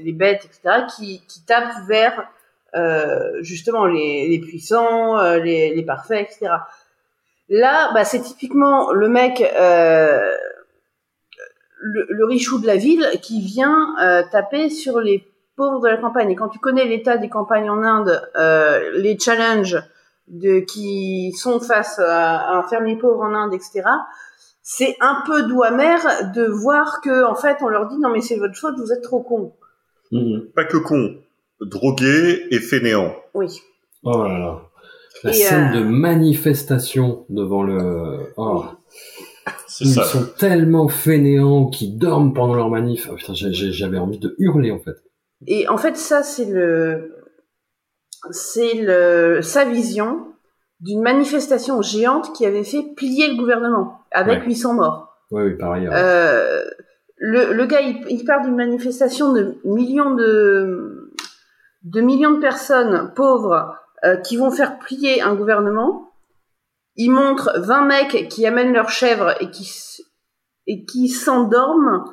les, 0.00 0.12
bêtes, 0.12 0.44
etc., 0.44 0.86
qui, 0.96 1.22
tapent 1.46 1.86
vers 1.86 2.28
euh, 2.74 3.40
justement 3.40 3.86
les, 3.86 4.36
puissants, 4.40 5.16
euh, 5.16 5.38
les, 5.38 5.84
parfaits, 5.84 6.28
etc. 6.28 6.56
Là, 7.48 7.92
bah, 7.94 8.04
c'est 8.04 8.20
typiquement 8.20 8.90
le 8.90 9.08
mec, 9.08 9.38
le, 9.38 10.36
le 12.08 12.24
richou 12.24 12.58
de 12.58 12.66
la 12.66 12.74
ville, 12.74 13.06
qui 13.22 13.42
vient 13.42 13.94
taper 14.32 14.70
sur 14.70 14.98
les 14.98 15.24
pauvres 15.54 15.78
de 15.78 15.88
la 15.88 15.98
campagne. 15.98 16.32
Et 16.32 16.34
quand 16.34 16.48
tu 16.48 16.58
connais 16.58 16.84
l'état 16.84 17.16
des 17.16 17.28
campagnes 17.28 17.70
en 17.70 17.84
Inde, 17.84 18.28
les 18.94 19.16
challenges 19.20 19.80
de 20.28 20.60
qui 20.60 21.32
sont 21.32 21.60
face 21.60 21.98
à, 21.98 22.38
à 22.38 22.56
un 22.58 22.62
fermier 22.68 22.96
pauvre 22.96 23.20
en 23.20 23.34
Inde, 23.34 23.54
etc. 23.54 23.82
C'est 24.62 24.96
un 25.00 25.22
peu 25.26 25.42
doux 25.44 25.62
amer 25.62 25.98
de 26.34 26.44
voir 26.46 27.00
que 27.02 27.24
en 27.24 27.34
fait 27.34 27.56
on 27.62 27.68
leur 27.68 27.88
dit 27.88 27.98
non 27.98 28.10
mais 28.10 28.20
c'est 28.20 28.36
votre 28.36 28.56
faute, 28.56 28.74
vous 28.78 28.92
êtes 28.92 29.02
trop 29.02 29.20
con. 29.22 29.52
Mhm. 30.12 30.50
Pas 30.54 30.64
que 30.64 30.76
con, 30.76 31.16
drogué 31.60 32.46
et 32.50 32.58
fainéant. 32.60 33.14
Oui. 33.34 33.60
Oh 34.04 34.22
là 34.24 34.38
là. 34.38 34.60
La 35.24 35.30
Et, 35.30 35.34
scène 35.34 35.72
euh, 35.74 35.80
de 35.80 35.84
manifestation 35.84 37.24
devant 37.28 37.62
le. 37.62 38.32
Oh. 38.36 38.64
Ils 39.80 39.94
ça. 39.94 40.04
sont 40.04 40.26
tellement 40.38 40.88
fainéants 40.88 41.66
qu'ils 41.68 41.98
dorment 41.98 42.32
pendant 42.34 42.54
leur 42.54 42.68
manif. 42.70 43.08
Oh, 43.10 43.14
putain, 43.16 43.32
j'ai- 43.34 43.52
j'avais 43.52 43.98
envie 43.98 44.18
de 44.18 44.34
hurler 44.38 44.70
en 44.70 44.78
fait. 44.78 44.96
Et 45.46 45.66
en 45.68 45.76
fait 45.78 45.96
ça 45.96 46.22
c'est 46.22 46.44
le 46.44 47.16
c'est 48.30 48.74
le 48.74 49.40
sa 49.42 49.64
vision 49.64 50.26
d'une 50.80 51.02
manifestation 51.02 51.80
géante 51.82 52.32
qui 52.34 52.44
avait 52.46 52.64
fait 52.64 52.82
plier 52.96 53.28
le 53.28 53.36
gouvernement 53.36 54.00
avec 54.10 54.40
Ouais. 54.40 54.46
800 54.48 54.74
morts. 54.74 55.16
Oui, 55.30 55.42
oui, 55.44 55.56
pareil. 55.56 55.88
ouais. 55.88 55.94
Euh, 55.94 56.62
le, 57.18 57.52
le 57.52 57.66
gars, 57.66 57.80
il, 57.80 58.04
il 58.08 58.24
part 58.24 58.42
d'une 58.42 58.56
manifestation 58.56 59.32
de 59.32 59.56
millions 59.64 60.14
de, 60.14 61.12
de 61.84 62.00
millions 62.00 62.32
de 62.32 62.40
personnes 62.40 63.12
pauvres 63.14 63.76
euh, 64.04 64.16
qui 64.16 64.36
vont 64.36 64.50
faire 64.50 64.78
plier 64.80 65.22
un 65.22 65.34
gouvernement. 65.36 66.10
Il 66.96 67.10
montre 67.12 67.52
20 67.58 67.86
mecs 67.86 68.28
qui 68.28 68.44
amènent 68.46 68.72
leurs 68.72 68.90
chèvres 68.90 69.34
et 69.40 69.50
qui 69.50 69.70
et 70.66 70.84
qui 70.84 71.08
s'endorment 71.08 72.04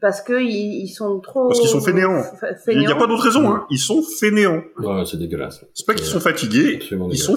parce 0.00 0.20
que 0.22 0.40
ils, 0.40 0.82
ils 0.84 0.88
sont 0.88 1.20
trop 1.20 1.48
Parce 1.48 1.60
qu'ils 1.60 1.68
sont 1.68 1.80
fainéants. 1.80 2.22
fa- 2.22 2.48
Il 2.68 2.78
n'y 2.78 2.86
a 2.86 2.88
fainéants. 2.88 2.98
pas 2.98 3.06
d'autre 3.06 3.24
raison, 3.24 3.50
hein. 3.50 3.66
Ils 3.70 3.78
sont 3.78 4.02
fainéants. 4.02 4.62
Ouais, 4.78 5.04
c'est 5.04 5.16
dégueulasse. 5.18 5.64
C'est 5.74 5.86
pas 5.86 5.94
qu'ils 5.94 6.06
sont 6.06 6.20
fatigués, 6.20 6.78
ils 6.82 7.18
sont 7.18 7.36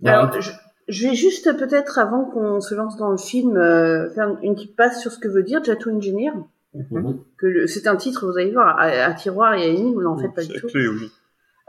Ouais, 0.00 0.10
Alors, 0.10 0.40
je, 0.40 0.50
je 0.88 1.08
vais 1.08 1.14
juste 1.14 1.56
peut-être, 1.56 1.98
avant 1.98 2.24
qu'on 2.24 2.60
se 2.60 2.74
lance 2.74 2.96
dans 2.96 3.10
le 3.10 3.16
film, 3.18 3.56
euh, 3.56 4.10
faire 4.14 4.36
une 4.42 4.54
petite 4.54 4.74
passe 4.76 5.00
sur 5.00 5.12
ce 5.12 5.18
que 5.18 5.28
veut 5.28 5.42
dire 5.44 5.62
Jatou 5.62 5.90
Engineer. 5.94 6.32
Mhm. 6.74 7.20
Que 7.38 7.66
c'est 7.66 7.86
un 7.86 7.96
titre, 7.96 8.26
vous 8.26 8.38
allez 8.38 8.50
voir, 8.52 8.78
à, 8.78 8.84
à 8.86 9.12
tiroir 9.12 9.54
et 9.54 9.62
à 9.62 9.66
énigme, 9.66 10.00
mais 10.00 10.06
en 10.06 10.16
fait 10.16 10.30
pas 10.30 10.42
du 10.42 10.58
tout. 10.60 10.66
clé, 10.68 10.88
oui. 10.88 11.10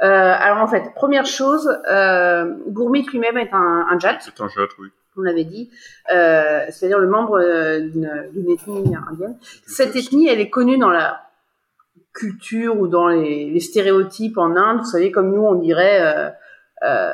Euh, 0.01 0.05
alors 0.07 0.57
en 0.63 0.67
fait, 0.67 0.93
première 0.95 1.25
chose, 1.25 1.69
euh, 1.91 2.45
Gourmit 2.69 3.05
lui-même 3.11 3.37
est 3.37 3.53
un, 3.53 3.85
un 3.89 3.99
Jat, 3.99 4.17
C'est 4.21 4.41
un 4.41 4.47
jet, 4.47 4.67
oui. 4.79 4.87
On 5.17 5.21
l'avait 5.21 5.43
dit, 5.43 5.69
euh, 6.13 6.65
c'est-à-dire 6.69 6.99
le 6.99 7.07
membre 7.07 7.39
euh, 7.39 7.79
d'une 7.81 8.49
ethnie 8.49 8.95
indienne. 9.09 9.37
Cette 9.67 9.95
ethnie, 9.95 10.27
elle 10.27 10.39
est 10.39 10.49
connue 10.49 10.77
dans 10.77 10.89
la 10.89 11.21
culture 12.13 12.79
ou 12.79 12.87
dans 12.87 13.07
les, 13.07 13.49
les 13.49 13.59
stéréotypes 13.59 14.37
en 14.37 14.55
Inde. 14.55 14.79
Vous 14.79 14.85
savez, 14.85 15.11
comme 15.11 15.33
nous, 15.33 15.41
on 15.41 15.55
dirait 15.55 15.99
euh, 16.01 16.29
euh, 16.83 17.11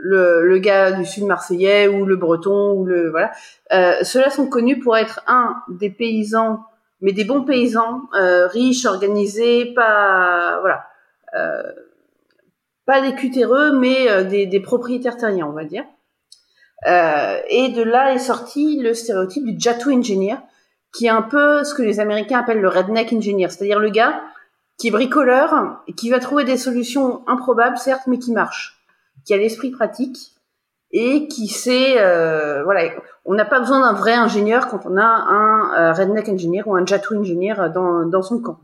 le, 0.00 0.46
le 0.46 0.58
gars 0.58 0.92
du 0.92 1.06
sud 1.06 1.24
marseillais 1.24 1.88
ou 1.88 2.04
le 2.04 2.16
breton 2.16 2.72
ou 2.72 2.84
le 2.84 3.10
voilà. 3.10 3.32
Euh, 3.72 4.02
Ceux-là 4.02 4.30
sont 4.30 4.48
connus 4.48 4.78
pour 4.78 4.96
être 4.96 5.22
un 5.26 5.56
des 5.68 5.90
paysans, 5.90 6.64
mais 7.00 7.12
des 7.12 7.24
bons 7.24 7.44
paysans, 7.44 8.02
euh, 8.14 8.46
riches, 8.46 8.84
organisés, 8.84 9.72
pas 9.74 10.58
voilà, 10.60 10.84
pas 12.84 13.00
des 13.00 13.14
cutéreux, 13.14 13.78
mais 13.78 14.24
des, 14.24 14.46
des 14.46 14.60
propriétaires 14.60 15.16
terriens, 15.16 15.46
on 15.46 15.52
va 15.52 15.64
dire. 15.64 15.84
Euh, 16.86 17.38
et 17.48 17.68
de 17.70 17.82
là 17.82 18.12
est 18.12 18.18
sorti 18.18 18.80
le 18.80 18.94
stéréotype 18.94 19.44
du 19.44 19.54
Jatu 19.58 19.92
Engineer, 19.92 20.36
qui 20.92 21.06
est 21.06 21.10
un 21.10 21.22
peu 21.22 21.64
ce 21.64 21.74
que 21.74 21.82
les 21.82 22.00
Américains 22.00 22.40
appellent 22.40 22.60
le 22.60 22.68
redneck 22.68 23.12
engineer, 23.12 23.48
c'est-à-dire 23.48 23.78
le 23.78 23.90
gars 23.90 24.20
qui 24.78 24.88
est 24.88 24.90
bricoleur 24.90 25.80
et 25.86 25.92
qui 25.92 26.10
va 26.10 26.18
trouver 26.18 26.44
des 26.44 26.56
solutions 26.56 27.22
improbables, 27.28 27.78
certes, 27.78 28.06
mais 28.06 28.18
qui 28.18 28.32
marchent, 28.32 28.82
qui 29.24 29.32
a 29.32 29.36
l'esprit 29.36 29.70
pratique 29.70 30.32
et 30.90 31.28
qui 31.28 31.48
sait, 31.48 31.94
euh, 31.98 32.62
voilà, 32.64 32.90
on 33.24 33.34
n'a 33.34 33.44
pas 33.44 33.60
besoin 33.60 33.80
d'un 33.80 33.94
vrai 33.94 34.12
ingénieur 34.12 34.68
quand 34.68 34.84
on 34.84 34.96
a 34.96 35.04
un 35.04 35.74
euh, 35.74 35.92
redneck 35.92 36.28
engineer 36.28 36.62
ou 36.66 36.74
un 36.74 36.84
Jatu 36.84 37.16
engineer 37.16 37.70
dans, 37.72 38.04
dans 38.04 38.22
son 38.22 38.40
camp. 38.40 38.58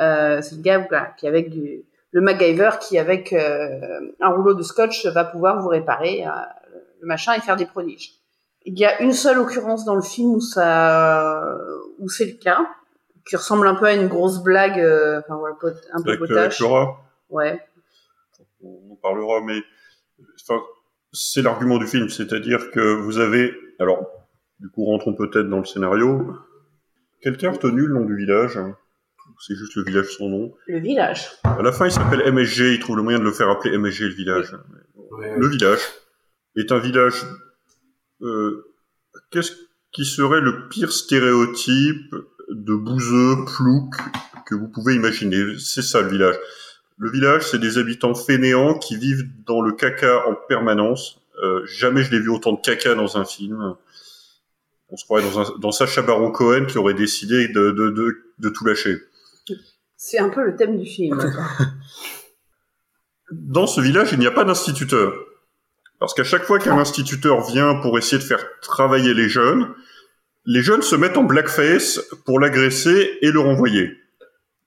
Euh, 0.00 0.40
c'est 0.42 0.56
le 0.56 0.62
gars 0.62 0.86
qui 1.16 1.26
avec 1.26 1.50
du, 1.50 1.84
le 2.12 2.20
MacGyver 2.20 2.70
qui 2.80 2.98
avec 2.98 3.32
euh, 3.32 3.80
un 4.20 4.28
rouleau 4.28 4.54
de 4.54 4.62
scotch 4.62 5.06
va 5.06 5.24
pouvoir 5.24 5.60
vous 5.60 5.68
réparer 5.68 6.24
le 7.06 7.08
machin 7.08 7.34
et 7.34 7.40
faire 7.40 7.56
des 7.56 7.66
prodiges. 7.66 8.10
Il 8.64 8.76
y 8.78 8.84
a 8.84 9.00
une 9.00 9.12
seule 9.12 9.38
occurrence 9.38 9.84
dans 9.84 9.94
le 9.94 10.02
film 10.02 10.30
où 10.34 10.40
ça, 10.40 11.56
où 12.00 12.08
c'est 12.08 12.26
le 12.26 12.32
cas, 12.32 12.66
qui 13.24 13.36
ressemble 13.36 13.66
un 13.68 13.76
peu 13.76 13.86
à 13.86 13.94
une 13.94 14.08
grosse 14.08 14.42
blague, 14.42 14.80
euh, 14.80 15.20
enfin 15.20 15.36
voilà, 15.36 15.54
pot- 15.54 15.68
un 15.92 16.02
peu 16.02 16.10
Avec, 16.10 16.22
euh, 16.22 16.26
potache. 16.26 16.44
avec 16.46 16.58
Laura. 16.60 17.00
Ouais. 17.30 17.60
on 18.62 18.92
en 18.92 18.96
parlera, 18.96 19.40
mais 19.40 19.60
enfin, 20.42 20.60
c'est 21.12 21.42
l'argument 21.42 21.78
du 21.78 21.86
film, 21.86 22.08
c'est-à-dire 22.08 22.70
que 22.72 22.94
vous 22.94 23.18
avez, 23.18 23.54
alors, 23.78 24.04
du 24.58 24.68
coup, 24.68 24.84
rentrons 24.84 25.14
peut-être 25.14 25.48
dans 25.48 25.58
le 25.58 25.64
scénario. 25.64 26.34
Quelqu'un 27.22 27.48
a 27.50 27.52
retenu 27.52 27.86
le 27.86 27.94
nom 27.94 28.04
du 28.04 28.16
village 28.16 28.58
C'est 29.40 29.54
juste 29.54 29.74
le 29.76 29.82
village 29.84 30.16
sans 30.16 30.28
nom. 30.28 30.54
Le 30.66 30.78
village. 30.78 31.28
À 31.44 31.62
la 31.62 31.70
fin, 31.72 31.86
il 31.86 31.92
s'appelle 31.92 32.22
MSG. 32.32 32.74
Il 32.74 32.78
trouve 32.80 32.96
le 32.96 33.02
moyen 33.02 33.18
de 33.18 33.24
le 33.24 33.32
faire 33.32 33.48
appeler 33.50 33.76
MSG 33.76 34.04
le 34.08 34.14
village. 34.14 34.56
Le 35.36 35.48
village 35.48 35.80
est 36.56 36.72
un 36.72 36.78
village. 36.78 37.24
Euh, 38.22 38.64
Qu'est-ce 39.30 39.52
qui 39.92 40.04
serait 40.04 40.40
le 40.40 40.68
pire 40.68 40.92
stéréotype 40.92 42.14
de 42.50 42.74
bouseux, 42.74 43.44
plouc 43.46 43.94
que 44.46 44.54
vous 44.54 44.68
pouvez 44.68 44.94
imaginer? 44.94 45.58
C'est 45.58 45.82
ça 45.82 46.02
le 46.02 46.08
village. 46.08 46.36
Le 46.98 47.10
village, 47.10 47.50
c'est 47.50 47.58
des 47.58 47.78
habitants 47.78 48.14
fainéants 48.14 48.78
qui 48.78 48.96
vivent 48.96 49.28
dans 49.46 49.60
le 49.60 49.72
caca 49.72 50.26
en 50.26 50.34
permanence. 50.34 51.20
Euh, 51.42 51.64
jamais 51.66 52.02
je 52.02 52.10
l'ai 52.10 52.20
vu 52.20 52.30
autant 52.30 52.52
de 52.52 52.60
caca 52.60 52.94
dans 52.94 53.16
un 53.18 53.24
film. 53.24 53.74
On 54.88 54.96
se 54.96 55.04
croirait 55.04 55.24
dans, 55.24 55.40
un, 55.40 55.58
dans 55.58 55.72
Sacha 55.72 56.02
Baron 56.02 56.30
Cohen 56.30 56.66
qui 56.66 56.78
aurait 56.78 56.94
décidé 56.94 57.48
de, 57.48 57.70
de, 57.72 57.90
de, 57.90 58.16
de 58.38 58.48
tout 58.48 58.64
lâcher. 58.64 58.98
C'est 59.96 60.18
un 60.18 60.28
peu 60.28 60.44
le 60.44 60.56
thème 60.56 60.78
du 60.78 60.86
film. 60.86 61.18
Dans 63.32 63.66
ce 63.66 63.80
village, 63.80 64.12
il 64.12 64.18
n'y 64.18 64.26
a 64.26 64.30
pas 64.30 64.44
d'instituteur. 64.44 65.12
Parce 65.98 66.14
qu'à 66.14 66.24
chaque 66.24 66.44
fois 66.44 66.58
qu'un 66.58 66.78
instituteur 66.78 67.40
vient 67.42 67.76
pour 67.76 67.98
essayer 67.98 68.18
de 68.18 68.26
faire 68.26 68.44
travailler 68.60 69.14
les 69.14 69.28
jeunes, 69.28 69.74
les 70.44 70.62
jeunes 70.62 70.82
se 70.82 70.94
mettent 70.94 71.16
en 71.16 71.24
blackface 71.24 72.00
pour 72.24 72.38
l'agresser 72.38 73.18
et 73.22 73.30
le 73.30 73.40
renvoyer. 73.40 73.90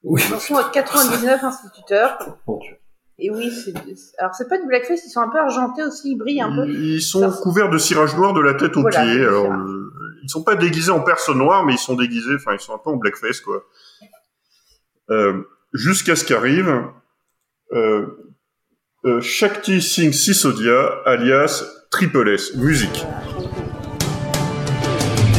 Oui. 0.04 0.22
Ils 0.34 0.40
sont 0.40 0.58
à 0.58 0.70
99 0.70 1.44
instituteurs. 1.44 2.18
Dieu. 2.48 2.76
Et 3.22 3.30
oui, 3.30 3.52
c'est... 3.52 3.74
alors 4.18 4.34
c'est 4.34 4.48
pas 4.48 4.58
du 4.58 4.66
blackface, 4.66 5.06
ils 5.06 5.10
sont 5.10 5.20
un 5.20 5.28
peu 5.28 5.40
argentés 5.40 5.84
aussi, 5.84 6.12
ils 6.12 6.18
brillent 6.18 6.42
un 6.42 6.56
peu. 6.56 6.70
Ils 6.70 7.02
sont 7.02 7.30
couverts 7.32 7.70
de 7.70 7.78
cirage 7.78 8.16
noir 8.16 8.34
de 8.34 8.40
la 8.40 8.54
tête 8.54 8.78
aux 8.78 8.82
Voilà, 8.82 9.04
pieds. 9.04 9.22
Alors, 9.22 9.52
euh, 9.52 9.94
ils 10.24 10.30
sont 10.30 10.44
pas 10.44 10.56
déguisés 10.56 10.92
en 10.92 11.02
personne 11.02 11.38
noire, 11.38 11.66
mais 11.66 11.74
ils 11.74 11.80
sont 11.80 11.96
déguisés, 11.96 12.36
enfin, 12.36 12.54
ils 12.54 12.62
sont 12.62 12.74
un 12.74 12.78
peu 12.78 12.90
en 12.90 12.96
blackface, 12.96 13.42
quoi. 13.42 13.66
Euh, 15.10 15.44
Jusqu'à 15.74 16.16
ce 16.16 16.24
qu'arrive 16.26 16.84
euh, 17.74 18.08
euh, 19.06 19.22
Shakti 19.22 19.82
Singh 19.82 20.12
Sisodia, 20.12 21.04
alias 21.06 21.64
Triple 21.90 22.34
S. 22.34 22.54
Musique. 22.56 23.06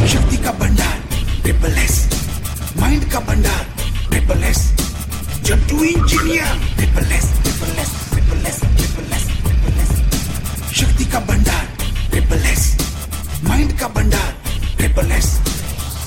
Shakti 0.07 0.39
ka 0.39 0.51
bandar, 0.53 0.97
Triple 1.43 1.69
Mind 2.81 3.07
ka 3.11 3.21
bandar, 3.21 3.67
Triple 4.11 4.45
S. 4.45 4.73
Jaddu 5.45 5.85
engineer, 5.85 6.47
Triple 6.79 7.13
S, 7.13 7.27
Triple 7.45 7.77
S, 7.77 7.91
Triple 8.11 8.47
S, 8.49 8.61
Shakti 10.73 11.05
ka 11.05 11.21
bandar, 11.21 11.61
Triple 12.11 12.47
S. 12.47 12.79
Mind 13.43 13.77
ka 13.77 13.89
bandar, 13.89 14.33
Triple 14.79 15.13
S. 15.13 15.39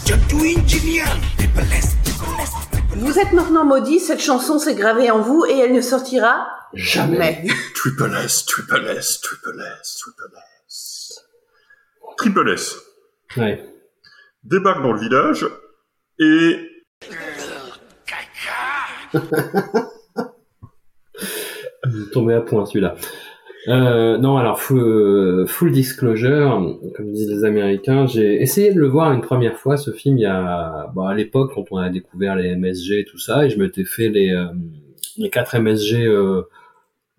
Jaddu 0.05 0.43
engineer, 0.57 1.05
Triple 1.37 1.71
S, 1.71 1.95
Triple 2.03 2.41
S. 2.41 2.72
Vous 2.95 3.19
êtes 3.19 3.33
maintenant 3.33 3.65
maudit, 3.65 3.99
cette 3.99 4.21
chanson 4.21 4.59
s'est 4.59 4.75
gravée 4.75 5.09
en 5.11 5.19
vous 5.19 5.45
et 5.45 5.57
elle 5.59 5.73
ne 5.73 5.81
sortira 5.81 6.47
Jamais. 6.73 7.45
Triple 7.75 8.11
S, 8.23 8.45
Triple 8.45 8.87
S, 8.97 9.21
Triple 9.21 9.61
S, 9.81 9.97
Triple 9.99 10.33
S. 10.67 11.19
Triple 12.17 12.49
S 12.51 12.75
Ouais. 13.37 13.63
débarque 14.43 14.81
dans 14.83 14.91
le 14.93 14.99
village 14.99 15.45
et 16.19 16.69
tombé 22.11 22.33
à 22.35 22.41
point 22.41 22.65
celui-là. 22.65 22.95
Euh, 23.67 24.17
non, 24.17 24.37
alors 24.37 24.59
full, 24.59 24.79
euh, 24.79 25.45
full 25.45 25.71
disclosure, 25.71 26.77
comme 26.95 27.11
disent 27.13 27.29
les 27.29 27.45
Américains, 27.45 28.05
j'ai 28.07 28.41
essayé 28.41 28.73
de 28.73 28.79
le 28.79 28.87
voir 28.87 29.13
une 29.13 29.21
première 29.21 29.57
fois 29.57 29.77
ce 29.77 29.91
film 29.91 30.17
il 30.17 30.21
y 30.21 30.25
a, 30.25 30.91
bah, 30.93 31.09
à 31.09 31.13
l'époque 31.13 31.53
quand 31.55 31.65
on 31.71 31.77
a 31.77 31.89
découvert 31.89 32.35
les 32.35 32.55
MSG 32.55 32.99
et 32.99 33.05
tout 33.05 33.19
ça, 33.19 33.45
et 33.45 33.49
je 33.49 33.57
m'étais 33.57 33.85
fait 33.85 34.09
les 34.09 34.31
euh, 34.31 34.47
les 35.17 35.29
quatre 35.29 35.57
MSG, 35.57 36.05
euh, 36.05 36.43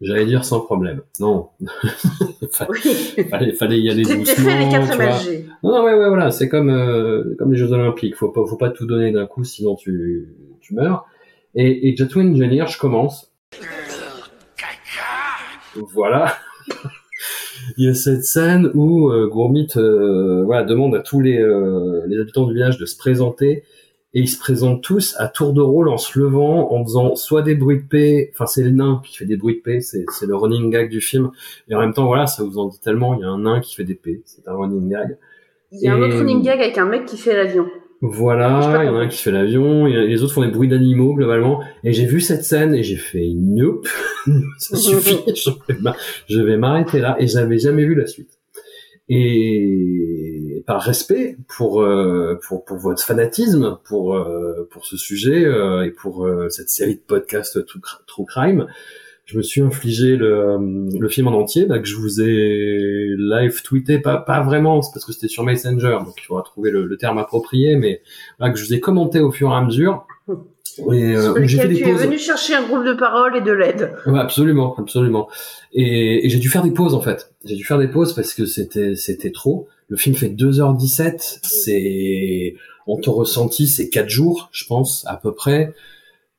j'allais 0.01 0.27
dire 0.27 0.45
sans 0.45 0.61
problème. 0.61 1.01
Non, 1.19 1.49
fallait, 2.53 3.53
fallait 3.53 3.81
y 3.81 3.89
aller 3.89 4.03
doucement. 4.03 4.25
fait 4.51 4.65
les 4.65 4.71
4 4.71 4.91
tu 4.91 4.97
vois. 4.97 5.07
MSG. 5.07 5.47
Non, 5.63 5.73
non, 5.73 5.85
ouais, 5.85 5.95
ouais, 5.95 6.09
voilà, 6.09 6.31
c'est 6.31 6.49
comme 6.49 6.71
euh, 6.71 7.35
comme 7.39 7.53
les 7.53 7.59
Jeux 7.59 7.73
Olympiques. 7.73 8.17
Faut 8.17 8.29
pas, 8.29 8.45
faut 8.47 8.57
pas 8.59 8.71
tout 8.71 8.87
donner 8.87 9.13
d'un 9.13 9.27
coup, 9.27 9.45
sinon 9.45 9.77
tu 9.77 10.29
tu 10.61 10.75
meurs. 10.75 11.07
Et, 11.55 11.89
et 11.89 11.97
Jet 11.97 12.15
Engineer, 12.17 12.67
je 12.67 12.79
commence. 12.79 13.33
Voilà. 15.77 16.37
Il 17.79 17.87
y 17.87 17.89
a 17.89 17.95
cette 17.95 18.25
scène 18.25 18.71
où 18.75 19.11
euh, 19.11 19.29
Gourmit 19.29 19.69
euh, 19.77 20.43
voilà, 20.45 20.65
demande 20.65 20.95
à 20.95 21.01
tous 21.01 21.21
les, 21.21 21.39
euh, 21.39 22.03
les 22.07 22.19
habitants 22.19 22.47
du 22.47 22.55
village 22.55 22.79
de 22.79 22.85
se 22.85 22.97
présenter 22.97 23.65
et 24.15 24.21
ils 24.21 24.29
se 24.29 24.39
présentent 24.39 24.83
tous 24.83 25.17
à 25.19 25.29
tour 25.29 25.53
de 25.53 25.61
rôle 25.61 25.89
en 25.89 25.97
se 25.97 26.19
levant, 26.19 26.73
en 26.73 26.85
faisant 26.85 27.17
soit 27.17 27.43
des 27.43 27.57
bruits 27.57 27.83
de 27.83 27.89
paix, 27.89 28.31
enfin 28.33 28.47
c'est 28.47 28.63
le 28.63 28.71
nain 28.71 29.03
qui 29.05 29.17
fait 29.17 29.25
des 29.25 29.37
bruits 29.37 29.57
de 29.57 29.61
paix, 29.61 29.81
c'est 29.81 30.05
c'est 30.13 30.27
le 30.27 30.37
running 30.37 30.71
gag 30.71 30.89
du 30.89 31.01
film, 31.01 31.33
et 31.69 31.75
en 31.75 31.81
même 31.81 31.93
temps 31.93 32.07
voilà, 32.07 32.29
ça 32.29 32.45
vous 32.45 32.59
en 32.59 32.69
dit 32.69 32.79
tellement, 32.79 33.15
il 33.15 33.23
y 33.23 33.25
a 33.25 33.29
un 33.29 33.41
nain 33.41 33.61
qui 33.61 33.75
fait 33.75 33.83
des 33.83 33.97
paix, 33.97 34.23
c'est 34.25 34.47
un 34.47 34.55
running 34.55 34.89
gag. 34.89 35.19
Il 35.73 35.81
y 35.81 35.89
a 35.89 35.95
un 35.95 36.01
autre 36.01 36.17
running 36.17 36.43
gag 36.43 36.61
avec 36.61 36.79
un 36.79 36.87
mec 36.87 37.07
qui 37.07 37.17
fait 37.17 37.35
l'avion. 37.35 37.67
Voilà, 38.07 38.83
il 38.83 38.87
y 38.87 38.89
en 38.91 38.97
a 38.97 39.01
un 39.01 39.09
qui 39.09 39.17
fait 39.17 39.31
l'avion, 39.31 39.87
et 39.87 40.07
les 40.07 40.23
autres 40.23 40.35
font 40.35 40.45
des 40.45 40.51
bruits 40.51 40.69
d'animaux 40.69 41.15
globalement. 41.15 41.63
Et 41.85 41.95
j'ai 41.95 42.05
vu 42.05 42.21
cette 42.21 42.45
scène 42.45 42.75
et 42.75 42.83
j'ai 42.83 42.97
fait 42.97 43.33
nope, 43.35 43.89
ça 44.59 44.77
suffit, 44.77 45.21
je 46.29 46.41
vais 46.41 46.59
m'arrêter 46.59 47.01
là. 47.01 47.17
Et 47.19 47.27
j'avais 47.27 47.59
jamais 47.59 47.87
vu 47.87 47.95
la 47.95 48.07
suite. 48.07 48.39
Et 49.09 50.63
par 50.67 50.83
respect 50.83 51.39
pour 51.49 51.81
euh, 51.81 52.39
pour 52.47 52.67
pour 52.67 52.77
votre 52.77 53.03
fanatisme 53.03 53.79
pour 53.85 54.15
euh, 54.15 54.69
pour 54.71 54.85
ce 54.85 54.99
sujet 54.99 55.45
euh, 55.45 55.85
et 55.85 55.91
pour 55.91 56.29
cette 56.51 56.69
série 56.69 56.97
de 56.97 57.01
podcasts 57.01 57.65
True 58.07 58.27
Crime, 58.27 58.67
je 59.25 59.39
me 59.39 59.43
suis 59.43 59.63
infligé 59.63 60.17
le, 60.17 60.59
le 60.99 61.09
film 61.09 61.29
en 61.29 61.33
entier, 61.33 61.65
bah, 61.67 61.79
que 61.79 61.87
je 61.87 61.97
vous 61.97 62.21
ai 62.21 63.15
live 63.17 63.63
tweeté, 63.63 63.99
pas, 63.99 64.19
pas 64.19 64.43
vraiment, 64.43 64.83
c'est 64.83 64.93
parce 64.93 65.05
que 65.05 65.13
c'était 65.13 65.29
sur 65.29 65.45
Messenger, 65.45 65.99
donc 66.05 66.15
il 66.19 66.25
faudra 66.25 66.43
trouver 66.43 66.71
le, 66.71 66.85
le 66.85 66.97
terme 66.97 67.19
approprié, 67.19 67.77
mais 67.77 68.03
voilà, 68.39 68.53
que 68.53 68.59
je 68.59 68.67
vous 68.67 68.75
ai 68.75 68.81
commenté 68.81 69.21
au 69.21 69.33
fur 69.33 69.51
et 69.51 69.55
à 69.55 69.63
mesure. 69.63 70.07
Et, 70.93 71.15
euh, 71.15 71.47
j'ai 71.47 71.59
fait 71.59 71.69
lequel 71.69 71.69
des 71.69 71.77
tu 71.77 71.89
es 71.89 71.93
venu 71.93 72.19
chercher 72.19 72.55
un 72.55 72.67
groupe 72.67 72.85
de 72.85 72.95
parole 72.95 73.37
et 73.37 73.41
de 73.41 73.53
l'aide. 73.53 73.93
Ouais, 74.07 74.19
absolument, 74.19 74.75
absolument. 74.77 75.29
Et, 75.73 76.27
et 76.27 76.29
j'ai 76.29 76.39
dû 76.39 76.49
faire 76.49 76.63
des 76.63 76.73
pauses 76.73 76.95
en 76.95 77.01
fait. 77.01 77.33
J'ai 77.45 77.55
dû 77.55 77.65
faire 77.65 77.79
des 77.79 77.89
pauses 77.89 78.13
parce 78.13 78.35
que 78.35 78.45
c'était 78.45 78.97
c'était 78.97 79.31
trop. 79.31 79.69
Le 79.89 79.97
film 79.97 80.17
fait 80.17 80.29
2h17, 80.29 81.39
c'est 81.43 82.57
en 82.87 82.97
ton 82.97 83.13
ressenti, 83.13 83.69
c'est 83.69 83.89
4 83.89 84.09
jours, 84.09 84.49
je 84.53 84.65
pense 84.67 85.05
à 85.07 85.17
peu 85.17 85.33
près. 85.33 85.75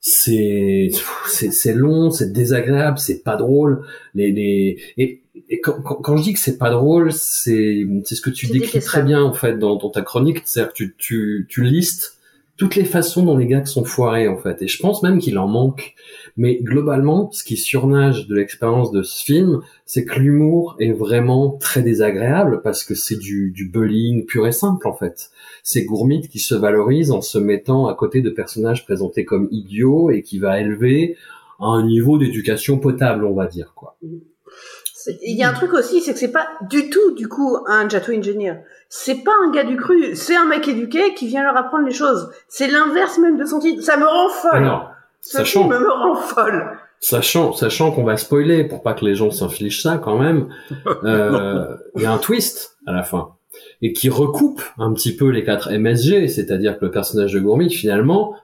C'est 0.08 0.91
c'est 1.28 1.51
c'est 1.51 1.74
long, 1.74 2.12
c'est 2.12 2.32
désagréable, 2.32 2.99
c'est 2.99 3.24
pas 3.24 3.36
drôle. 3.38 3.82
Les 4.14 4.32
les 4.32 4.78
et, 4.97 5.24
et 5.49 5.60
quand, 5.62 5.82
quand, 5.82 5.95
quand 5.95 6.16
je 6.18 6.22
dis 6.22 6.34
que 6.34 6.39
c'est 6.39 6.60
pas 6.60 6.70
drôle, 6.70 7.12
c'est 7.12 7.88
c'est 8.03 8.14
ce 8.14 8.22
que 8.22 8.30
tu 8.30 8.45
décris 8.45 8.82
très 8.82 9.01
bien 9.01 9.24
en 9.24 9.34
fait 9.34 9.58
dans, 9.58 9.78
dans 9.78 9.89
ta 9.89 10.03
chronique, 10.03 10.43
c'est-à-dire 10.45 10.74
que 10.74 10.78
tu 10.78 10.95
tu 10.99 11.47
tu 11.49 11.64
listes 11.64 12.14
toutes 12.58 12.76
les 12.76 12.86
façons 12.86 13.24
dont 13.24 13.38
les 13.38 13.47
gags 13.47 13.66
sont 13.66 13.84
foirés 13.84 14.28
en 14.28 14.38
fait. 14.38 14.62
Et 14.62 14.68
je 14.68 14.80
pense 14.80 15.03
même 15.03 15.20
qu'il 15.20 15.38
en 15.38 15.47
manque. 15.47 15.93
Mais 16.38 16.58
globalement, 16.62 17.32
ce 17.32 17.43
qui 17.43 17.58
surnage 17.58 18.28
de 18.28 18.36
l'expérience 18.36 18.91
de 18.91 19.03
ce 19.03 19.24
film, 19.24 19.62
c'est 19.86 20.06
que 20.06 20.20
l'humour 20.20 20.76
est 20.80 20.91
vraiment 20.91 21.51
très 21.51 21.82
désagréable 21.82 22.62
parce 22.64 22.84
que 22.84 22.95
c'est 22.95 23.18
du, 23.18 23.53
bullying 23.72 24.26
pur 24.26 24.47
et 24.47 24.51
simple 24.51 24.88
en 24.88 24.93
fait. 24.93 25.32
C'est 25.64 25.84
Gourmit 25.84 26.28
qui 26.28 26.39
se 26.39 26.56
valorise 26.56 27.12
en 27.12 27.22
se 27.22 27.38
mettant 27.38 27.88
à 27.88 27.93
côté 27.93 28.22
de 28.22 28.30
personnages 28.30 28.86
présentés 28.86 29.26
comme 29.26 29.47
idiots 29.51 30.10
et 30.10 30.22
qui 30.22 30.39
va 30.39 30.60
élever 30.60 31.18
à 31.60 31.68
un 31.68 31.86
niveau 31.86 32.18
d'éducation 32.18 32.80
potable, 32.80 33.26
on 33.26 33.34
va 33.34 33.47
dire 33.47 33.74
quoi. 33.76 33.97
Il 35.22 35.38
y 35.38 35.43
a 35.43 35.49
un 35.49 35.53
truc 35.53 35.74
aussi, 35.74 36.01
c'est 36.01 36.14
que 36.14 36.20
c'est 36.20 36.32
pas 36.32 36.47
du 36.70 36.89
tout, 36.89 37.14
du 37.16 37.28
coup, 37.28 37.58
un 37.68 37.88
Jato 37.88 38.12
Engineer. 38.12 38.56
C'est 38.89 39.24
pas 39.24 39.32
un 39.45 39.51
gars 39.51 39.64
du 39.64 39.76
cru, 39.76 40.16
c'est 40.16 40.36
un 40.36 40.45
mec 40.45 40.68
éduqué 40.68 41.14
qui 41.14 41.28
vient 41.28 41.43
leur 41.43 41.58
apprendre 41.58 41.86
les 41.86 41.93
choses. 41.93 42.30
C'est 42.47 42.68
l'inverse 42.68 43.18
même 43.20 43.38
de 43.38 43.45
son 43.45 43.60
titre. 43.60 43.84
Ça 43.84 43.97
me 43.97 44.06
rend 44.06 44.30
folle. 44.30 44.56
Alors, 44.56 44.91
Ce 45.22 45.38
sachant, 45.38 45.68
film 45.70 45.80
me 45.80 45.89
rend 45.89 46.16
folle. 46.16 46.78
sachant, 46.99 47.53
sachant 47.53 47.91
qu'on 47.91 48.03
va 48.03 48.18
spoiler 48.18 48.64
pour 48.64 48.84
pas 48.84 48.93
que 48.93 49.06
les 49.06 49.16
gens 49.16 49.32
s'infligent 49.32 49.82
ça 49.82 49.97
quand 49.97 50.18
même, 50.18 50.49
euh, 51.03 51.76
il 51.95 52.03
y 52.03 52.06
a 52.06 52.12
un 52.12 52.18
twist 52.18 52.78
à 52.88 52.93
la 52.93 53.03
fin 53.03 53.36
et 53.82 53.93
qui 53.93 54.10
recoupe 54.10 54.62
un 54.78 54.93
petit 54.93 55.16
peu 55.16 55.30
les 55.30 55.43
quatre 55.43 55.72
MSG, 55.72 56.28
c'est-à-dire 56.28 56.78
que 56.78 56.86
le 56.86 56.91
personnage 56.91 57.34
de 57.34 57.39
Gourmit 57.39 57.70
finalement 57.70 58.36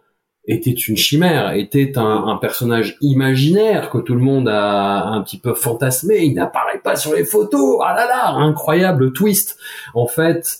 était 0.46 0.72
une 0.72 0.98
chimère, 0.98 1.54
était 1.54 1.98
un, 1.98 2.38
personnage 2.42 2.98
imaginaire 3.02 3.90
que 3.90 4.00
tout 4.00 4.16
le 4.16 4.22
monde 4.22 4.48
a 4.50 5.06
un 5.06 5.22
petit 5.22 5.38
peu 5.38 5.54
fantasmé, 5.54 6.20
il 6.24 6.34
n'apparaît 6.34 6.82
pas 6.84 6.96
sur 6.96 7.14
les 7.14 7.24
photos, 7.24 7.80
ah 7.84 7.94
là 7.96 8.08
là, 8.08 8.34
incroyable 8.34 9.14
twist. 9.14 9.58
En 9.94 10.08
fait, 10.08 10.60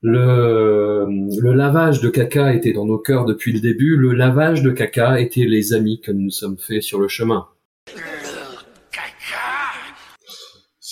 le, 0.00 1.06
le 1.08 1.52
lavage 1.52 2.00
de 2.00 2.08
caca 2.08 2.52
était 2.52 2.72
dans 2.72 2.84
nos 2.84 2.98
cœurs 2.98 3.24
depuis 3.24 3.52
le 3.52 3.60
début, 3.60 3.96
le 3.96 4.12
lavage 4.12 4.62
de 4.62 4.70
caca 4.70 5.20
était 5.20 5.44
les 5.44 5.72
amis 5.72 6.00
que 6.00 6.10
nous 6.10 6.22
nous 6.22 6.30
sommes 6.30 6.58
faits 6.58 6.82
sur 6.82 7.00
le 7.00 7.08
chemin. 7.08 7.46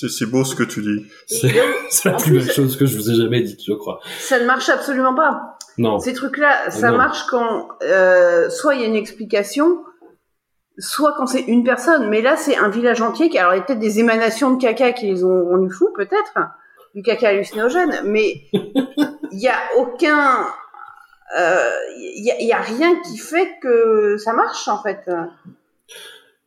C'est 0.09 0.27
beau 0.27 0.45
ce 0.45 0.55
que 0.55 0.63
tu 0.63 0.81
dis. 0.83 1.07
C'est 1.91 2.09
la 2.09 2.13
plus 2.17 2.23
plus- 2.25 2.39
belle 2.47 2.53
chose 2.53 2.77
que 2.77 2.87
je 2.87 2.97
vous 2.97 3.11
ai 3.11 3.15
jamais 3.15 3.43
dite, 3.43 3.61
je 3.67 3.73
crois. 3.73 4.01
Ça 4.19 4.39
ne 4.39 4.47
marche 4.47 4.69
absolument 4.69 5.15
pas. 5.15 5.59
Non. 5.79 5.99
Ces 5.99 6.13
trucs-là, 6.13 6.71
ça 6.71 6.91
non. 6.91 6.97
marche 6.99 7.25
quand 7.31 7.69
euh, 7.83 8.51
soit 8.51 8.75
il 8.75 8.81
y 8.83 8.85
a 8.85 8.87
une 8.87 8.97
explication, 8.97 9.83
soit 10.79 11.15
quand 11.17 11.27
c'est 11.27 11.43
une 11.43 11.65
personne. 11.65 12.09
Mais 12.09 12.21
là, 12.23 12.37
c'est 12.37 12.57
un 12.57 12.69
village 12.69 13.01
entier 13.01 13.31
qui, 13.31 13.39
alors 13.39 13.55
il 13.55 13.59
y 13.59 13.61
a 13.61 13.63
peut-être 13.63 13.79
des 13.79 13.99
émanations 13.99 14.51
de 14.55 14.61
caca 14.61 14.93
qui 14.93 15.07
les 15.07 15.25
ont 15.25 15.45
rendus 15.49 15.73
fous, 15.73 15.91
peut-être, 15.97 16.35
du 16.95 17.03
caca 17.03 17.29
hallucinogène, 17.29 18.01
mais 18.05 18.43
il 18.53 19.41
y 19.41 19.49
a 19.49 19.57
aucun, 19.79 20.47
euh, 21.39 21.71
y, 21.97 22.33
il 22.41 22.47
y 22.47 22.53
a 22.53 22.61
rien 22.61 23.01
qui 23.03 23.17
fait 23.17 23.51
que 23.63 24.17
ça 24.19 24.33
marche 24.33 24.69
en 24.69 24.83
fait. 24.83 25.09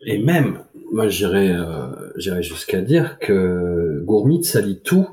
Et 0.06 0.18
même, 0.20 0.60
moi 0.92 1.08
j'irais 1.08 1.52
euh, 1.52 1.88
j'irais 2.18 2.44
jusqu'à 2.44 2.82
dire 2.82 3.18
que 3.20 4.02
Gourmit 4.04 4.44
salit 4.44 4.80
tout. 4.84 5.08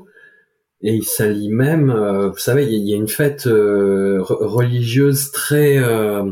Et 0.83 0.93
il 0.95 1.03
salit 1.03 1.49
même, 1.49 1.91
euh, 1.91 2.29
vous 2.29 2.37
savez, 2.39 2.65
il 2.65 2.73
y, 2.89 2.93
a- 2.93 2.97
une 2.97 3.07
fête 3.07 3.45
euh, 3.45 4.17
re- 4.21 4.43
religieuse 4.47 5.29
très 5.31 5.77
euh, 5.77 6.23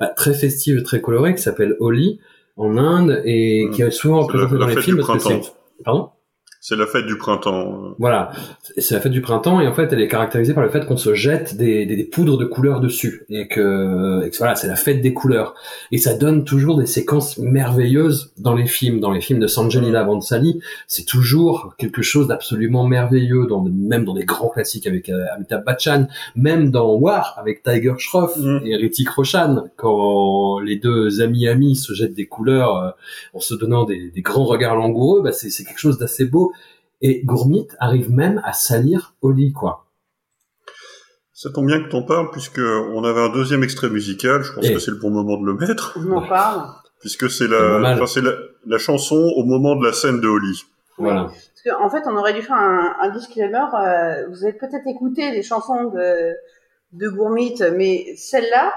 bah, 0.00 0.08
très 0.08 0.34
festive, 0.34 0.82
très 0.82 1.00
colorée 1.00 1.36
qui 1.36 1.42
s'appelle 1.42 1.76
Holi 1.78 2.18
en 2.56 2.76
Inde 2.78 3.22
et 3.24 3.68
qui 3.72 3.82
est 3.82 3.90
souvent 3.92 4.22
représentée 4.22 4.58
dans 4.58 4.66
les 4.66 4.74
films 4.82 4.96
parce 5.06 5.24
que 5.24 5.28
pardon? 5.84 6.08
C'est 6.64 6.76
la 6.76 6.86
fête 6.86 7.06
du 7.06 7.18
printemps. 7.18 7.96
Voilà, 7.98 8.30
c'est 8.78 8.94
la 8.94 9.00
fête 9.00 9.10
du 9.10 9.20
printemps 9.20 9.60
et 9.60 9.66
en 9.66 9.74
fait 9.74 9.92
elle 9.92 10.00
est 10.00 10.06
caractérisée 10.06 10.54
par 10.54 10.62
le 10.62 10.70
fait 10.70 10.86
qu'on 10.86 10.96
se 10.96 11.12
jette 11.12 11.56
des, 11.56 11.86
des, 11.86 11.96
des 11.96 12.04
poudres 12.04 12.38
de 12.38 12.44
couleurs 12.44 12.78
dessus 12.78 13.24
et 13.30 13.48
que, 13.48 14.24
et 14.24 14.30
que 14.30 14.36
voilà 14.38 14.54
c'est 14.54 14.68
la 14.68 14.76
fête 14.76 15.00
des 15.00 15.12
couleurs. 15.12 15.54
Et 15.90 15.98
ça 15.98 16.14
donne 16.14 16.44
toujours 16.44 16.78
des 16.78 16.86
séquences 16.86 17.36
merveilleuses 17.38 18.32
dans 18.38 18.54
les 18.54 18.66
films, 18.66 19.00
dans 19.00 19.10
les 19.10 19.20
films 19.20 19.40
de 19.40 19.48
Sanjay 19.48 19.80
Leela 19.80 20.04
Bhansali, 20.04 20.60
c'est 20.86 21.04
toujours 21.04 21.74
quelque 21.78 22.02
chose 22.02 22.28
d'absolument 22.28 22.86
merveilleux, 22.86 23.46
dans, 23.48 23.60
même 23.62 24.04
dans 24.04 24.14
des 24.14 24.24
grands 24.24 24.48
classiques 24.48 24.86
avec 24.86 25.08
euh, 25.08 25.24
Amitabh 25.34 25.64
Bachchan, 25.64 26.06
même 26.36 26.70
dans 26.70 26.94
War 26.94 27.34
avec 27.38 27.64
Tiger 27.64 27.94
Shroff 27.98 28.36
Mm. 28.36 28.60
et 28.66 28.76
Ritik 28.76 29.08
Roshan. 29.08 29.64
Quand 29.76 30.60
les 30.60 30.76
deux 30.76 31.20
amis 31.22 31.48
amis 31.48 31.76
se 31.76 31.92
jettent 31.92 32.14
des 32.14 32.26
couleurs 32.26 32.76
euh, 32.76 32.90
en 33.34 33.40
se 33.40 33.54
donnant 33.54 33.84
des, 33.84 34.10
des 34.10 34.22
grands 34.22 34.44
regards 34.44 34.76
langoureux, 34.76 35.22
bah 35.22 35.32
c'est 35.32 35.50
quelque 35.64 35.80
chose 35.80 35.98
d'assez 35.98 36.24
beau 36.24 36.51
et 37.02 37.22
Gourmit 37.24 37.68
arrive 37.78 38.10
même 38.10 38.40
à 38.44 38.52
salir 38.54 39.14
Oli, 39.20 39.52
quoi. 39.52 39.84
Ça 41.34 41.50
tombe 41.50 41.66
bien 41.66 41.82
que 41.82 41.88
t'en 41.88 42.02
parles, 42.02 42.30
puisque 42.30 42.60
on 42.60 43.02
avait 43.04 43.20
un 43.20 43.28
deuxième 43.30 43.62
extrait 43.64 43.90
musical, 43.90 44.42
je 44.42 44.52
pense 44.52 44.64
Et- 44.64 44.72
que 44.74 44.78
c'est 44.78 44.92
le 44.92 44.98
bon 44.98 45.10
moment 45.10 45.36
de 45.38 45.44
le 45.46 45.54
mettre, 45.54 45.98
On 45.98 46.10
en 46.12 46.26
parle. 46.28 46.68
puisque 47.00 47.28
c'est 47.28 47.48
la, 47.48 47.80
enfin, 47.94 48.06
c'est 48.06 48.20
la, 48.22 48.32
la 48.66 48.78
chanson 48.78 49.16
au 49.36 49.44
moment 49.44 49.74
de 49.76 49.84
la 49.84 49.92
scène 49.92 50.20
de 50.20 50.28
Holly. 50.28 50.62
Voilà. 50.98 51.24
Parce 51.24 51.62
qu'en 51.76 51.84
en 51.84 51.90
fait, 51.90 52.02
on 52.06 52.16
aurait 52.16 52.34
dû 52.34 52.42
faire 52.42 52.56
un, 52.56 52.94
un 53.00 53.08
disclaimer. 53.10 53.58
euh, 53.74 54.26
vous 54.28 54.44
avez 54.44 54.52
peut-être 54.52 54.86
écouté 54.86 55.32
les 55.32 55.42
chansons 55.42 55.86
de, 55.90 56.32
de 56.92 57.08
Gourmit, 57.08 57.56
mais 57.76 58.14
celle-là, 58.16 58.72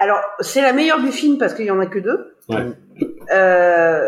alors 0.00 0.18
c'est 0.40 0.60
la 0.60 0.72
meilleure 0.74 1.00
du 1.00 1.10
film 1.12 1.38
parce 1.38 1.54
qu'il 1.54 1.64
y 1.66 1.70
en 1.70 1.80
a 1.80 1.86
que 1.86 1.98
deux. 2.00 2.34
Ouais. 2.50 2.72
Euh, 3.31 4.01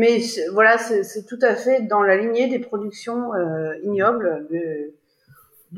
mais 0.00 0.20
c'est- 0.20 0.48
voilà, 0.56 0.78
c'est 0.78 1.02
c'est 1.10 1.24
tout 1.30 1.38
à 1.42 1.54
fait 1.54 1.78
dans 1.92 2.02
la 2.10 2.16
lignée 2.22 2.46
des 2.54 2.58
productions 2.68 3.20
euh, 3.34 3.74
ignobles 3.88 4.30
de, 4.52 4.62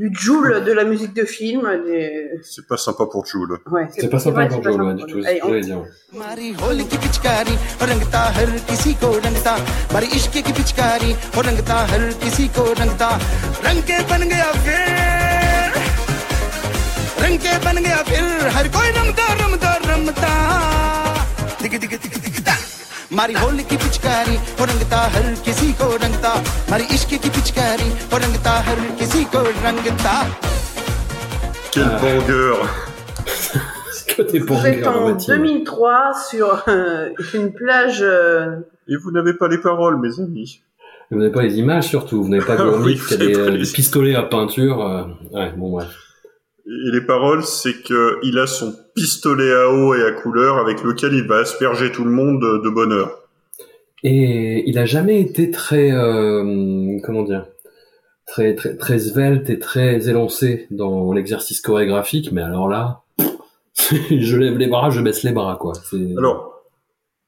du 0.00 0.06
Joule 0.22 0.52
de 0.68 0.72
la 0.72 0.84
musique 0.84 1.14
de 1.14 1.24
film. 1.24 1.62
Des... 1.86 2.30
C'est 2.52 2.66
pas 2.72 2.76
sympa 2.86 3.04
pour 3.12 3.22
Jules. 3.30 3.56
Ouais, 3.70 3.86
C'est 3.96 4.08
pas 4.14 4.18
sympa 4.26 4.40
vrai, 4.40 4.48
pour 4.48 4.58
c'est 4.58 4.62
pas 4.62 4.70
Joe, 4.70 4.78
sympa 4.78 4.88
ouais, 4.90 4.94
du 4.94 5.02
pour 5.02 5.10
tout. 5.12 5.18
Joe. 5.18 5.26
Allez, 5.26 5.40
c'est 5.40 5.40
ce 5.40 5.42
que 5.42 5.46
on- 5.46 5.52
j'allais 5.52 5.70
dire. 5.72 5.82
हमारी 6.14 6.48
होली 6.62 6.84
की 6.92 6.96
पिचकारी 7.04 7.54
हो 7.80 7.84
रंगता 7.90 8.20
हर 8.38 8.50
किसी 8.70 8.92
को 9.02 9.08
रंगता 9.26 9.52
हमारी 9.90 10.06
इश्क 10.18 10.32
की 10.46 10.52
पिचकारी 10.58 11.12
हो 11.36 11.40
रंगता 11.48 11.76
हर 11.92 12.02
किसी 12.24 12.46
को 12.58 12.64
रंगता 12.80 13.08
रंग 13.66 13.80
के 13.90 13.96
बन 14.12 14.22
गया 14.32 14.48
फिर 14.64 14.80
रंग 17.24 17.38
के 17.46 17.52
बन 17.66 17.76
गया 17.86 18.02
फिर 18.10 18.24
हर 18.56 18.68
कोई 18.76 18.88
रमता 18.98 19.26
रमता 19.42 19.72
रमता 19.88 20.32
दिग 21.62 21.78
दिग 21.82 21.90
दिग 22.04 22.14
दिग 22.24 22.36
दा 23.16 23.16
हमारी 23.16 23.34
होली 23.42 23.64
की 23.70 23.76
पिचकारी 23.84 24.36
हो 24.60 24.64
रंगता 24.70 25.00
हर 25.14 25.26
किसी 25.44 25.72
को 25.80 25.88
रंगता 26.04 26.32
हमारी 26.68 26.84
इश्क 26.94 27.08
की 27.24 27.28
पिचकारी 27.36 27.88
हो 28.12 28.18
रंगता 28.24 28.52
हर 28.68 28.80
किसी 29.02 29.24
को 29.34 29.42
रंगता 29.66 30.14
Quel 31.74 31.84
Ah. 31.90 31.98
banger 32.02 32.56
Que 34.16 34.22
des 34.30 34.40
Vous 34.40 34.46
bangers 34.46 34.80
êtes 34.80 34.86
en 34.86 35.08
Mathieu. 35.08 35.36
2003 35.36 36.12
sur 36.30 36.62
euh, 36.68 37.08
une 37.34 37.52
plage. 37.52 38.00
euh, 38.02 38.60
Et 38.88 38.96
vous 39.02 39.10
n'avez 39.10 39.32
pas 39.34 39.48
les 39.48 39.58
paroles, 39.58 39.96
mes 40.00 40.20
amis. 40.20 40.60
Vous 41.10 41.18
n'avez 41.18 41.30
pas 41.32 41.42
les 41.42 41.58
images 41.58 41.86
surtout, 41.88 42.22
vous 42.24 42.28
n'avez 42.28 42.44
pas 42.44 42.56
Ah 42.58 42.62
Gourmit 42.64 42.84
oui, 42.84 42.94
qui 42.96 43.14
a 43.14 43.16
vous 43.16 43.22
avez 43.22 43.26
des, 43.28 43.32
pas 43.32 43.40
euh, 43.40 43.50
les- 43.50 43.64
des 43.64 43.72
pistolets 43.72 44.14
à 44.14 44.22
peinture. 44.24 44.84
euh, 44.86 45.04
Ouais, 45.32 45.50
bon 45.56 45.70
bref. 45.70 45.88
Et 46.67 46.91
les 46.91 47.01
paroles, 47.01 47.43
c'est 47.43 47.81
que 47.81 48.19
il 48.23 48.37
a 48.37 48.45
son 48.45 48.75
pistolet 48.93 49.53
à 49.53 49.69
eau 49.69 49.95
et 49.95 50.03
à 50.03 50.11
couleur 50.11 50.57
avec 50.57 50.83
lequel 50.83 51.13
il 51.13 51.25
va 51.25 51.37
asperger 51.37 51.93
tout 51.93 52.03
le 52.03 52.11
monde 52.11 52.41
de, 52.41 52.69
bonheur. 52.69 53.23
Et 54.03 54.69
il 54.69 54.77
a 54.77 54.85
jamais 54.85 55.21
été 55.21 55.49
très, 55.49 55.91
euh, 55.91 56.97
comment 57.05 57.23
dire, 57.23 57.47
très, 58.25 58.53
très, 58.53 58.75
très 58.75 58.99
svelte 58.99 59.49
et 59.49 59.59
très 59.59 60.09
élancé 60.09 60.67
dans 60.69 61.13
l'exercice 61.13 61.61
chorégraphique, 61.61 62.33
mais 62.33 62.41
alors 62.41 62.67
là, 62.67 63.03
je 63.87 64.35
lève 64.35 64.57
les 64.57 64.67
bras, 64.67 64.89
je 64.89 64.99
baisse 65.01 65.23
les 65.23 65.31
bras, 65.31 65.57
quoi. 65.59 65.71
Alors, 66.17 66.65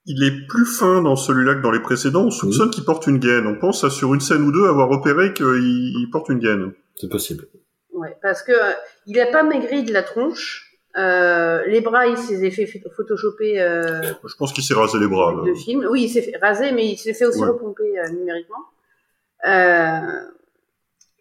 il 0.05 0.21
est 0.23 0.47
plus 0.47 0.65
fin 0.65 1.01
dans 1.01 1.15
celui-là 1.15 1.55
que 1.55 1.61
dans 1.61 1.71
les 1.71 1.81
précédents. 1.81 2.25
On 2.25 2.31
soupçonne 2.31 2.71
qu'il 2.71 2.83
porte 2.83 3.07
une 3.07 3.19
gaine. 3.19 3.47
On 3.47 3.57
pense 3.57 3.83
à 3.85 3.89
sur 3.89 4.13
une 4.13 4.19
scène 4.19 4.41
ou 4.41 4.51
deux 4.51 4.67
avoir 4.67 4.89
repéré 4.89 5.33
qu'il 5.33 5.45
il 5.45 6.09
porte 6.11 6.29
une 6.29 6.39
gaine. 6.39 6.73
c'est 6.95 7.09
possible. 7.09 7.45
Ouais, 7.93 8.15
parce 8.21 8.43
que 8.43 8.51
euh, 8.51 8.73
il 9.09 9.19
a 9.19 9.27
pas 9.27 9.43
maigri 9.43 9.83
de 9.83 9.91
la 9.93 10.03
tronche. 10.03 10.65
Euh, 10.97 11.63
les 11.67 11.81
bras, 11.81 12.07
il 12.07 12.17
s'est 12.17 12.49
fait 12.51 12.65
photo- 12.65 12.89
photoshopés 12.95 13.61
euh, 13.61 14.01
Je 14.25 14.35
pense 14.35 14.51
qu'il 14.53 14.63
s'est 14.63 14.73
rasé 14.73 14.97
les 14.99 15.07
bras. 15.07 15.33
là. 15.35 15.43
de 15.49 15.53
film. 15.53 15.85
Oui, 15.91 16.03
il 16.03 16.09
s'est 16.09 16.21
fait 16.23 16.37
raser, 16.41 16.71
mais 16.71 16.85
il 16.87 16.97
s'est 16.97 17.13
fait 17.13 17.25
aussi 17.25 17.39
Ouais. 17.41 17.47
repomper 17.49 17.99
euh, 17.99 18.09
numériquement. 18.09 18.65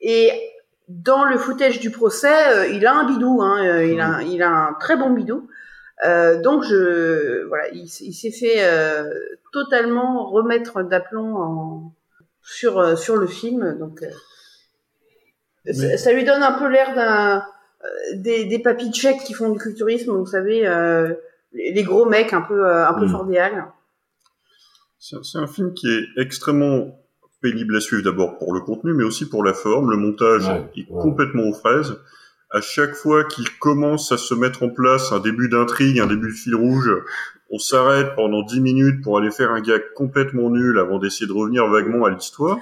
Et 0.01 0.31
dans 0.89 1.25
le 1.25 1.37
footage 1.39 1.81
du 1.81 1.91
procès, 1.91 2.71
il 2.73 2.87
a 2.87 2.95
un 2.95 3.05
bidou. 3.07 3.41
Hein, 3.43 3.65
euh, 3.67 3.85
il, 3.85 4.01
a, 4.01 4.23
il 4.23 4.43
a 4.43 4.51
un 4.51 4.73
très 4.75 4.97
bon 4.97 5.11
bidou. 5.11 5.49
Euh, 6.07 6.41
donc 6.41 6.63
je 6.65 7.45
voilà, 7.49 7.69
il, 7.73 7.89
s'est 7.89 8.31
fait 8.31 8.63
euh, 8.65 9.05
totalement 9.53 10.31
remettre 10.31 10.83
d'aplomb 10.83 11.93
sur 12.43 12.79
euh, 12.79 12.95
sur 12.97 13.17
le 13.17 13.27
film. 13.27 13.77
Donc 13.79 14.05
ça, 15.73 15.99
ça 15.99 16.13
lui 16.13 16.25
donne 16.25 16.43
un 16.43 16.53
peu 16.53 16.69
l'air 16.69 16.95
d'un 16.95 17.45
des, 18.15 18.45
des 18.47 18.59
papis 18.59 18.91
tchèques 18.93 19.23
qui 19.25 19.35
font 19.35 19.51
du 19.51 19.59
culturisme, 19.59 20.13
vous 20.13 20.27
savez, 20.27 20.67
euh, 20.67 21.13
les, 21.53 21.73
les 21.73 21.83
gros 21.83 22.07
mecs 22.07 22.33
un 22.33 22.43
peu 22.43 22.67
euh, 22.67 22.87
un 22.89 22.95
peu 22.95 23.07
Mm. 23.07 23.11
fordiales. 23.11 23.65
C'est 24.99 25.17
c'est 25.25 25.39
un 25.39 25.47
film 25.47 25.75
qui 25.75 25.89
est 25.89 26.05
extrêmement 26.21 26.99
pénible 27.41 27.77
à 27.77 27.81
suivre 27.81 28.03
d'abord 28.03 28.37
pour 28.39 28.53
le 28.53 28.61
contenu, 28.61 28.93
mais 28.95 29.05
aussi 29.05 29.29
pour 29.29 29.45
la 29.45 29.55
forme. 29.55 29.91
Le 29.91 29.97
montage 29.97 30.49
Ouais, 30.49 30.69
est 30.77 30.91
ouais. 30.91 31.03
complètement 31.03 31.45
aux 31.45 31.55
fraises. 31.55 31.97
À 32.51 32.61
chaque 32.61 32.95
fois 32.95 33.25
qu'il 33.25 33.49
commence 33.59 34.11
à 34.11 34.17
se 34.17 34.35
mettre 34.35 34.63
en 34.63 34.71
place 34.71 35.13
un 35.13 35.21
début 35.21 35.49
d'intrigue, 35.49 36.01
un 36.01 36.07
début 36.07 36.29
de 36.31 36.35
fil 36.35 36.55
rouge, 36.57 36.91
on 37.51 37.59
s'arrête 37.59 38.15
pendant 38.17 38.43
10 38.43 38.61
minutes 38.61 39.03
pour 39.05 39.19
aller 39.19 39.31
faire 39.31 39.53
un 39.53 39.61
gag 39.61 39.83
complètement 39.95 40.51
nul 40.51 40.79
avant 40.79 40.99
d'essayer 40.99 41.27
de 41.27 41.33
revenir 41.33 41.67
vaguement 41.69 42.07
à 42.07 42.11
l'histoire. 42.11 42.59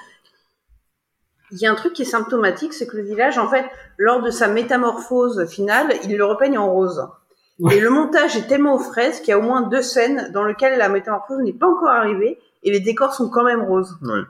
Il 1.53 1.59
y 1.59 1.67
a 1.67 1.71
un 1.71 1.75
truc 1.77 1.93
qui 1.93 2.03
est 2.03 2.07
symptomatique, 2.07 2.73
c'est 2.75 2.87
que 2.87 2.97
le 2.97 3.05
village, 3.05 3.39
en 3.39 3.49
fait, 3.49 3.65
lors 3.99 4.21
de 4.23 4.31
sa 4.31 4.49
métamorphose 4.49 5.47
finale, 5.47 5.93
il 6.05 6.17
le 6.17 6.25
repeigne 6.25 6.59
en 6.59 6.73
rose. 6.73 7.07
Ouais. 7.61 7.77
Et 7.77 7.81
le 7.81 7.89
montage 7.89 8.37
est 8.37 8.47
tellement 8.49 8.75
aux 8.75 8.79
fraises 8.81 9.21
qu'il 9.21 9.29
y 9.29 9.33
a 9.33 9.39
au 9.39 9.43
moins 9.43 9.63
deux 9.63 9.81
scènes 9.83 10.31
dans 10.33 10.45
lesquelles 10.45 10.77
la 10.79 10.89
métamorphose 10.89 11.39
n'est 11.43 11.53
pas 11.53 11.69
encore 11.69 11.89
arrivée 11.91 12.39
et 12.65 12.71
les 12.71 12.81
décors 12.81 13.15
sont 13.15 13.31
quand 13.31 13.45
même 13.45 13.63
roses. 13.63 13.97
Ouais. 14.03 14.21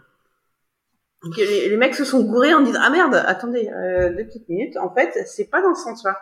Donc, 1.24 1.36
les, 1.38 1.68
les 1.70 1.76
mecs 1.76 1.94
se 1.94 2.04
sont 2.04 2.22
gourés 2.22 2.54
en 2.54 2.60
disant 2.60 2.78
ah 2.82 2.90
merde, 2.90 3.14
attendez 3.26 3.68
euh, 3.70 4.10
deux 4.10 4.26
petites 4.26 4.48
minutes. 4.48 4.76
En 4.76 4.90
fait, 4.94 5.12
c'est 5.26 5.46
pas 5.50 5.62
dans 5.62 5.74
ce 5.74 5.82
sens-là. 5.84 6.18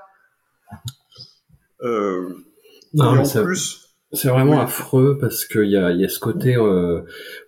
Euh, 1.83 2.29
Non, 2.95 3.11
et 3.11 3.15
mais 3.17 3.21
en 3.21 3.25
ça- 3.25 3.43
plus, 3.43 3.84
C'est 4.15 4.29
vraiment 4.29 4.53
Oui. 4.57 4.63
affreux 4.63 5.19
parce 5.21 5.45
qu'il 5.45 5.69
y 5.71 5.77
a, 5.77 5.91
y 5.93 6.05
a 6.05 6.09
ce 6.09 6.19
côté 6.19 6.57
euh, 6.57 7.01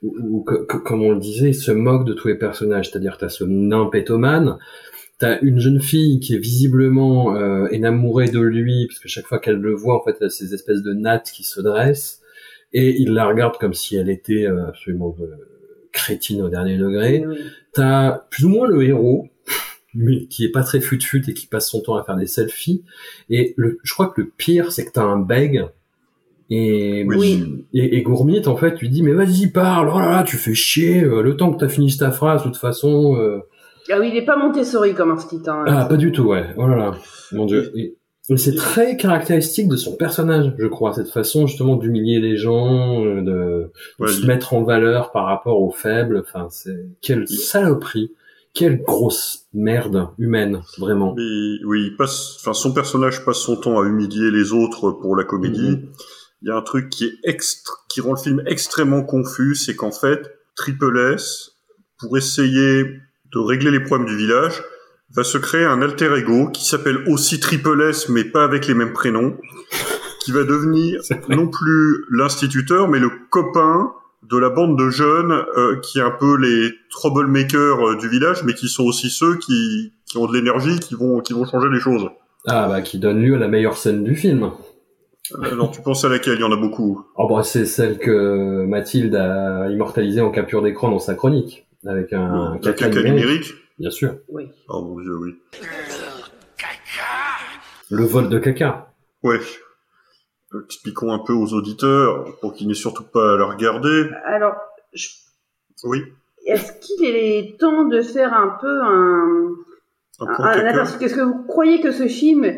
où, 0.03 0.15
où, 0.19 0.45
comme 0.45 1.03
on 1.03 1.13
le 1.13 1.21
disait, 1.21 1.51
il 1.51 1.55
se 1.55 1.73
moque 1.73 2.07
de 2.07 2.13
tous 2.13 2.29
les 2.29 2.37
personnages. 2.37 2.91
C'est-à-dire, 2.91 3.17
t'as 3.19 3.29
ce 3.29 3.45
nain 3.45 3.87
pétomane, 3.87 4.59
t'as 5.19 5.39
une 5.41 5.59
jeune 5.61 5.81
fille 5.81 6.21
qui 6.21 6.35
est 6.35 6.39
visiblement 6.39 7.35
euh, 7.37 7.67
énamourée 7.71 8.29
de 8.29 8.41
lui 8.41 8.87
parce 8.89 8.99
que 9.01 9.09
chaque 9.09 9.27
fois 9.27 9.39
qu'elle 9.39 9.57
le 9.61 9.75
voit, 9.75 9.97
en 10.01 10.05
fait, 10.05 10.17
elle 10.21 10.27
a 10.27 10.31
ces 10.31 10.53
espèces 10.55 10.83
de 10.83 10.93
nattes 10.93 11.31
qui 11.35 11.43
se 11.45 11.61
dressent 11.61 12.21
et 12.73 13.01
il 13.01 13.15
la 13.15 13.27
regarde 13.27 13.57
comme 13.59 13.73
si 13.75 13.97
elle 13.97 14.11
était 14.11 14.47
euh, 14.47 14.67
absolument 14.69 15.15
euh, 15.21 15.27
crétine 15.93 16.43
au 16.43 16.49
dernier 16.49 16.77
degré. 16.77 17.25
T'as 17.73 18.19
plus 18.31 18.45
ou 18.45 18.49
moins 18.51 18.69
le 18.69 18.83
héros, 18.83 19.29
mais 19.95 20.27
qui 20.27 20.45
est 20.45 20.51
pas 20.51 20.63
très 20.63 20.81
fut-fut 20.81 21.23
et 21.31 21.33
qui 21.33 21.47
passe 21.47 21.71
son 21.71 21.81
temps 21.81 21.97
à 21.97 22.05
faire 22.05 22.17
des 22.17 22.27
selfies. 22.27 22.85
Et 23.31 23.55
le, 23.57 23.79
je 23.83 23.95
crois 23.95 24.09
que 24.09 24.21
le 24.21 24.31
pire, 24.37 24.73
c'est 24.73 24.85
que 24.85 24.91
t'as 24.93 25.05
un 25.05 25.19
beg 25.19 25.65
Et, 26.51 27.05
Oui. 27.09 27.67
et, 27.75 27.97
et 27.97 28.03
Gourmit, 28.03 28.47
en 28.47 28.57
fait, 28.57 28.79
lui 28.81 28.89
dit, 28.89 29.03
mais 29.03 29.13
vas-y, 29.13 29.49
parle, 29.49 29.91
oh 29.93 29.99
là 29.99 30.11
là, 30.11 30.23
tu 30.23 30.37
fais 30.37 30.55
chier, 30.55 31.03
euh, 31.03 31.23
le 31.23 31.37
temps 31.37 31.53
que 31.53 31.59
t'as 31.59 31.69
fini 31.69 31.95
ta 31.97 32.11
phrase, 32.13 32.43
de 32.43 32.49
toute 32.49 32.57
façon, 32.57 33.17
euh, 33.17 33.39
Ah 33.91 33.99
oui, 34.01 34.11
il 34.13 34.17
est 34.17 34.25
pas 34.25 34.37
Montessori 34.37 34.95
comme 34.95 35.11
un 35.11 35.17
petit. 35.17 35.41
Hein. 35.49 35.65
ah, 35.67 35.87
pas 35.87 35.97
du 35.97 36.13
tout, 36.13 36.25
ouais, 36.25 36.47
oh 36.57 36.67
là 36.69 36.77
là, 36.77 36.95
mon 37.33 37.47
dieu. 37.47 37.73
Et, 37.77 37.97
et 38.29 38.37
c'est 38.37 38.55
très 38.55 38.97
caractéristique 38.97 39.69
de 39.69 39.77
son 39.77 39.97
personnage, 39.97 40.53
je 40.59 40.67
crois, 40.67 40.93
cette 40.93 41.09
façon, 41.11 41.47
justement, 41.49 41.77
d'humilier 41.77 42.21
les 42.21 42.37
gens, 42.37 43.05
euh, 43.05 43.21
de, 43.23 43.23
de 43.23 43.71
Ouais, 43.99 44.09
se 44.09 44.21
il- 44.21 44.27
mettre 44.29 44.55
en 44.55 44.63
valeur 44.63 45.11
par 45.13 45.27
rapport 45.27 45.61
aux 45.61 45.71
faibles, 45.73 46.23
enfin, 46.27 46.47
c'est, 46.51 46.87
quelle 47.03 47.27
saloperie, 47.29 48.13
quelle 48.55 48.83
grosse 48.83 49.47
merde 49.53 50.09
humaine, 50.19 50.61
vraiment. 50.79 51.15
Mais 51.17 51.65
oui, 51.67 51.89
il 51.91 51.97
passe, 51.97 52.37
enfin, 52.41 52.53
son 52.55 52.73
personnage 52.73 53.25
passe 53.25 53.39
son 53.39 53.57
temps 53.57 53.81
à 53.81 53.85
humilier 53.85 54.31
les 54.31 54.53
autres 54.53 54.93
pour 54.93 55.15
la 55.17 55.25
comédie. 55.25 55.71
Mhm. 55.71 55.89
Il 56.47 56.51
y 56.51 56.53
a 56.53 56.57
un 56.59 56.63
truc 56.63 56.91
qui 56.91 57.07
est 57.07 57.19
extra, 57.25 57.75
qui 57.89 58.01
rend 58.01 58.13
le 58.13 58.19
film 58.19 58.41
extrêmement 58.47 59.03
confus, 59.03 59.57
c'est 59.57 59.75
qu'en 59.75 59.91
fait, 59.91 60.31
Triple 60.55 60.97
S, 61.13 61.57
pour 61.99 62.17
essayer 62.17 62.85
de 62.85 63.39
régler 63.41 63.73
les 63.73 63.81
problèmes 63.81 64.07
du 64.07 64.17
village, 64.17 64.63
va 65.13 65.25
se 65.25 65.39
créer 65.39 65.65
un 65.65 65.83
alter 65.83 66.17
ego 66.17 66.49
qui 66.51 66.65
s'appelle 66.65 66.99
aussi 67.09 67.41
Triple 67.41 67.83
S, 67.91 68.09
mais 68.09 68.23
pas 68.23 68.45
avec 68.45 68.69
les 68.69 68.75
mêmes 68.75 68.93
prénoms, 68.93 69.37
qui 70.21 70.31
va 70.31 70.45
devenir 70.45 71.01
non 71.29 71.49
plus 71.49 72.05
l'instituteur, 72.13 72.87
mais 72.87 73.01
le 73.01 73.11
copain 73.29 73.91
de 74.23 74.39
la 74.39 74.49
bande 74.49 74.79
de 74.79 74.89
jeunes 74.89 75.33
euh, 75.57 75.81
qui 75.81 75.99
est 75.99 76.03
un 76.03 76.13
peu 76.13 76.37
les 76.37 76.71
troublemakers 76.91 77.89
euh, 77.89 77.97
du 77.97 78.09
village, 78.09 78.45
mais 78.45 78.55
qui 78.55 78.69
sont 78.69 78.85
aussi 78.85 79.11
ceux 79.11 79.37
qui, 79.39 79.95
qui 80.05 80.17
ont 80.17 80.29
de 80.29 80.33
l'énergie, 80.33 80.79
qui 80.79 80.95
vont, 80.95 81.19
qui 81.23 81.33
vont 81.33 81.45
changer 81.45 81.71
les 81.73 81.81
choses. 81.81 82.09
Ah, 82.47 82.69
bah, 82.69 82.83
qui 82.83 83.01
donne 83.01 83.21
lieu 83.21 83.35
à 83.35 83.39
la 83.39 83.49
meilleure 83.49 83.77
scène 83.77 84.05
du 84.05 84.15
film. 84.15 84.53
Alors 85.43 85.71
tu 85.71 85.83
penses 85.83 86.05
à 86.05 86.09
laquelle? 86.09 86.35
Il 86.35 86.41
y 86.41 86.45
en 86.45 86.53
a 86.53 86.57
beaucoup. 86.57 87.05
Oh 87.17 87.29
bah 87.29 87.43
c'est 87.43 87.67
celle 87.67 87.99
que 87.99 88.65
Mathilde 88.65 89.15
a 89.15 89.69
immortalisée 89.71 90.21
en 90.21 90.31
capture 90.31 90.63
d'écran 90.63 90.91
dans 90.91 90.99
sa 90.99 91.15
chronique, 91.15 91.67
avec 91.87 92.13
un, 92.13 92.55
Le 92.55 92.59
caca 92.61 92.89
caca 92.89 93.03
numérique, 93.03 93.15
numérique? 93.25 93.55
bien 93.79 93.91
sûr. 93.91 94.17
Oui. 94.29 94.49
Oh 94.69 94.83
mon 94.83 95.01
dieu, 95.01 95.17
oui. 95.19 95.35
Le 97.91 98.05
vol 98.05 98.29
de 98.29 98.39
caca. 98.39 98.93
Ouais. 99.23 99.39
Euh, 100.55 100.63
Expliquons 100.65 101.13
un 101.13 101.19
peu 101.19 101.33
aux 101.33 101.53
auditeurs, 101.55 102.37
pour 102.41 102.55
qu'ils 102.55 102.69
n'aient 102.69 102.75
surtout 102.75 103.05
pas 103.05 103.35
à 103.35 103.37
la 103.37 103.45
regarder. 103.47 104.09
Alors, 104.25 104.55
je- 104.93 105.09
Oui. 105.85 106.03
est-ce 106.47 106.73
qu'il 106.81 107.05
est 107.17 107.59
temps 107.59 107.85
de 107.85 108.01
faire 108.01 108.33
un 108.35 108.57
peu 108.61 108.81
un, 108.83 109.49
Un 110.21 110.27
un, 110.27 110.45
un 110.45 110.55
caca? 110.55 110.69
aperçu? 110.71 111.05
Est-ce 111.05 111.15
que 111.15 111.21
vous 111.21 111.45
croyez 111.45 111.81
que 111.81 111.91
ce 111.93 112.07
film, 112.09 112.45
euh, 112.45 112.53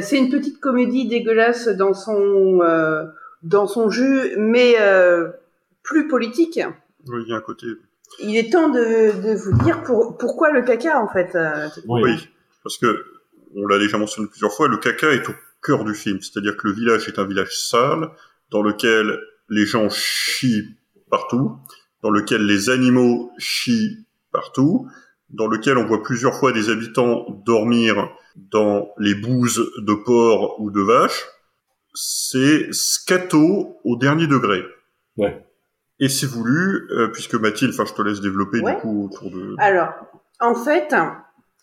c'est 0.00 0.18
une 0.18 0.30
petite 0.30 0.60
comédie 0.60 1.06
dégueulasse 1.08 1.68
dans 1.68 1.94
son 1.94 2.60
euh, 2.62 3.04
dans 3.42 3.66
son 3.66 3.90
jus, 3.90 4.36
mais 4.38 4.76
euh, 4.80 5.28
plus 5.82 6.06
politique 6.08 6.60
Oui, 7.06 7.22
il 7.26 7.30
y 7.30 7.32
a 7.32 7.36
un 7.36 7.40
côté. 7.40 7.66
Il 8.20 8.36
est 8.36 8.52
temps 8.52 8.68
de, 8.68 9.22
de 9.22 9.34
vous 9.34 9.64
dire 9.64 9.82
pour, 9.82 10.16
pourquoi 10.18 10.52
le 10.52 10.62
caca 10.62 11.00
en 11.00 11.08
fait. 11.08 11.34
euh, 11.34 11.68
Oui. 11.88 12.28
Parce 12.62 12.78
que, 12.78 13.04
on 13.56 13.66
l'a 13.66 13.78
déjà 13.78 13.98
mentionné 13.98 14.28
plusieurs 14.28 14.52
fois, 14.52 14.68
le 14.68 14.76
caca 14.76 15.10
est 15.10 15.28
au 15.28 15.32
cœur 15.62 15.84
du 15.84 15.94
film. 15.94 16.20
C'est-à-dire 16.20 16.56
que 16.56 16.68
le 16.68 16.74
village 16.74 17.08
est 17.08 17.18
un 17.18 17.26
village 17.26 17.56
sale, 17.56 18.10
dans 18.50 18.62
lequel 18.62 19.18
les 19.48 19.66
gens 19.66 19.88
chient 19.90 20.76
partout, 21.10 21.56
dans 22.02 22.10
lequel 22.10 22.46
les 22.46 22.70
animaux 22.70 23.30
chient 23.38 24.06
partout, 24.30 24.86
dans 25.32 25.46
lequel 25.46 25.78
on 25.78 25.86
voit 25.86 26.02
plusieurs 26.02 26.34
fois 26.34 26.52
des 26.52 26.70
habitants 26.70 27.26
dormir 27.44 28.10
dans 28.36 28.88
les 28.98 29.14
bouses 29.14 29.70
de 29.78 29.94
porc 29.94 30.60
ou 30.60 30.70
de 30.70 30.80
vache. 30.80 31.26
C'est 31.94 32.72
scato 32.72 33.78
au 33.84 33.96
dernier 33.96 34.26
degré. 34.26 34.62
Ouais. 35.16 35.44
Et 36.00 36.08
c'est 36.08 36.26
voulu, 36.26 36.88
euh, 36.90 37.08
puisque 37.08 37.34
Mathilde, 37.34 37.72
enfin 37.72 37.84
je 37.84 37.94
te 37.94 38.02
laisse 38.02 38.20
développer 38.20 38.60
Ouais. 38.60 38.74
du 38.74 38.80
coup 38.80 39.06
autour 39.06 39.30
de... 39.30 39.54
Alors, 39.58 39.92
en 40.40 40.54
fait, 40.54 40.94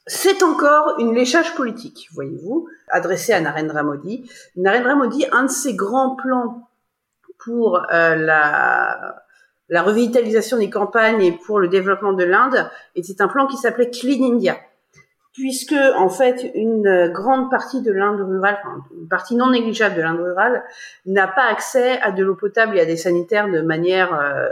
c'est 0.06 0.44
encore 0.44 0.96
une 1.00 1.14
léchage 1.14 1.56
politique, 1.56 2.08
voyez-vous, 2.14 2.68
adressée 2.90 3.34
à 3.34 3.42
Narendra 3.42 3.84
Modi. 3.84 4.30
Narendra 4.56 4.96
Modi, 4.96 5.26
un 5.32 5.44
de 5.44 5.52
ses 5.52 5.76
grands 5.76 6.16
plans 6.16 6.70
pour 7.44 7.78
euh, 7.92 8.16
la, 8.16 9.24
la 9.70 9.84
revitalisation 9.84 10.58
des 10.58 10.70
campagnes 10.70 11.22
et 11.22 11.32
pour 11.32 11.60
le 11.60 11.68
développement 11.68 12.14
de 12.14 12.24
l'Inde 12.24 12.70
était 12.96 13.22
un 13.22 13.28
plan 13.28 13.48
qui 13.48 13.58
s'appelait 13.58 13.90
Clean 13.90 14.34
India. 14.34 14.58
Puisque, 15.34 15.76
en 15.96 16.10
fait, 16.10 16.52
une 16.56 17.12
grande 17.14 17.50
partie 17.50 17.82
de 17.82 17.92
l'Inde 17.92 18.20
rurale, 18.20 18.58
une 19.00 19.08
partie 19.08 19.36
non 19.36 19.52
négligeable 19.52 19.96
de 19.96 20.02
l'Inde 20.02 20.20
rurale, 20.20 20.64
n'a 21.06 21.28
pas 21.28 21.46
accès 21.46 22.02
à 22.02 22.12
de 22.12 22.24
l'eau 22.24 22.36
potable 22.36 22.78
et 22.78 22.82
à 22.82 22.86
des 22.86 22.98
sanitaires 22.98 23.50
de 23.50 23.62
manière 23.62 24.14
euh, 24.14 24.48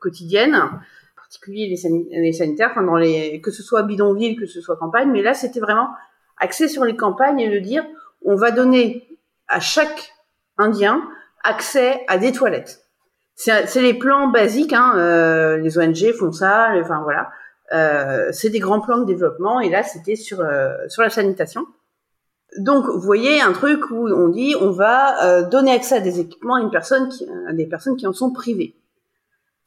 quotidienne 0.00 0.54
en 0.54 0.70
particulier 1.16 1.66
les 1.68 2.32
sanitaires, 2.32 2.68
enfin 2.70 2.82
dans 2.82 2.96
les, 2.96 3.40
que 3.40 3.50
ce 3.50 3.62
soit 3.62 3.82
bidonville, 3.82 4.38
que 4.38 4.46
ce 4.46 4.60
soit 4.60 4.76
campagne, 4.76 5.10
mais 5.10 5.22
là 5.22 5.34
c'était 5.34 5.58
vraiment 5.58 5.88
axé 6.38 6.68
sur 6.68 6.84
les 6.84 6.94
campagnes 6.94 7.40
et 7.40 7.50
de 7.50 7.58
dire 7.58 7.84
on 8.22 8.36
va 8.36 8.52
donner 8.52 9.08
à 9.48 9.58
chaque 9.58 10.14
Indien 10.58 11.02
accès 11.42 12.04
à 12.08 12.18
des 12.18 12.32
toilettes. 12.32 12.85
C'est 13.36 13.82
les 13.82 13.94
plans 13.94 14.28
basiques, 14.28 14.72
hein, 14.72 14.94
euh, 14.96 15.58
les 15.58 15.78
ONG 15.78 16.12
font 16.18 16.32
ça, 16.32 16.70
enfin 16.80 17.02
voilà. 17.02 17.30
Euh, 17.72 18.30
c'est 18.32 18.48
des 18.48 18.60
grands 18.60 18.80
plans 18.80 18.98
de 18.98 19.04
développement 19.04 19.60
et 19.60 19.68
là 19.68 19.82
c'était 19.82 20.16
sur 20.16 20.40
euh, 20.40 20.72
sur 20.88 21.02
la 21.02 21.10
sanitation. 21.10 21.66
Donc 22.58 22.86
vous 22.86 23.00
voyez 23.00 23.40
un 23.40 23.52
truc 23.52 23.90
où 23.90 24.08
on 24.08 24.28
dit 24.28 24.54
on 24.60 24.70
va 24.70 25.24
euh, 25.24 25.42
donner 25.48 25.72
accès 25.72 25.96
à 25.96 26.00
des 26.00 26.20
équipements 26.20 26.54
à 26.54 26.60
une 26.60 26.70
personne 26.70 27.10
à 27.48 27.52
des 27.52 27.66
personnes 27.66 27.96
qui 27.96 28.06
en 28.06 28.12
sont 28.12 28.32
privées. 28.32 28.76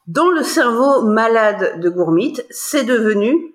Dans 0.06 0.30
le 0.30 0.42
cerveau 0.42 1.02
malade 1.02 1.78
de 1.80 1.88
Gourmit, 1.90 2.38
c'est 2.50 2.84
devenu 2.84 3.54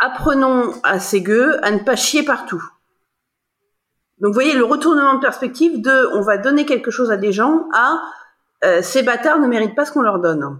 apprenons 0.00 0.74
à 0.82 0.98
ces 0.98 1.22
gueux 1.22 1.64
à 1.64 1.70
ne 1.70 1.78
pas 1.78 1.96
chier 1.96 2.24
partout. 2.24 2.62
Donc 4.18 4.28
vous 4.28 4.34
voyez 4.34 4.54
le 4.54 4.64
retournement 4.64 5.14
de 5.14 5.20
perspective 5.20 5.80
de 5.80 6.08
on 6.14 6.22
va 6.22 6.38
donner 6.38 6.66
quelque 6.66 6.90
chose 6.90 7.10
à 7.12 7.16
des 7.16 7.32
gens 7.32 7.68
à 7.72 8.02
euh, 8.64 8.82
ces 8.82 9.02
bâtards 9.02 9.38
ne 9.38 9.46
méritent 9.46 9.74
pas 9.74 9.84
ce 9.84 9.92
qu'on 9.92 10.02
leur 10.02 10.20
donne. 10.20 10.58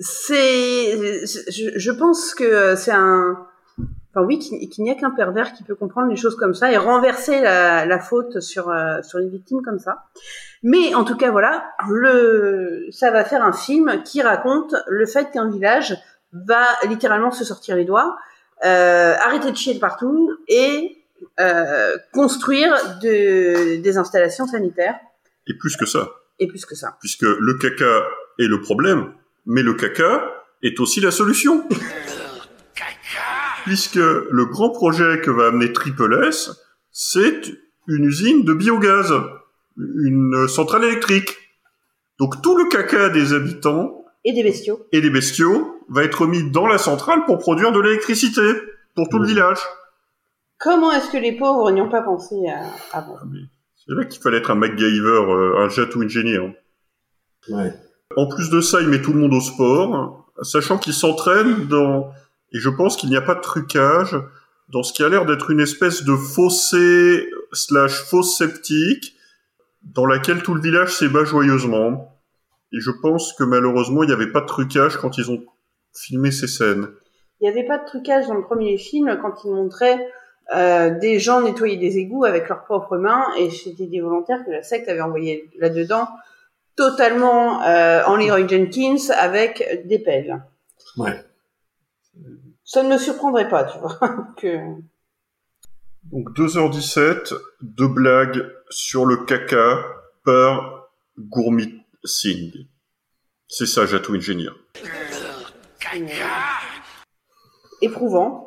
C'est, 0.00 1.24
je, 1.26 1.78
je 1.78 1.90
pense 1.92 2.34
que 2.34 2.74
c'est 2.74 2.92
un, 2.92 3.46
enfin 4.10 4.26
oui, 4.26 4.38
qu'il 4.38 4.68
qu'il 4.68 4.84
n'y 4.84 4.90
a 4.90 4.94
qu'un 4.94 5.10
pervers 5.10 5.52
qui 5.52 5.64
peut 5.64 5.74
comprendre 5.74 6.08
les 6.08 6.16
choses 6.16 6.36
comme 6.36 6.54
ça 6.54 6.72
et 6.72 6.76
renverser 6.76 7.40
la, 7.40 7.86
la 7.86 7.98
faute 7.98 8.40
sur 8.40 8.70
euh, 8.70 9.02
sur 9.02 9.18
les 9.18 9.28
victimes 9.28 9.62
comme 9.62 9.78
ça. 9.78 10.04
Mais 10.62 10.94
en 10.94 11.04
tout 11.04 11.16
cas, 11.16 11.30
voilà, 11.30 11.64
le, 11.88 12.86
ça 12.90 13.10
va 13.10 13.24
faire 13.24 13.44
un 13.44 13.52
film 13.52 14.02
qui 14.04 14.22
raconte 14.22 14.74
le 14.88 15.06
fait 15.06 15.30
qu'un 15.30 15.48
village 15.48 15.96
va 16.32 16.64
littéralement 16.88 17.30
se 17.30 17.44
sortir 17.44 17.76
les 17.76 17.84
doigts, 17.84 18.16
euh, 18.64 19.14
arrêter 19.24 19.50
de 19.50 19.56
chier 19.56 19.74
de 19.74 19.78
partout 19.78 20.32
et 20.48 21.04
euh, 21.38 21.96
construire 22.12 22.74
de, 23.00 23.76
des 23.76 23.98
installations 23.98 24.46
sanitaires 24.46 24.98
Et 25.46 25.54
plus 25.56 25.76
que 25.76 25.86
ça. 25.86 26.08
Et 26.38 26.46
plus 26.46 26.64
que 26.66 26.74
ça. 26.74 26.96
puisque 27.00 27.22
le 27.22 27.54
caca 27.54 28.04
est 28.38 28.46
le 28.48 28.60
problème, 28.60 29.12
mais 29.46 29.62
le 29.62 29.74
caca 29.74 30.24
est 30.62 30.78
aussi 30.80 31.00
la 31.00 31.10
solution. 31.10 31.66
Puisque 33.64 33.94
le 33.96 34.44
grand 34.44 34.68
projet 34.70 35.20
que 35.22 35.30
va 35.30 35.46
amener 35.46 35.72
Triple 35.72 36.22
S, 36.28 36.50
c'est 36.90 37.40
une 37.88 38.04
usine 38.04 38.44
de 38.44 38.52
biogaz, 38.52 39.10
une 39.78 40.46
centrale 40.48 40.84
électrique. 40.84 41.34
Donc 42.18 42.42
tout 42.42 42.58
le 42.58 42.68
caca 42.68 43.08
des 43.08 43.32
habitants 43.32 44.04
Et 44.24 44.34
des 44.34 44.42
bestiaux. 44.42 44.86
et 44.92 45.00
des 45.00 45.08
bestiaux 45.08 45.80
va 45.88 46.04
être 46.04 46.26
mis 46.26 46.50
dans 46.50 46.66
la 46.66 46.76
centrale 46.76 47.24
pour 47.24 47.38
produire 47.38 47.72
de 47.72 47.80
l'électricité 47.80 48.42
pour 48.94 49.08
tout 49.08 49.18
le 49.18 49.26
village. 49.26 49.58
Comment 50.60 50.92
est-ce 50.92 51.10
que 51.10 51.16
les 51.16 51.32
pauvres 51.36 51.70
n'y 51.70 51.80
ont 51.80 51.88
pas 51.90 52.02
pensé 52.02 52.34
à- 52.48 52.96
avant? 52.98 53.16
C'est 53.86 53.94
là 53.94 54.04
qu'il 54.04 54.22
fallait 54.22 54.38
être 54.38 54.50
un 54.50 54.54
MacGyver, 54.54 55.08
euh, 55.08 55.58
un 55.58 55.68
jet 55.68 55.94
ou 55.94 56.02
ingénieur. 56.02 56.50
Ouais. 57.48 57.72
En 58.16 58.26
plus 58.28 58.50
de 58.50 58.60
ça, 58.60 58.80
il 58.80 58.88
met 58.88 59.02
tout 59.02 59.12
le 59.12 59.20
monde 59.20 59.34
au 59.34 59.40
sport, 59.40 60.30
sachant 60.42 60.78
qu'il 60.78 60.94
s'entraîne 60.94 61.66
dans, 61.66 62.10
et 62.52 62.58
je 62.58 62.70
pense 62.70 62.96
qu'il 62.96 63.10
n'y 63.10 63.16
a 63.16 63.22
pas 63.22 63.34
de 63.34 63.40
trucage, 63.40 64.16
dans 64.68 64.82
ce 64.82 64.92
qui 64.92 65.02
a 65.02 65.08
l'air 65.08 65.26
d'être 65.26 65.50
une 65.50 65.60
espèce 65.60 66.04
de 66.04 66.14
fossé 66.16 67.28
slash 67.52 68.02
fosse 68.04 68.36
sceptique, 68.36 69.14
dans 69.82 70.06
laquelle 70.06 70.42
tout 70.42 70.54
le 70.54 70.62
village 70.62 70.96
s'ébat 70.96 71.24
joyeusement. 71.24 72.18
Et 72.72 72.80
je 72.80 72.90
pense 73.02 73.34
que 73.34 73.44
malheureusement, 73.44 74.02
il 74.02 74.06
n'y 74.06 74.12
avait 74.12 74.32
pas 74.32 74.40
de 74.40 74.46
trucage 74.46 74.96
quand 74.96 75.18
ils 75.18 75.30
ont 75.30 75.44
filmé 75.94 76.30
ces 76.30 76.48
scènes. 76.48 76.88
Il 77.40 77.44
n'y 77.44 77.50
avait 77.50 77.66
pas 77.66 77.78
de 77.78 77.84
trucage 77.84 78.26
dans 78.26 78.34
le 78.34 78.42
premier 78.42 78.78
film 78.78 79.18
quand 79.20 79.44
ils 79.44 79.52
montraient 79.52 80.08
euh, 80.54 80.90
des 80.98 81.18
gens 81.18 81.40
nettoyer 81.40 81.76
des 81.76 81.98
égouts 81.98 82.24
avec 82.24 82.48
leurs 82.48 82.64
propres 82.64 82.98
mains 82.98 83.26
et 83.38 83.50
c'était 83.50 83.86
des 83.86 84.00
volontaires 84.00 84.44
que 84.44 84.50
la 84.50 84.62
secte 84.62 84.88
avait 84.88 85.00
envoyés 85.00 85.50
là-dedans 85.58 86.08
totalement 86.76 87.62
euh, 87.62 88.02
en 88.04 88.16
Leroy 88.16 88.46
Jenkins 88.46 89.10
avec 89.16 89.86
des 89.86 89.98
pelles. 89.98 90.42
Ouais. 90.96 91.24
Ça 92.64 92.82
ne 92.82 92.88
me 92.88 92.98
surprendrait 92.98 93.48
pas, 93.48 93.64
tu 93.64 93.78
vois. 93.78 93.98
que... 94.36 94.58
Donc 96.04 96.36
2h17, 96.36 97.34
deux 97.62 97.88
blagues 97.88 98.50
sur 98.68 99.06
le 99.06 99.18
caca 99.24 99.78
par 100.24 100.90
Gourmit 101.18 101.82
Singh. 102.04 102.66
C'est 103.48 103.66
ça, 103.66 103.86
Jatou 103.86 104.16
Engineer. 104.16 104.50
Éprouvant. 107.80 108.43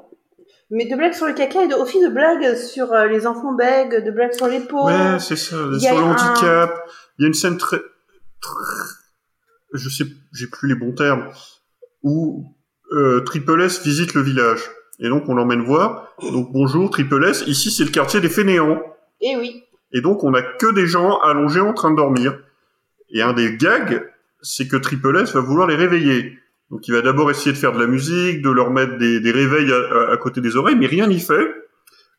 Mais 0.70 0.86
de 0.86 0.96
blagues 0.96 1.14
sur 1.14 1.26
le 1.28 1.34
caca 1.34 1.64
et 1.64 1.68
de, 1.68 1.76
aussi 1.76 2.02
de 2.04 2.10
blagues 2.10 2.56
sur 2.56 2.92
euh, 2.92 3.08
les 3.08 3.26
enfants 3.26 3.54
bègues, 3.54 4.04
de 4.04 4.12
blagues 4.12 4.34
sur 4.34 4.48
les 4.48 4.60
pauvres. 4.60 4.88
Ouais, 5.14 5.20
c'est 5.20 5.38
ça. 5.38 5.56
Sur 5.80 5.96
le 5.98 6.04
un- 6.04 6.12
handicap, 6.12 6.90
il 7.18 7.22
y 7.22 7.26
a 7.26 7.28
une 7.28 7.34
scène 7.34 7.58
très, 7.58 7.78
très- 8.42 8.58
je 9.74 9.90
sais, 9.90 10.04
j'ai 10.34 10.48
plus 10.48 10.68
les 10.68 10.76
bons 10.76 10.94
termes, 10.94 11.30
où 12.04 12.54
euh, 12.92 13.22
Triple 13.22 13.62
S 13.62 13.82
visite 13.84 14.14
le 14.14 14.22
village. 14.22 14.62
Et 15.00 15.10
donc 15.10 15.24
on 15.30 15.36
l'emmène 15.36 15.62
voir. 15.62 16.14
Donc 16.22 16.52
bonjour 16.52 16.90
Triple 16.90 17.24
S, 17.26 17.44
ici 17.48 17.72
c'est 17.72 17.84
le 17.84 17.92
quartier 17.92 18.20
des 18.20 18.30
fainéants. 18.30 18.82
Eh 19.22 19.36
oui. 19.38 19.64
Et 19.94 20.02
donc 20.02 20.24
on 20.24 20.34
a 20.34 20.42
que 20.42 20.74
des 20.74 20.86
gens 20.88 21.18
allongés 21.20 21.62
en 21.62 21.74
train 21.74 21.92
de 21.92 21.96
dormir. 21.96 22.38
Et 23.10 23.22
un 23.22 23.32
des 23.34 23.56
gags, 23.56 24.04
c'est 24.42 24.68
que 24.68 24.76
Triple 24.76 25.18
S 25.18 25.34
va 25.34 25.40
vouloir 25.40 25.68
les 25.68 25.76
réveiller. 25.76 26.38
Donc 26.72 26.88
il 26.88 26.94
va 26.94 27.02
d'abord 27.02 27.32
essayer 27.32 27.52
de 27.54 27.58
faire 27.58 27.72
de 27.74 27.80
la 27.80 27.88
musique, 27.88 28.42
de 28.42 28.50
leur 28.50 28.72
mettre 28.72 28.98
des, 28.98 29.20
des 29.20 29.32
réveils 29.32 29.72
à, 29.72 29.78
à- 29.78 30.14
à 30.14 30.18
côté 30.18 30.42
des 30.42 30.56
oreilles, 30.58 30.76
mais 30.76 30.88
rien 30.88 31.08
n'y 31.08 31.20
fait, 31.20 31.48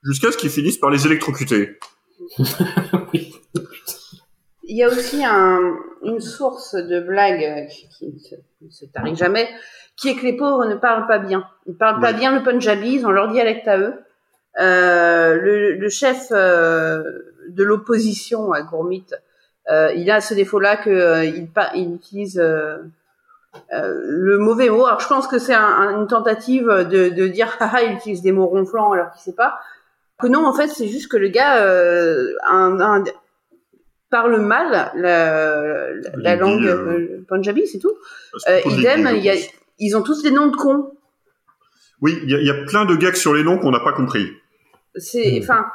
jusqu'à 0.02 0.32
ce 0.32 0.36
qu'ils 0.38 0.50
finissent 0.50 0.78
par 0.78 0.90
les 0.90 1.06
électrocuter. 1.06 1.78
Il 4.70 4.76
y 4.76 4.82
a 4.82 4.88
aussi 4.88 5.24
un, 5.24 5.76
une 6.04 6.20
source 6.20 6.74
de 6.74 7.00
blagues 7.00 7.42
euh, 7.42 7.64
qui, 7.66 7.88
qui 7.88 8.06
ne 8.12 8.18
se, 8.18 8.34
ne 8.62 8.70
se 8.70 8.84
tarit 8.84 9.16
jamais, 9.16 9.48
qui 9.96 10.08
est 10.10 10.14
que 10.16 10.24
les 10.24 10.36
pauvres 10.36 10.66
ne 10.66 10.74
parlent 10.74 11.06
pas 11.06 11.18
bien. 11.18 11.44
Ils 11.66 11.74
parlent 11.76 12.00
pas 12.00 12.12
bien 12.12 12.36
le 12.36 12.42
punjabi, 12.42 12.94
ils 12.96 13.06
ont 13.06 13.10
leur 13.10 13.32
dialecte 13.32 13.66
à 13.66 13.78
eux. 13.78 13.94
Euh, 14.60 15.36
le, 15.36 15.72
le 15.74 15.88
chef 15.88 16.28
euh, 16.32 17.02
de 17.48 17.62
l'opposition 17.64 18.52
à 18.52 18.60
Gourmit, 18.62 19.06
euh, 19.70 19.90
il 19.94 20.10
a 20.10 20.20
ce 20.20 20.34
défaut-là 20.34 20.76
que 20.76 20.90
euh, 20.90 21.24
il, 21.24 21.94
utilise 21.94 22.38
euh, 23.72 23.94
le 24.04 24.38
mauvais 24.38 24.68
mot. 24.70 24.86
Alors 24.86 25.00
je 25.00 25.08
pense 25.08 25.26
que 25.26 25.38
c'est 25.38 25.54
un- 25.54 25.60
un- 25.62 26.00
une 26.00 26.06
tentative 26.06 26.66
de, 26.68 27.08
de 27.08 27.26
dire 27.28 27.54
haha 27.60 27.82
il 27.82 27.94
utilise 27.94 28.22
des 28.22 28.32
mots 28.32 28.46
ronflants 28.46 28.92
alors 28.92 29.10
qu'il 29.12 29.20
sait 29.22 29.34
pas. 29.36 29.58
Que 30.20 30.26
non 30.26 30.44
en 30.46 30.52
fait 30.54 30.68
c'est 30.68 30.88
juste 30.88 31.10
que 31.10 31.16
le 31.16 31.28
gars 31.28 31.62
euh, 31.62 32.32
un, 32.48 32.80
un- 32.80 33.04
parle 34.10 34.40
mal 34.40 34.70
la, 34.72 34.92
la, 34.96 35.90
la 36.16 36.30
Hindi, 36.32 36.40
langue 36.40 36.66
euh, 36.66 36.98
euh, 36.98 37.24
punjabi 37.28 37.66
c'est 37.66 37.78
tout. 37.78 37.92
Euh, 38.48 38.60
idem 38.66 39.08
il 39.14 39.22
y 39.22 39.30
a, 39.30 39.34
ils 39.78 39.96
ont 39.96 40.02
tous 40.02 40.22
des 40.22 40.30
noms 40.30 40.48
de 40.48 40.56
cons. 40.56 40.92
Oui, 42.00 42.18
il 42.22 42.30
y, 42.30 42.34
a- 42.34 42.38
il 42.38 42.46
y 42.46 42.50
a 42.50 42.64
plein 42.64 42.84
de 42.84 42.94
gags 42.96 43.14
sur 43.14 43.34
les 43.34 43.42
noms 43.44 43.58
qu'on 43.58 43.70
n'a 43.70 43.80
pas 43.80 43.92
compris. 43.92 44.30
C'est, 44.94 45.38
enfin, 45.42 45.66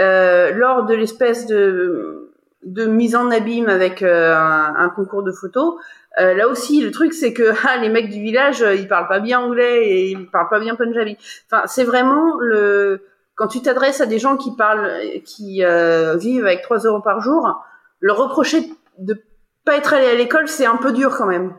euh, 0.00 0.50
lors 0.52 0.84
de 0.86 0.94
l'espèce 0.94 1.46
de, 1.46 2.32
de 2.64 2.86
mise 2.86 3.14
en 3.14 3.30
abîme 3.30 3.68
avec 3.68 4.02
euh, 4.02 4.34
un, 4.34 4.74
un 4.76 4.88
concours 4.90 5.22
de 5.22 5.32
photos, 5.32 5.74
euh, 6.18 6.34
là 6.34 6.48
aussi, 6.48 6.80
le 6.80 6.90
truc, 6.90 7.12
c'est 7.12 7.32
que 7.32 7.52
ah, 7.66 7.76
les 7.78 7.88
mecs 7.88 8.10
du 8.10 8.20
village, 8.20 8.62
euh, 8.62 8.74
ils 8.74 8.88
parlent 8.88 9.08
pas 9.08 9.20
bien 9.20 9.40
anglais 9.40 9.88
et 9.88 10.10
ils 10.10 10.26
parlent 10.26 10.48
pas 10.48 10.60
bien 10.60 10.74
punjabi. 10.74 11.16
Enfin, 11.50 11.66
c'est 11.66 11.84
vraiment 11.84 12.38
le 12.40 13.02
quand 13.34 13.48
tu 13.48 13.60
t'adresses 13.60 14.00
à 14.00 14.06
des 14.06 14.18
gens 14.18 14.38
qui 14.38 14.56
parlent, 14.56 14.90
qui 15.26 15.62
euh, 15.62 16.16
vivent 16.16 16.46
avec 16.46 16.62
3 16.62 16.78
euros 16.78 17.02
par 17.02 17.20
jour, 17.20 17.62
leur 18.00 18.16
reprocher 18.16 18.62
de 18.98 19.20
pas 19.66 19.76
être 19.76 19.92
allé 19.92 20.06
à 20.06 20.14
l'école, 20.14 20.48
c'est 20.48 20.64
un 20.64 20.76
peu 20.76 20.90
dur 20.90 21.14
quand 21.14 21.26
même. 21.26 21.54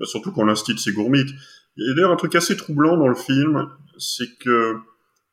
Bah, 0.00 0.06
surtout 0.06 0.32
quand 0.32 0.44
l'instit 0.44 0.76
c'est 0.78 0.90
y 0.90 1.90
a 1.90 1.94
d'ailleurs 1.94 2.10
un 2.10 2.16
truc 2.16 2.34
assez 2.34 2.56
troublant 2.56 2.96
dans 2.96 3.06
le 3.06 3.14
film, 3.14 3.68
c'est 3.98 4.36
que 4.40 4.74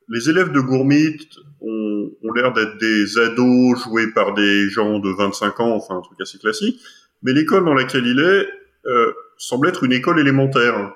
les 0.08 0.30
élèves 0.30 0.52
de 0.52 0.60
Gourmit 0.60 1.28
ont, 1.60 2.10
ont 2.22 2.32
l'air 2.34 2.52
d'être 2.52 2.78
des 2.78 3.18
ados 3.18 3.82
joués 3.82 4.12
par 4.12 4.32
des 4.34 4.68
gens 4.68 5.00
de 5.00 5.10
25 5.10 5.58
ans, 5.58 5.74
enfin 5.74 5.96
un 5.96 6.02
truc 6.02 6.20
assez 6.20 6.38
classique, 6.38 6.80
mais 7.22 7.32
l'école 7.32 7.64
dans 7.64 7.74
laquelle 7.74 8.06
il 8.06 8.20
est 8.20 8.48
euh, 8.86 9.12
semble 9.38 9.68
être 9.68 9.84
une 9.84 9.92
école 9.92 10.18
élémentaire. 10.20 10.94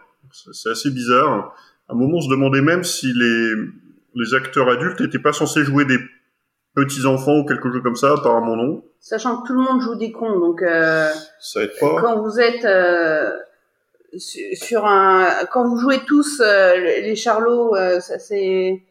C'est 0.53 0.71
assez 0.71 0.91
bizarre. 0.91 1.55
À 1.89 1.93
un 1.93 1.97
moment, 1.97 2.19
on 2.19 2.21
se 2.21 2.31
demandait 2.31 2.63
même 2.63 2.83
si 2.85 3.13
les, 3.15 3.55
les 4.15 4.35
acteurs 4.35 4.69
adultes 4.69 5.01
n'étaient 5.01 5.19
pas 5.19 5.33
censés 5.33 5.63
jouer 5.65 5.85
des 5.85 5.99
petits 6.75 7.07
enfants 7.07 7.39
ou 7.39 7.45
quelque 7.45 7.71
chose 7.71 7.83
comme 7.83 7.95
ça, 7.97 8.13
apparemment 8.13 8.57
non. 8.57 8.85
Sachant 9.01 9.43
que 9.43 9.47
tout 9.47 9.53
le 9.53 9.61
monde 9.61 9.81
joue 9.81 9.95
des 9.97 10.11
cons, 10.11 10.39
donc 10.41 10.63
euh, 10.63 11.09
Ça 11.41 11.63
aide 11.63 11.73
pas. 11.79 12.01
quand 12.01 12.21
vous 12.23 12.41
êtes 12.41 12.65
euh, 12.65 13.31
su- 14.17 14.57
sur 14.57 14.87
un, 14.87 15.29
quand 15.53 15.69
vous 15.69 15.77
jouez 15.79 16.01
tous 16.07 16.41
euh, 16.41 16.77
les 16.77 17.15
charlots, 17.15 17.77
euh, 17.77 18.01
ça 18.01 18.19
c'est, 18.19 18.83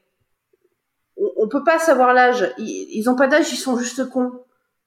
on, 1.18 1.30
on 1.38 1.48
peut 1.48 1.64
pas 1.64 1.80
savoir 1.80 2.14
l'âge. 2.14 2.54
Ils, 2.60 2.88
ils 2.92 3.10
ont 3.10 3.16
pas 3.16 3.28
d'âge, 3.28 3.52
ils 3.52 3.58
sont 3.58 3.78
juste 3.78 4.08
cons. 4.10 4.32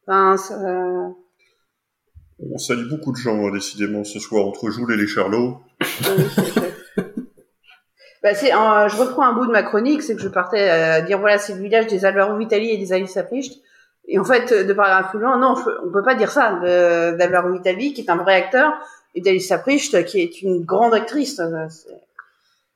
Enfin, 0.06 0.36
ça- 0.36 1.08
On 2.38 2.58
salue 2.58 2.88
beaucoup 2.88 3.12
de 3.12 3.16
gens, 3.16 3.46
hein, 3.46 3.50
décidément, 3.52 4.04
ce 4.04 4.18
soir, 4.18 4.46
entre 4.46 4.70
Joule 4.70 4.92
et 4.92 4.96
les 4.96 5.06
Charlots. 5.06 5.60
Bah, 8.22 8.34
c'est, 8.34 8.52
euh, 8.52 8.88
je 8.88 8.96
reprends 8.96 9.22
un 9.24 9.34
bout 9.34 9.46
de 9.46 9.52
ma 9.52 9.62
chronique, 9.62 10.02
c'est 10.02 10.16
que 10.16 10.22
je 10.22 10.26
partais 10.28 10.68
à 10.68 11.00
dire 11.00 11.20
voilà, 11.20 11.38
c'est 11.38 11.54
le 11.54 11.62
village 11.62 11.86
des 11.86 12.04
Alvaro 12.04 12.36
Vitali 12.36 12.70
et 12.70 12.76
des 12.76 12.92
Alice 12.92 13.16
Apricht. 13.16 13.62
Et 14.08 14.18
en 14.18 14.24
fait, 14.24 14.52
de 14.66 14.72
paragraphe 14.72 15.10
suivant, 15.10 15.38
non, 15.38 15.54
je- 15.54 15.70
on 15.86 15.92
peut 15.92 16.02
pas 16.02 16.16
dire 16.16 16.30
ça 16.32 16.58
d'Alvaro 16.60 17.52
Vitali, 17.52 17.92
qui 17.94 18.00
est 18.00 18.10
un 18.10 18.16
vrai 18.16 18.34
acteur, 18.34 18.72
et 19.14 19.20
d'Alice 19.20 19.52
Apricht, 19.52 20.04
qui 20.06 20.20
est 20.20 20.42
une 20.42 20.64
grande 20.64 20.92
actrice. 20.94 21.38
Euh, 21.38 21.68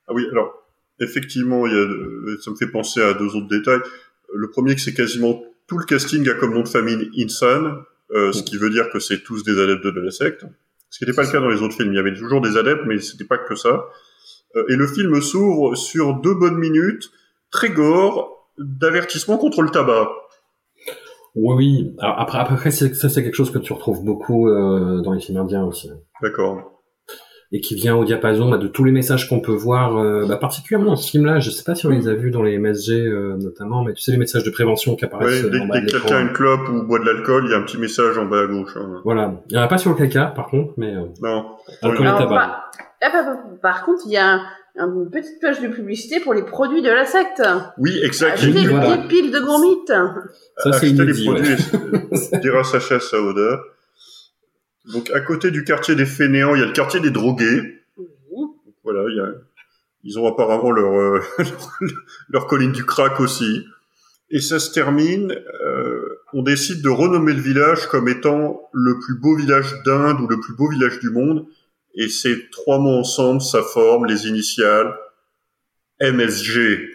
Ah 0.07 0.13
oui, 0.15 0.25
alors, 0.31 0.53
effectivement, 1.01 1.67
il 1.67 1.73
y 1.73 1.77
a, 1.77 1.79
euh, 1.79 2.39
ça 2.45 2.53
me 2.53 2.57
fait 2.57 2.69
penser 2.71 3.01
à 3.03 3.15
deux 3.15 3.35
autres 3.35 3.49
détails. 3.49 3.81
Le 4.33 4.51
premier, 4.51 4.77
c'est 4.79 4.95
quasiment 4.95 5.43
tout 5.67 5.79
le 5.79 5.85
casting 5.85 6.29
a 6.29 6.35
comme 6.35 6.55
nom 6.55 6.63
de 6.63 6.69
famille 6.69 7.11
Insan, 7.19 7.75
euh, 8.15 8.33
ce 8.33 8.43
qui 8.43 8.57
veut 8.57 8.71
dire 8.71 8.91
que 8.91 8.99
c'est 8.99 9.23
tous 9.23 9.43
des 9.45 9.59
adeptes 9.61 9.87
de 9.87 10.01
la 10.01 10.11
secte. 10.11 10.45
Ce 10.91 10.99
qui 10.99 11.05
n'était 11.05 11.15
pas 11.15 11.23
le 11.25 11.31
cas 11.31 11.41
dans 11.41 11.49
les 11.49 11.63
autres 11.63 11.75
films. 11.77 11.93
Il 11.93 11.97
y 11.97 12.01
avait 12.01 12.15
toujours 12.15 12.41
des 12.41 12.57
adeptes, 12.57 12.83
mais 12.87 12.99
c'était 12.99 13.25
pas 13.25 13.39
que 13.39 13.55
ça. 13.55 13.85
Euh, 14.57 14.65
et 14.69 14.75
le 14.77 14.87
film 14.89 15.21
s'ouvre 15.21 15.77
sur 15.77 16.15
deux 16.15 16.35
bonnes 16.35 16.59
minutes, 16.59 17.11
très 17.51 17.71
gore, 17.71 18.49
d'avertissement 18.59 19.39
contre 19.39 19.63
le 19.63 19.71
tabac. 19.71 20.09
Oui, 21.37 21.55
oui. 21.57 21.95
Alors, 22.01 22.19
après, 22.21 22.39
après 22.39 22.71
c'est- 22.73 22.95
ça, 22.95 23.09
c'est 23.09 23.23
quelque 23.23 23.37
chose 23.37 23.53
que 23.53 23.59
tu 23.59 23.73
retrouves 23.73 24.05
beaucoup 24.05 24.49
euh, 24.49 25.01
dans 25.03 25.13
les 25.13 25.21
films 25.21 25.39
indiens 25.39 25.65
aussi. 25.65 25.89
D'accord. 26.23 26.80
Et 27.53 27.61
qui 27.61 27.75
vient 27.75 27.97
au 27.97 28.05
diapason 28.05 28.49
bah, 28.49 28.59
de 28.59 28.69
tous 28.69 28.85
les 28.85 28.93
messages 28.93 29.29
qu'on 29.29 29.41
peut 29.41 29.51
voir, 29.51 29.99
euh, 29.99 30.25
bah, 30.29 30.37
particulièrement 30.37 30.91
dans 30.91 30.97
ce 30.97 31.11
film-là. 31.11 31.41
Je 31.41 31.51
sais 31.51 31.65
pas 31.65 31.75
si 31.75 31.85
on 31.85 31.91
les 31.91 32.07
a 32.07 32.15
vus 32.15 32.31
dans 32.31 32.45
les 32.45 32.57
MSG 32.59 32.93
euh, 32.93 33.37
notamment, 33.39 33.83
mais 33.83 33.93
tu 33.93 34.03
sais 34.03 34.13
les 34.13 34.19
messages 34.19 34.45
de 34.45 34.51
prévention 34.51 34.95
qui 34.95 35.05
Ouais, 35.05 35.11
apparaissent 35.13 35.43
euh, 35.45 35.51
dès, 35.51 35.59
en 35.59 35.67
bas 35.67 35.81
dès 35.81 35.87
que 35.87 35.91
quelqu'un 35.99 36.17
a 36.17 36.21
une 36.21 36.33
clope 36.33 36.69
ou 36.69 36.83
boit 36.85 37.01
de 37.01 37.07
l'alcool, 37.07 37.47
il 37.47 37.51
y 37.51 37.55
a 37.55 37.59
un 37.59 37.63
petit 37.63 37.79
message 37.79 38.17
en 38.19 38.27
bas 38.27 38.43
à 38.43 38.47
gauche. 38.47 38.71
hein. 38.77 39.01
Voilà. 39.05 39.35
Il 39.51 39.57
y 39.57 39.59
en 39.59 39.63
a 39.63 39.67
pas 39.67 39.79
sur 39.79 39.91
le 39.91 39.97
caca, 39.97 40.27
par 40.27 40.47
contre, 40.47 40.75
mais 40.77 40.95
euh, 40.95 41.07
Non. 41.23 41.47
alcool 41.83 42.05
et 42.07 42.09
Alors, 42.09 42.19
tabac. 42.21 42.37
par, 42.37 42.71
ah, 43.03 43.11
par- 43.11 43.37
par- 43.61 43.85
contre, 43.85 44.03
il 44.07 44.13
y 44.13 44.17
a 44.17 44.35
un- 44.35 44.41
une 44.77 45.11
petite 45.11 45.41
page 45.41 45.61
de 45.61 45.67
publicité 45.67 46.21
pour 46.21 46.33
les 46.35 46.45
produits 46.45 46.83
de 46.83 46.89
la 46.91 47.05
secte. 47.05 47.43
Oui, 47.79 47.99
exact. 48.05 48.35
Achetez 48.35 48.53
Oui, 48.61 48.67
voilà. 48.69 48.97
des 48.97 49.09
piles 49.09 49.33
de 49.33 49.41
gourmite. 49.41 49.89
Ça, 49.89 50.73
c'est 50.75 50.87
acheter 50.87 51.05
les 51.05 51.25
produits, 51.25 51.49
ouais. 52.33 52.41
dira 52.41 52.63
Sacha 52.63 53.01
Saoda. 53.01 53.59
Donc, 54.87 55.11
à 55.11 55.21
côté 55.21 55.51
du 55.51 55.65
quartier 55.65 55.95
des 55.95 56.07
fainéants, 56.07 56.55
il 56.55 56.61
y 56.61 56.63
a 56.63 56.67
le 56.67 56.73
quartier 56.73 57.01
des 57.01 57.11
drogués. 57.11 57.83
Voilà, 58.83 59.05
il 59.09 59.17
y 59.17 59.21
a, 59.21 59.27
ils 60.05 60.19
ont 60.19 60.27
apparemment 60.27 60.71
leur, 60.71 60.93
euh, 60.93 61.21
leur, 62.29 62.47
colline 62.47 62.73
du 62.73 62.85
crack 62.85 63.21
aussi. 63.21 63.65
Et 64.31 64.41
ça 64.41 64.59
se 64.61 64.73
termine, 64.73 65.33
euh, 65.33 66.21
on 66.33 66.43
décide 66.43 66.83
de 66.83 66.89
renommer 66.89 67.33
le 67.33 67.41
village 67.41 67.87
comme 67.89 68.09
étant 68.09 68.69
le 68.73 68.99
plus 69.01 69.19
beau 69.19 69.37
village 69.37 69.75
d'Inde 69.85 70.21
ou 70.21 70.29
le 70.29 70.39
plus 70.39 70.55
beau 70.55 70.69
village 70.69 71.01
du 71.01 71.11
monde. 71.11 71.47
Et 71.95 72.09
ces 72.09 72.49
trois 72.51 72.79
mots 72.79 72.99
ensemble, 72.99 73.41
ça 73.41 73.63
forme 73.63 74.07
les 74.07 74.29
initiales 74.29 74.97
MSG. 76.01 76.89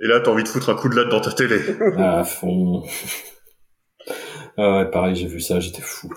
Et 0.00 0.06
là, 0.06 0.20
t'as 0.20 0.32
envie 0.32 0.42
de 0.42 0.48
foutre 0.48 0.70
un 0.70 0.74
coup 0.74 0.88
de 0.88 0.96
latte 0.96 1.08
dans 1.08 1.20
ta 1.20 1.32
télé. 1.32 1.60
Ah, 1.96 2.20
à 2.20 2.24
fond. 2.24 2.82
ah 4.56 4.78
ouais, 4.78 4.90
pareil, 4.90 5.14
j'ai 5.14 5.28
vu 5.28 5.40
ça, 5.40 5.60
j'étais 5.60 5.82
fou. 5.82 6.12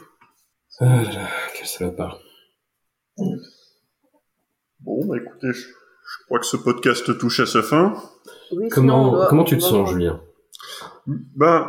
Ah 0.80 0.86
là 0.86 1.04
là, 1.04 1.28
quel 1.56 1.66
salopard. 1.68 2.20
Bon, 4.82 5.06
bah 5.08 5.16
écoutez, 5.18 5.52
je, 5.54 5.60
je 5.62 6.26
crois 6.26 6.40
que 6.40 6.46
ce 6.46 6.58
podcast 6.58 7.18
touche 7.18 7.40
à 7.40 7.46
sa 7.46 7.64
fin. 7.64 7.94
Oui, 8.52 8.70
Comment, 8.70 9.12
doit- 9.12 9.28
comment 9.28 9.44
tu 9.44 9.58
te 9.58 9.64
sens, 9.64 9.90
Julien? 9.90 10.22
Ben, 11.08 11.68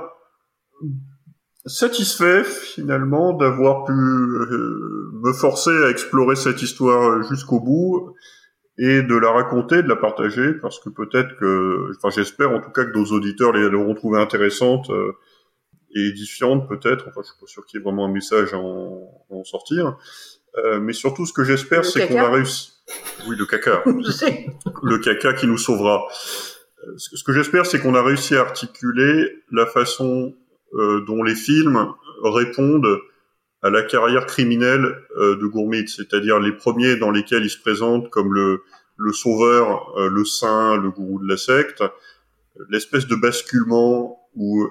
satisfait 1.65 2.45
finalement 2.45 3.33
d'avoir 3.33 3.85
pu 3.85 3.93
euh, 3.93 5.11
me 5.15 5.33
forcer 5.33 5.71
à 5.85 5.91
explorer 5.91 6.37
cette 6.37 6.61
histoire 6.63 7.23
jusqu'au 7.25 7.61
bout 7.61 8.15
et 8.79 9.03
de 9.03 9.17
la 9.17 9.33
raconter, 9.33 9.83
de 9.83 9.89
la 9.89 9.97
partager, 9.97 10.55
parce 10.55 10.79
que 10.81 10.89
peut-être 10.91 11.37
que, 11.41 11.91
enfin 11.97 12.11
j'espère 12.11 12.51
en 12.53 12.61
tout 12.61 12.71
cas 12.71 12.85
que 12.85 12.97
nos 12.97 13.07
auditeurs 13.07 13.53
les 13.53 13.65
auront 13.75 13.95
trouvées 13.95 14.21
intéressantes 14.21 14.89
euh, 14.91 15.13
et 15.95 16.09
édifiantes 16.09 16.69
peut-être, 16.69 17.07
enfin 17.09 17.21
je 17.23 17.29
suis 17.29 17.41
pas 17.41 17.47
sûr 17.47 17.65
qu'il 17.67 17.79
y 17.79 17.81
ait 17.81 17.85
vraiment 17.85 18.05
un 18.07 18.13
message 18.13 18.53
à 18.55 18.59
en, 18.59 19.09
à 19.31 19.35
en 19.35 19.45
sortir, 19.45 19.97
Euh, 20.57 20.81
mais 20.81 20.93
surtout 20.95 21.25
ce 21.27 21.33
que 21.33 21.45
j'espère 21.45 21.85
c'est 21.85 22.01
qu'on 22.09 22.15
caca. 22.15 22.27
a 22.27 22.31
réussi... 22.31 22.73
Oui, 23.27 23.37
le 23.37 23.45
caca. 23.47 23.83
Le 24.83 24.99
caca 24.99 25.35
qui 25.35 25.47
nous 25.47 25.59
sauvera. 25.59 26.07
Euh, 26.85 26.95
Ce 26.97 27.11
que- 27.11 27.17
ce 27.17 27.23
que 27.25 27.33
j'espère, 27.33 27.65
c'est 27.67 27.79
qu'on 27.81 27.95
a 27.95 28.03
réussi 28.03 28.35
à 28.35 28.41
articuler 28.41 29.43
la 29.53 29.67
façon 29.67 30.35
euh, 30.75 31.01
dont 31.07 31.23
les 31.23 31.35
films 31.37 31.93
répondent 32.25 32.99
à 33.63 33.71
la 33.71 33.83
carrière 33.83 34.27
criminelle 34.27 34.87
euh, 35.19 35.37
de 35.37 35.47
Gourmit, 35.47 35.87
c'est-à-dire 35.89 36.39
les 36.41 36.53
premiers 36.53 36.97
dans 36.97 37.11
lesquels 37.11 37.45
il 37.45 37.51
se 37.51 37.61
présente 37.61 38.09
comme 38.11 38.33
le, 38.35 38.63
le 38.97 39.13
sauveur, 39.13 39.97
euh, 39.99 40.09
le 40.09 40.25
saint, 40.25 40.77
le 40.77 40.91
gourou 40.91 41.21
de 41.23 41.29
la 41.29 41.37
secte, 41.37 41.83
l'espèce 42.71 43.07
de 43.07 43.17
basculement 43.17 44.29
où 44.35 44.67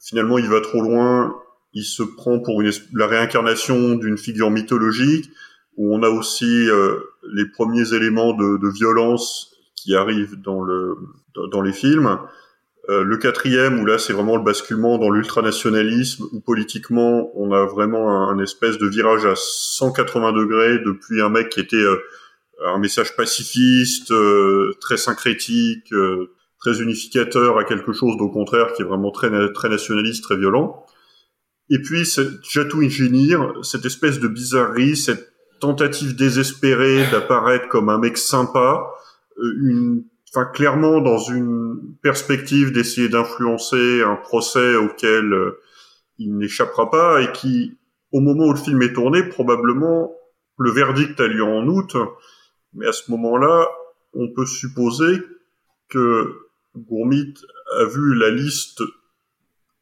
finalement 0.00 0.38
il 0.38 0.48
va 0.48 0.60
trop 0.60 0.82
loin, 0.82 1.34
il 1.72 1.84
se 1.84 2.02
prend 2.02 2.40
pour 2.40 2.60
une, 2.60 2.72
la 2.94 3.06
réincarnation 3.06 3.94
d'une 3.94 4.18
figure 4.18 4.50
mythologique, 4.50 5.30
où 5.76 5.94
on 5.94 6.02
a 6.02 6.08
aussi 6.08 6.68
euh, 6.68 6.96
les 7.32 7.46
premiers 7.46 7.94
éléments 7.94 8.32
de, 8.32 8.56
de 8.56 8.68
violence 8.68 9.54
qui 9.76 9.94
arrivent 9.94 10.40
dans, 10.40 10.62
le, 10.62 10.96
dans, 11.50 11.62
les 11.62 11.72
films. 11.72 12.18
Euh, 12.88 13.02
le 13.02 13.16
quatrième, 13.16 13.80
où 13.80 13.86
là 13.86 13.98
c'est 13.98 14.12
vraiment 14.12 14.36
le 14.36 14.42
basculement 14.42 14.98
dans 14.98 15.10
l'ultranationalisme, 15.10 16.24
où 16.32 16.40
politiquement 16.40 17.30
on 17.34 17.52
a 17.52 17.64
vraiment 17.64 18.10
un, 18.10 18.36
un 18.36 18.42
espèce 18.42 18.78
de 18.78 18.86
virage 18.86 19.24
à 19.24 19.34
180 19.36 20.32
degrés 20.32 20.78
depuis 20.84 21.22
un 21.22 21.30
mec 21.30 21.50
qui 21.50 21.60
était 21.60 21.76
euh, 21.76 21.96
un 22.64 22.78
message 22.78 23.16
pacifiste, 23.16 24.10
euh, 24.10 24.74
très 24.80 24.96
syncrétique, 24.96 25.92
euh, 25.92 26.32
très 26.60 26.80
unificateur, 26.80 27.58
à 27.58 27.64
quelque 27.64 27.92
chose 27.92 28.16
au 28.18 28.28
contraire 28.28 28.72
qui 28.74 28.82
est 28.82 28.84
vraiment 28.84 29.10
très, 29.10 29.30
très 29.52 29.68
nationaliste, 29.68 30.22
très 30.22 30.36
violent. 30.36 30.84
Et 31.70 31.80
puis 31.80 32.04
cette 32.04 32.44
Jatou 32.44 32.82
cette 33.62 33.84
espèce 33.84 34.20
de 34.20 34.28
bizarrerie, 34.28 34.96
cette 34.96 35.32
tentative 35.60 36.16
désespérée 36.16 37.08
d'apparaître 37.10 37.68
comme 37.68 37.88
un 37.88 37.98
mec 37.98 38.18
sympa, 38.18 38.86
euh, 39.38 39.54
une 39.62 40.04
enfin 40.32 40.46
clairement 40.46 41.00
dans 41.00 41.18
une 41.18 41.96
perspective 42.02 42.72
d'essayer 42.72 43.08
d'influencer 43.08 44.02
un 44.02 44.14
procès 44.16 44.76
auquel 44.76 45.32
euh, 45.32 45.60
il 46.18 46.36
n'échappera 46.36 46.88
pas 46.90 47.20
et 47.22 47.32
qui, 47.32 47.78
au 48.12 48.20
moment 48.20 48.44
où 48.46 48.52
le 48.52 48.58
film 48.58 48.80
est 48.82 48.92
tourné, 48.92 49.24
probablement 49.24 50.12
le 50.56 50.70
verdict 50.70 51.18
a 51.20 51.26
lieu 51.26 51.42
en 51.42 51.66
août, 51.66 51.96
mais 52.74 52.86
à 52.86 52.92
ce 52.92 53.10
moment-là, 53.10 53.66
on 54.12 54.28
peut 54.28 54.46
supposer 54.46 55.20
que 55.88 56.49
Gourmit 56.76 57.34
a 57.78 57.84
vu 57.84 58.14
la 58.14 58.30
liste 58.30 58.82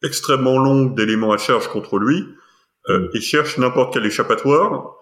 extrêmement 0.03 0.59
longue 0.59 0.97
d'éléments 0.97 1.32
à 1.32 1.39
charge 1.39 1.68
contre 1.68 1.99
lui 1.99 2.24
euh, 2.89 3.09
et 3.14 3.20
cherche 3.20 3.59
n'importe 3.59 3.93
quel 3.93 4.07
échappatoire 4.07 4.95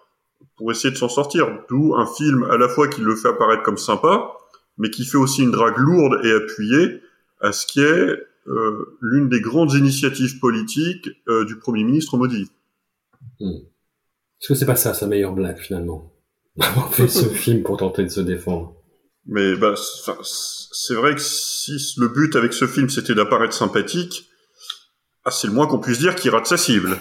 pour 0.57 0.70
essayer 0.70 0.91
de 0.91 0.97
s'en 0.97 1.09
sortir. 1.09 1.49
D'où 1.68 1.95
un 1.95 2.07
film 2.07 2.45
à 2.45 2.57
la 2.57 2.68
fois 2.68 2.89
qui 2.89 3.01
le 3.01 3.14
fait 3.14 3.28
apparaître 3.28 3.62
comme 3.62 3.76
sympa, 3.76 4.32
mais 4.78 4.91
qui 4.91 5.05
fait 5.05 5.18
aussi 5.18 5.43
une 5.43 5.51
drague 5.51 5.78
lourde 5.78 6.24
et 6.24 6.32
appuyée 6.32 7.01
à 7.41 7.53
ce 7.53 7.66
qui 7.66 7.80
est 7.80 8.18
euh, 8.49 8.97
l'une 9.01 9.28
des 9.28 9.41
grandes 9.41 9.74
initiatives 9.74 10.39
politiques 10.39 11.11
euh, 11.28 11.45
du 11.45 11.59
Premier 11.59 11.84
ministre 11.84 12.16
maudit. 12.16 12.51
Est-ce 13.41 14.49
que 14.49 14.55
c'est 14.55 14.66
pas 14.66 14.76
ça 14.76 14.95
sa 14.95 15.07
meilleure 15.07 15.32
blague 15.32 15.59
finalement? 15.59 16.12
Avoir 16.61 16.93
fait 16.93 17.09
ce 17.09 17.28
film 17.28 17.62
pour 17.62 17.76
tenter 17.76 18.05
de 18.05 18.09
se 18.09 18.20
défendre. 18.20 18.76
Mais 19.29 19.57
bah, 19.57 19.74
c'est 19.77 20.95
vrai 20.95 21.14
que 21.14 21.20
si 21.20 21.77
le 21.99 22.09
but 22.09 22.37
avec 22.37 22.53
ce 22.53 22.66
film 22.66 22.89
c'était 22.89 23.14
d'apparaître 23.14 23.55
sympathique, 23.55 24.29
ah, 25.24 25.31
c'est 25.31 25.49
le 25.49 25.53
moins 25.53 25.66
qu'on 25.66 25.81
puisse 25.81 25.99
dire 25.99 26.14
qu'il 26.14 26.31
rate 26.31 26.47
sa 26.47 26.57
cible. 26.57 26.97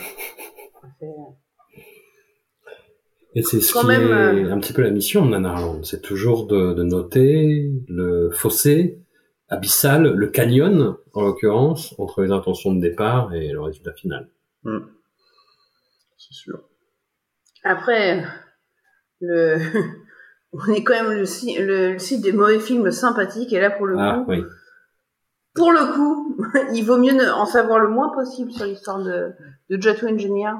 Et 3.35 3.43
c'est 3.43 3.59
ce 3.59 3.73
Quand 3.73 3.81
qui 3.81 3.87
même, 3.87 4.07
est 4.07 4.45
euh, 4.45 4.53
un 4.53 4.59
petit 4.59 4.73
peu 4.73 4.81
la 4.81 4.91
mission 4.91 5.25
de 5.25 5.31
Nanarland, 5.31 5.83
c'est 5.83 6.01
toujours 6.01 6.47
de, 6.47 6.73
de 6.73 6.83
noter 6.83 7.69
le 7.87 8.31
fossé 8.31 9.05
abyssal, 9.49 10.13
le 10.13 10.27
canyon 10.27 10.97
en 11.13 11.21
l'occurrence, 11.21 11.93
entre 11.99 12.23
les 12.23 12.31
intentions 12.31 12.73
de 12.73 12.81
départ 12.81 13.33
et 13.33 13.51
le 13.51 13.61
résultat 13.61 13.93
final. 13.93 14.29
Hmm. 14.63 14.79
C'est 16.17 16.33
sûr. 16.33 16.63
Après, 17.63 18.23
le... 19.19 19.59
on 20.67 20.71
est 20.73 20.83
quand 20.83 20.93
même 20.93 21.11
le, 21.11 21.25
si- 21.25 21.57
le, 21.57 21.93
le 21.93 21.99
site 21.99 22.21
des 22.21 22.31
mauvais 22.31 22.59
films 22.59 22.91
sympathiques, 22.91 23.51
et 23.53 23.59
là, 23.59 23.69
pour 23.71 23.85
le 23.85 23.97
Ah 23.99 24.15
coup, 24.19 24.25
oui. 24.31 24.43
pour 25.55 25.71
le 25.71 25.93
coup, 25.93 26.37
il 26.73 26.83
vaut 26.85 26.97
mieux 26.97 27.13
ne- 27.13 27.29
en 27.31 27.45
savoir 27.45 27.79
le 27.79 27.87
moins 27.89 28.09
possible 28.09 28.51
sur 28.51 28.65
l'histoire 28.65 28.99
de, 29.03 29.33
de 29.69 29.81
Jato 29.81 30.07
Engineer 30.07 30.51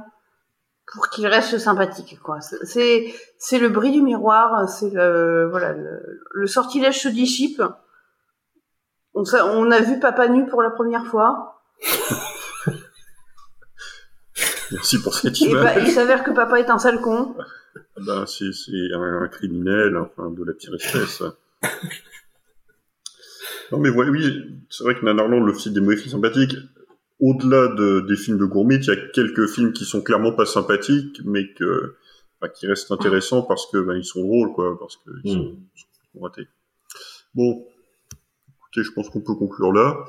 pour 0.93 1.09
qu'il 1.09 1.25
reste 1.27 1.57
sympathique, 1.57 2.19
quoi. 2.23 2.39
C'est- 2.41 3.13
le 3.59 3.67
bris 3.69 3.91
du 3.91 4.01
miroir, 4.01 4.67
c'est 4.69 4.89
le, 4.91 5.47
voilà, 5.49 5.73
le, 5.73 6.21
le 6.33 6.47
sortilège 6.47 6.99
se 7.01 7.07
dissipe. 7.09 7.61
On, 9.13 9.23
a 9.71 9.79
vu 9.79 9.99
Papa 9.99 10.27
nu 10.27 10.45
pour 10.45 10.61
la 10.61 10.69
première 10.71 11.05
fois. 11.07 11.61
Merci 14.71 15.01
pour 15.01 15.13
cette 15.15 15.39
Et 15.41 15.53
bah, 15.53 15.73
image. 15.73 15.83
il 15.87 15.91
s'avère 15.91 16.23
que 16.23 16.31
Papa 16.31 16.59
est 16.59 16.69
un 16.69 16.79
sale 16.79 16.99
con. 16.99 17.35
Ben, 17.97 18.25
c'est 18.25 18.51
c'est 18.53 18.93
un, 18.93 19.21
un 19.23 19.27
criminel, 19.27 19.97
enfin, 19.97 20.29
de 20.31 20.43
la 20.43 20.53
pire 20.53 20.73
espèce. 20.75 21.23
non, 23.71 23.79
mais 23.79 23.89
ouais, 23.89 24.09
oui, 24.09 24.43
c'est 24.69 24.83
vrai 24.83 24.95
que 24.95 25.05
Nanarland, 25.05 25.45
le 25.45 25.53
film 25.53 25.73
des 25.73 25.81
mauvais 25.81 25.97
films 25.97 26.11
sympathiques, 26.11 26.55
au-delà 27.19 27.67
de, 27.69 28.01
des 28.01 28.15
films 28.17 28.37
de 28.37 28.45
Gourmit, 28.45 28.75
il 28.75 28.85
y 28.87 28.91
a 28.91 28.97
quelques 29.13 29.47
films 29.47 29.71
qui 29.73 29.85
sont 29.85 30.01
clairement 30.01 30.33
pas 30.33 30.45
sympathiques, 30.45 31.21
mais 31.23 31.51
que, 31.53 31.95
enfin, 32.41 32.51
qui 32.53 32.67
restent 32.67 32.91
intéressants 32.91 33.43
parce 33.43 33.65
que, 33.71 33.77
ben, 33.77 33.95
ils 33.95 34.03
sont 34.05 34.21
drôles, 34.21 34.51
quoi, 34.53 34.77
parce 34.77 34.97
qu'ils 34.97 35.31
sont, 35.31 35.55
ils 35.75 35.81
sont 36.13 36.19
ratés. 36.21 36.47
Bon. 37.33 37.65
Écoutez, 38.59 38.83
je 38.83 38.91
pense 38.91 39.09
qu'on 39.09 39.21
peut 39.21 39.35
conclure 39.35 39.71
là. 39.71 40.03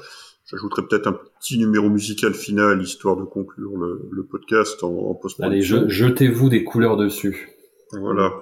J'ajouterai 0.51 0.83
peut-être 0.89 1.07
un 1.07 1.19
petit 1.41 1.59
numéro 1.59 1.89
musical 1.89 2.35
final, 2.35 2.83
histoire 2.83 3.17
de 3.17 3.25
conclure 3.25 3.77
le, 3.77 4.09
le 4.13 4.25
podcast 4.25 4.83
en, 4.85 4.89
en 4.89 5.11
Allez, 5.11 5.19
post-production. 5.23 5.85
je- 5.89 6.07
jetez-vous 6.07 6.49
des 6.49 6.65
couleurs 6.65 6.97
dessus. 6.97 7.49
Voilà. 7.93 8.33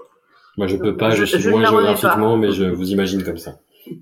Moi 0.57 0.66
je 0.68 0.76
peux 0.76 0.97
pas, 0.97 1.11
je, 1.11 1.24
Je- 1.24 1.36
suis 1.38 1.51
loin 1.51 1.64
géographiquement, 1.64 2.36
mais 2.36 2.53
je 2.53 2.64
vous 2.64 2.90
imagine 2.90 3.22
comme 3.24 3.38
ça. 3.38 3.59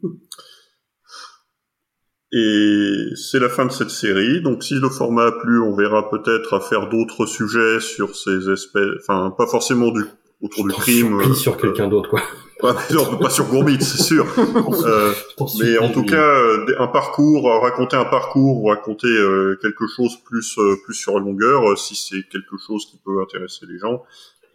Et 2.35 3.09
c'est 3.15 3.39
la 3.41 3.51
fin 3.51 3.67
de 3.67 3.73
cette 3.73 3.91
série. 3.91 4.41
Donc, 4.41 4.63
si 4.65 4.75
le 4.75 4.89
format 4.89 5.27
a 5.27 5.33
plu, 5.33 5.61
on 5.61 5.75
verra 5.77 6.09
peut-être 6.09 6.55
à 6.55 6.61
faire 6.61 6.89
d'autres 6.89 7.27
sujets 7.27 7.79
sur 7.81 8.17
ces 8.17 8.49
espèces, 8.51 8.87
enfin, 9.03 9.35
pas 9.37 9.47
forcément 9.47 9.91
du, 9.91 10.03
autour 10.41 10.67
du 10.67 10.73
crime. 10.73 11.21
euh, 11.21 11.35
sur 11.35 11.59
quelqu'un 11.59 11.89
d'autre 11.89 12.09
quoi. 12.09 12.23
pas, 12.61 12.75
non, 12.91 13.19
pas 13.19 13.29
sur 13.29 13.45
Gourmit, 13.49 13.83
c'est 13.83 14.03
sûr. 14.03 14.27
Euh, 14.85 15.13
mais 15.61 15.77
en 15.79 15.91
tout 15.91 16.05
cas, 16.05 16.17
euh, 16.39 16.65
un 16.79 16.87
parcours, 16.87 17.51
euh, 17.51 17.59
raconter 17.59 17.97
un 17.97 18.05
parcours 18.07 18.63
ou 18.63 18.69
raconter 18.69 19.09
euh, 19.09 19.59
quelque 19.61 19.87
chose 19.87 20.17
plus, 20.25 20.57
euh, 20.59 20.77
plus 20.85 20.95
sur 20.95 21.19
la 21.19 21.21
longueur, 21.25 21.77
si 21.77 21.95
c'est 21.95 22.23
quelque 22.31 22.57
chose 22.67 22.87
qui 22.87 22.97
peut 23.05 23.21
intéresser 23.21 23.67
les 23.69 23.79
gens. 23.79 24.03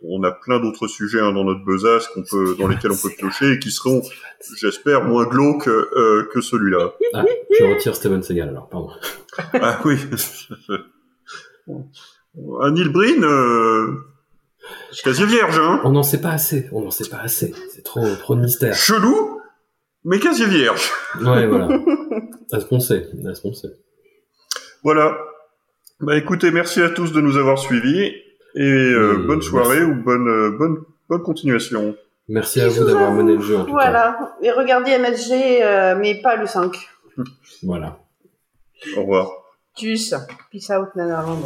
On 0.04 0.24
a 0.24 0.32
plein 0.32 0.60
d'autres 0.60 0.88
sujets 0.88 1.20
hein, 1.20 1.32
dans 1.32 1.44
notre 1.44 1.64
besace 1.66 2.08
qu'on 2.08 2.24
peut, 2.24 2.56
dans 2.60 2.68
lesquels 2.68 2.92
on 2.92 2.98
peut 2.98 3.10
piocher 3.18 3.54
et 3.54 3.60
qui 3.60 3.72
seront, 3.72 4.04
j'espère, 4.58 5.04
moins 5.04 5.26
glauques 5.26 5.68
euh, 5.68 6.30
que 6.32 6.40
celui-là. 6.40 6.94
Ah, 7.14 7.26
je 7.60 7.66
retire 7.66 7.96
Steven 7.96 8.22
Seagal 8.22 8.50
alors, 8.50 8.70
pardon. 8.70 8.90
Ah 9.54 9.80
oui. 9.86 9.98
Un 11.68 12.72
Breen, 12.72 13.24
euh, 13.24 14.04
quasi 15.04 15.26
vierge, 15.26 15.60
hein. 15.60 15.82
On 15.84 15.92
n'en 15.92 16.04
sait 16.04 16.22
pas 16.22 16.32
assez, 16.32 16.70
on 16.72 16.82
n'en 16.82 16.92
sait 16.92 17.10
pas 17.10 17.20
assez. 17.20 17.54
C'est 17.74 17.84
trop, 17.84 18.08
trop 18.16 18.36
de 18.36 18.42
mystère. 18.42 18.76
Chelou, 18.76 19.42
mais 20.06 20.20
quasi 20.20 20.46
vierge. 20.46 20.92
Ouais, 21.22 21.48
voilà. 21.48 21.70
Est-ce 22.54 22.66
qu'on 22.66 22.80
sait 22.80 23.10
Est-ce 23.30 23.42
qu'on 23.42 23.54
sait 23.54 23.74
Voilà. 24.84 25.18
Bah 26.00 26.16
écoutez, 26.16 26.52
merci 26.52 26.82
à 26.82 26.90
tous 26.90 27.12
de 27.12 27.22
nous 27.22 27.38
avoir 27.38 27.58
suivis 27.58 28.14
et 28.58 28.64
euh, 28.64 29.18
Oui, 29.18 29.28
bonne 29.28 29.42
soirée 29.42 29.80
merci. 29.80 29.92
ou 29.92 30.04
bonne, 30.04 30.28
euh, 30.28 30.58
bonne, 30.58 30.78
bonne 31.08 31.22
continuation. 31.22 31.96
Merci 32.28 32.60
à 32.60 32.68
vous 32.68 32.84
d'avoir 32.84 33.12
mené 33.12 33.36
le 33.36 33.42
jeu 33.42 33.56
en 33.56 33.60
tout 33.62 33.68
cas. 33.68 33.72
Voilà. 33.72 34.36
Et 34.42 34.52
regardez 34.52 34.98
MSG, 34.98 35.62
euh, 35.62 35.96
mais 35.98 36.20
pas 36.22 36.36
le 36.36 36.46
5. 36.46 36.76
Voilà. 37.64 38.00
Au 38.98 39.02
revoir. 39.02 39.32
Tchuss. 39.78 40.14
Peace 40.52 40.72
out, 40.72 40.90
Nanarland. 40.96 41.44